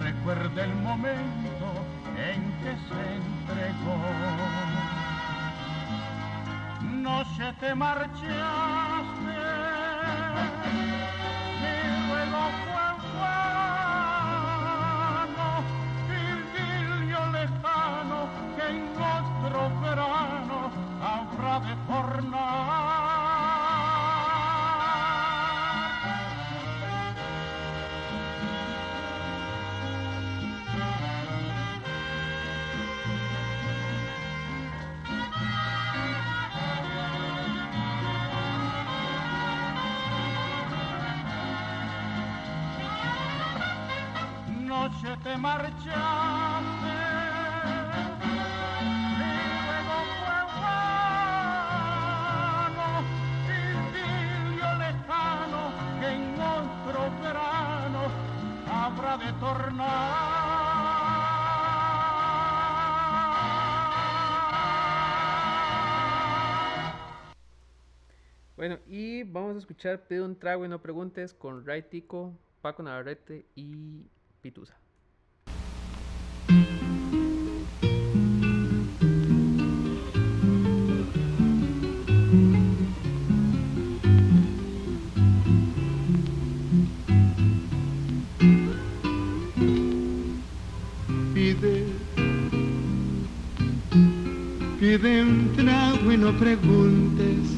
[0.00, 1.66] recuerda el momento
[2.16, 3.98] en que se entregó.
[6.82, 8.28] Noche te marchaste,
[11.60, 11.80] mi
[12.12, 12.87] reloj fue
[18.68, 20.70] en otro verano
[21.02, 23.08] habrá de tornar.
[44.68, 46.27] Noche te marcha
[59.02, 59.28] de.
[68.56, 72.82] Bueno, y vamos a escuchar Pide un trago y no preguntes con Ray Tico, Paco
[72.82, 74.04] Navarrete y
[74.42, 74.76] Pitusa.
[95.00, 97.57] vive un y no preguntes.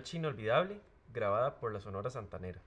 [0.00, 0.80] Noche inolvidable,
[1.12, 2.62] grabada por la Sonora Santanera.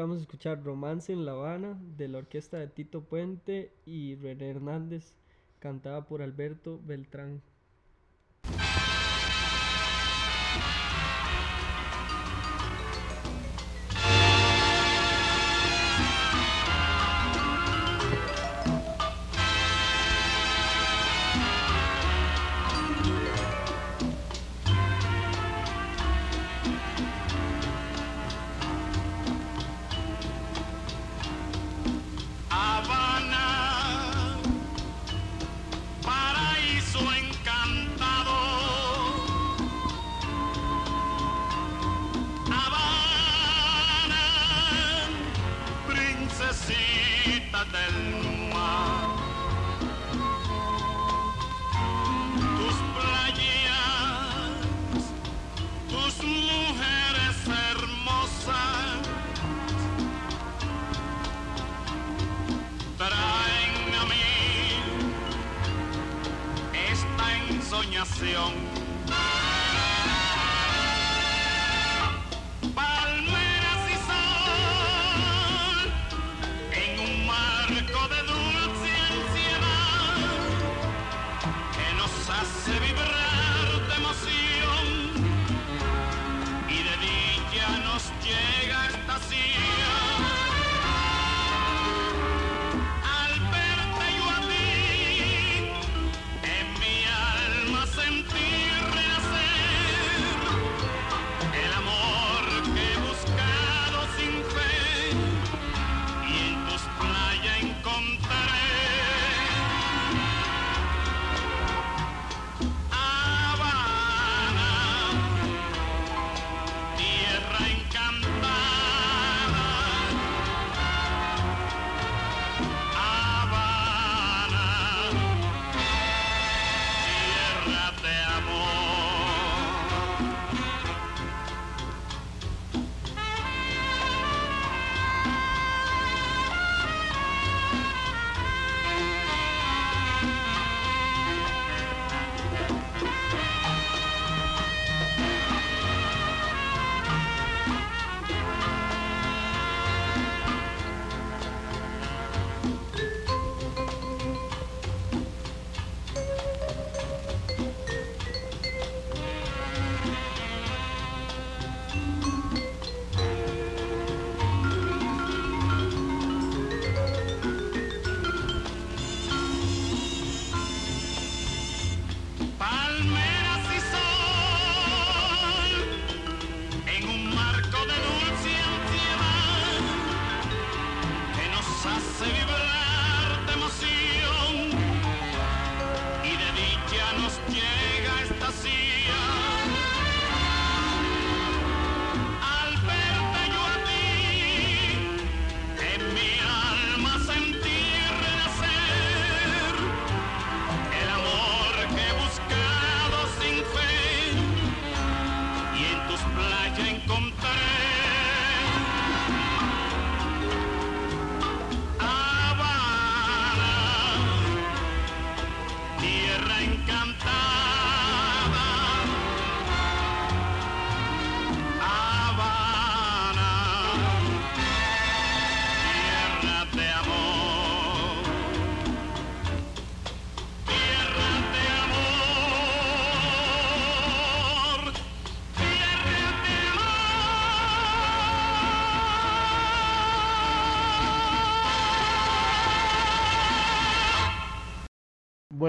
[0.00, 4.48] vamos a escuchar Romance en La Habana de la orquesta de Tito Puente y René
[4.48, 5.14] Hernández,
[5.58, 7.42] cantada por Alberto Beltrán.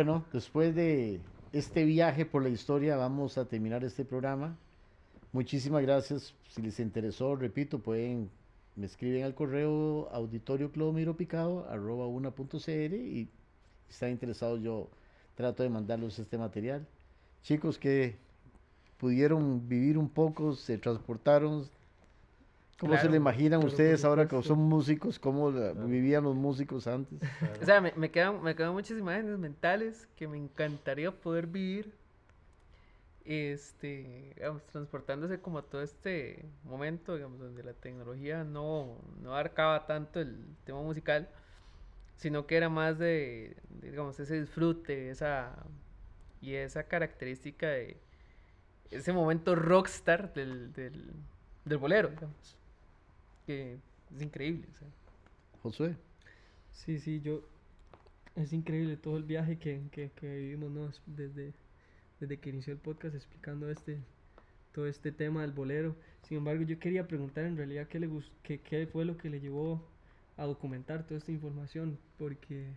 [0.03, 1.21] Bueno, después de
[1.53, 4.57] este viaje por la historia, vamos a terminar este programa.
[5.31, 6.33] Muchísimas gracias.
[6.49, 8.31] Si les interesó, repito, pueden,
[8.75, 10.71] me escriben al correo auditorio
[11.15, 11.67] picado
[12.95, 13.29] y si
[13.91, 14.89] están interesados yo
[15.35, 16.83] trato de mandarles este material.
[17.43, 18.15] Chicos que
[18.97, 21.69] pudieron vivir un poco, se transportaron.
[22.81, 25.19] ¿Cómo se le imaginan ustedes ahora que son músicos?
[25.19, 27.19] ¿Cómo la- vivían los músicos antes?
[27.61, 31.93] O sea, me, me quedan, me quedan muchas imágenes mentales que me encantaría poder vivir.
[33.23, 39.85] Este, digamos, transportándose como a todo este momento, digamos, donde la tecnología no, no abarcaba
[39.85, 41.29] tanto el tema musical,
[42.17, 45.55] sino que era más de, de, digamos, ese disfrute, esa
[46.41, 47.97] y esa característica de
[48.91, 51.13] ese momento rockstar del, del,
[51.65, 52.57] del bolero, digamos,
[54.15, 54.67] es increíble.
[54.71, 54.87] o sea.
[55.63, 55.95] Josué.
[56.71, 57.41] Sí, sí, yo.
[58.35, 60.87] Es increíble todo el viaje que, que, que vivimos, ¿no?
[60.87, 61.53] Es Desde,
[62.19, 63.99] desde que inició el podcast explicando este,
[64.73, 65.95] todo este tema del bolero.
[66.23, 68.09] Sin embargo, yo quería preguntar en realidad qué, le
[68.43, 69.85] qué, qué fue lo que le llevó
[70.37, 72.67] a documentar toda esta información, porque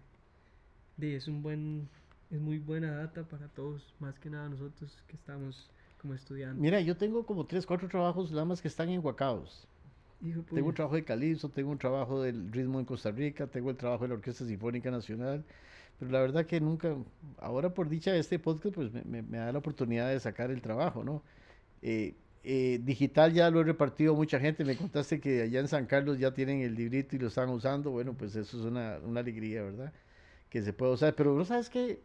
[0.97, 1.89] di, es un buen,
[2.31, 5.71] es muy buena data para todos, más que nada nosotros que estamos
[6.01, 6.61] como estudiantes.
[6.61, 9.67] Mira, yo tengo como tres, cuatro trabajos nada más que están enguacados.
[10.25, 13.71] Hijo Tengo un trabajo de calipso, tengo un trabajo del ritmo en Costa Rica, tengo
[13.71, 15.45] el trabajo de la Orquesta Sinfónica Nacional,
[15.99, 16.97] pero la verdad que nunca,
[17.39, 20.51] ahora por dicha de este podcast, pues me, me- me da la oportunidad de sacar
[20.51, 21.23] el trabajo, ¿no?
[21.83, 22.15] Eh,
[22.45, 25.87] eh, digital ya lo he repartido a mucha gente, me contaste que allá en San
[25.87, 29.21] Carlos ya tienen el librito y lo están usando, bueno, pues eso es una, una
[29.21, 29.93] alegría, ¿verdad?
[30.51, 32.01] Que se puede usar, pero no sabes qué,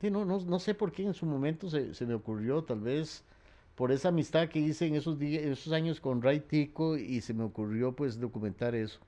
[0.00, 2.80] Sí, no, no, no sé por qué en su momento se, se me ocurrió, tal
[2.80, 3.24] vez
[3.74, 7.44] por esa amistad que hice en esos, esos años con Ray Tico y se me
[7.44, 9.00] ocurrió pues documentar eso.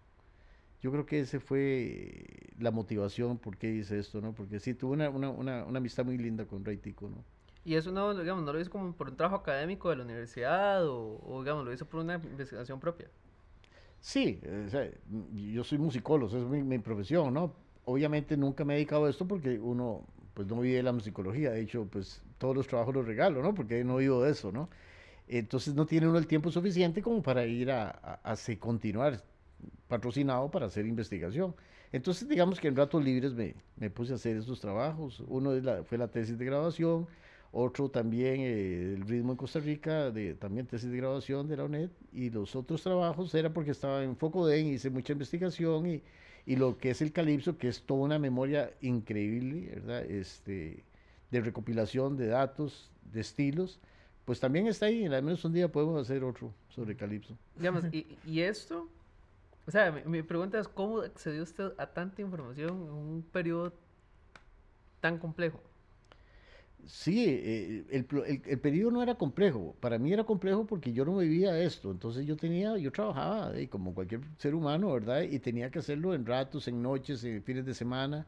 [0.83, 4.35] Yo creo que ese fue la motivación por qué hice esto, ¿no?
[4.35, 7.25] Porque sí, tuve una, una, una, una amistad muy linda con Ray Tico, ¿no?
[7.65, 10.87] Y eso no, digamos, no lo hizo como por un trabajo académico de la universidad
[10.87, 13.09] o, o, digamos, lo hizo por una investigación propia.
[14.01, 14.91] Sí, o sea,
[15.33, 17.55] yo soy musicólogo, esa es mi, mi profesión, ¿no?
[17.87, 21.63] Obviamente nunca me he dedicado a esto porque uno, pues no vive la musicología, de
[21.63, 23.55] hecho, pues todos los trabajos los regalo, ¿no?
[23.55, 24.69] Porque no vivo de eso, ¿no?
[25.29, 27.91] Entonces no tiene uno el tiempo suficiente como para ir a,
[28.25, 29.23] a, a continuar
[29.89, 31.55] patrocinado para hacer investigación.
[31.93, 35.21] Entonces digamos que en ratos libres me, me puse a hacer esos trabajos.
[35.29, 37.07] Uno la- fue la tesis de graduación,
[37.53, 41.65] otro también eh, el ritmo en Costa Rica, de, también tesis de graduación de la
[41.65, 46.03] UNED, y los otros trabajos era porque estaba en Focoden, hice mucha investigación y,
[46.47, 50.05] y lo que es el calipso, que es toda una memoria increíble, ¿verdad?
[50.11, 50.85] Este,
[51.35, 53.81] de recopilación de datos, de estilos,
[54.25, 57.37] pues también está ahí, al menos un día podemos hacer otro sobre calipso.
[57.57, 58.89] Digamos, y, y esto,
[59.67, 63.73] o sea, mi, mi pregunta es, ¿cómo accedió usted a tanta información en un periodo
[65.01, 65.61] tan complejo?
[66.87, 68.07] Sí, eh, el,
[68.47, 69.75] el periodo no era complejo.
[69.81, 71.91] Para mí era complejo porque yo no vivía esto.
[71.91, 75.23] Entonces yo tenía, yo trabajaba eh, como cualquier ser humano, ¿verdad?
[75.23, 78.27] Y tenía que hacerlo en ratos, en noches, en fines de semana.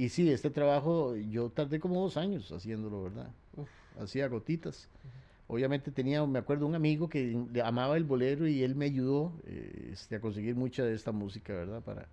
[0.00, 3.30] Y sí, este trabajo yo tardé como dos años haciéndolo, ¿verdad?
[4.00, 4.88] Hacía gotitas.
[5.46, 9.32] Obviamente tenía, me acuerdo, un amigo que le amaba el bolero y él me ayudó
[9.44, 11.82] eh, este, a conseguir mucha de esta música, ¿verdad?
[11.82, 12.06] Para,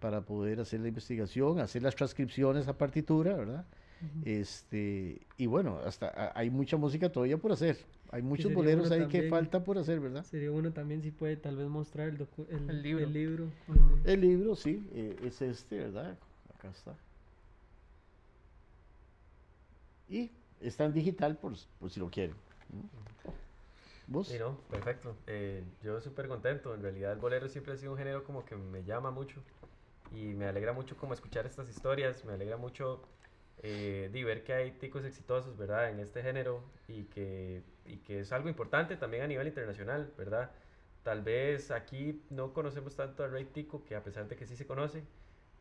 [0.00, 3.66] para poder hacer la investigación, hacer las transcripciones a partitura, ¿verdad?
[4.24, 7.76] Este, y bueno, hasta a- hay mucha música todavía por hacer.
[8.10, 10.24] Hay muchos boleros bueno ahí que también- falta por hacer, ¿verdad?
[10.24, 13.04] Sería bueno también si puede tal vez mostrar el, el, El libro.
[13.06, 13.48] el libro,
[14.04, 16.16] El libro, sí, eh, es este, ¿verdad?
[16.70, 16.94] Está.
[20.08, 20.30] Y
[20.60, 22.36] está en digital por, si lo quieren.
[24.06, 24.28] ¿Vos?
[24.28, 25.16] Sí, no, perfecto.
[25.26, 26.74] Eh, yo súper contento.
[26.74, 29.42] En realidad el bolero siempre ha sido un género como que me llama mucho
[30.14, 33.00] y me alegra mucho como escuchar estas historias, me alegra mucho
[33.62, 35.90] eh, ver que hay ticos exitosos, ¿verdad?
[35.90, 37.62] En este género y que,
[38.08, 40.50] es algo importante también a nivel internacional, ¿verdad?
[41.02, 44.56] Tal vez aquí no conocemos tanto a Ray Tico, que a pesar de que sí
[44.56, 45.02] se conoce,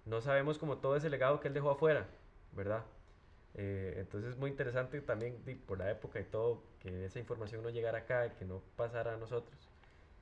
[0.06, 2.07] no sabemos como todo ese legado que él dejó afuera,
[2.53, 2.84] ¿verdad?
[3.53, 5.38] Eh, entonces es muy interesante también
[5.68, 9.18] por la época y todo, que esa información no llegara acá que no pasara a
[9.18, 9.69] nosotros.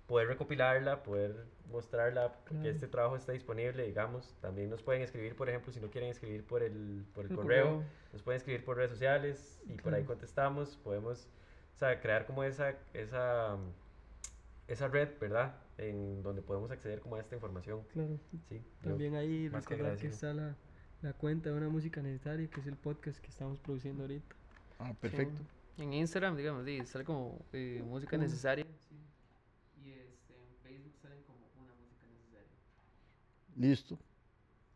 [0.07, 2.69] Poder recopilarla, poder mostrarla, que Claro.
[2.69, 4.35] este trabajo esté disponible, digamos.
[4.41, 7.37] También nos pueden escribir, por ejemplo, si no quieren escribir por el, por el El
[7.37, 7.83] correo, correo.
[8.11, 10.77] nos pueden escribir por redes sociales y por ahí contestamos.
[10.77, 11.27] Podemos
[11.75, 13.55] o sea, crear como esa, esa,
[14.67, 15.55] esa red, ¿verdad?
[15.79, 17.83] En donde podemos acceder como a esta información.
[17.93, 18.19] Claro.
[18.49, 20.55] Sí, También ahí más que recordar que está la,
[21.01, 24.35] la cuenta de una música necesaria, que es el podcast que estamos produciendo ahorita.
[24.79, 25.41] Ah, perfecto.
[25.77, 25.83] Sí.
[25.83, 28.65] En Instagram, digamos, sí, sale como eh, música necesaria.
[29.81, 32.49] Y este, en Facebook salen como una música necesaria.
[33.55, 33.97] Listo.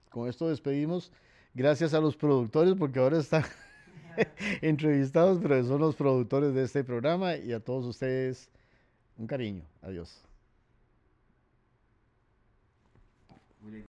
[0.09, 1.11] Con esto despedimos.
[1.53, 3.43] Gracias a los productores, porque ahora están
[4.61, 7.35] entrevistados, pero son los productores de este programa.
[7.35, 8.49] Y a todos ustedes,
[9.17, 9.65] un cariño.
[9.81, 10.23] Adiós.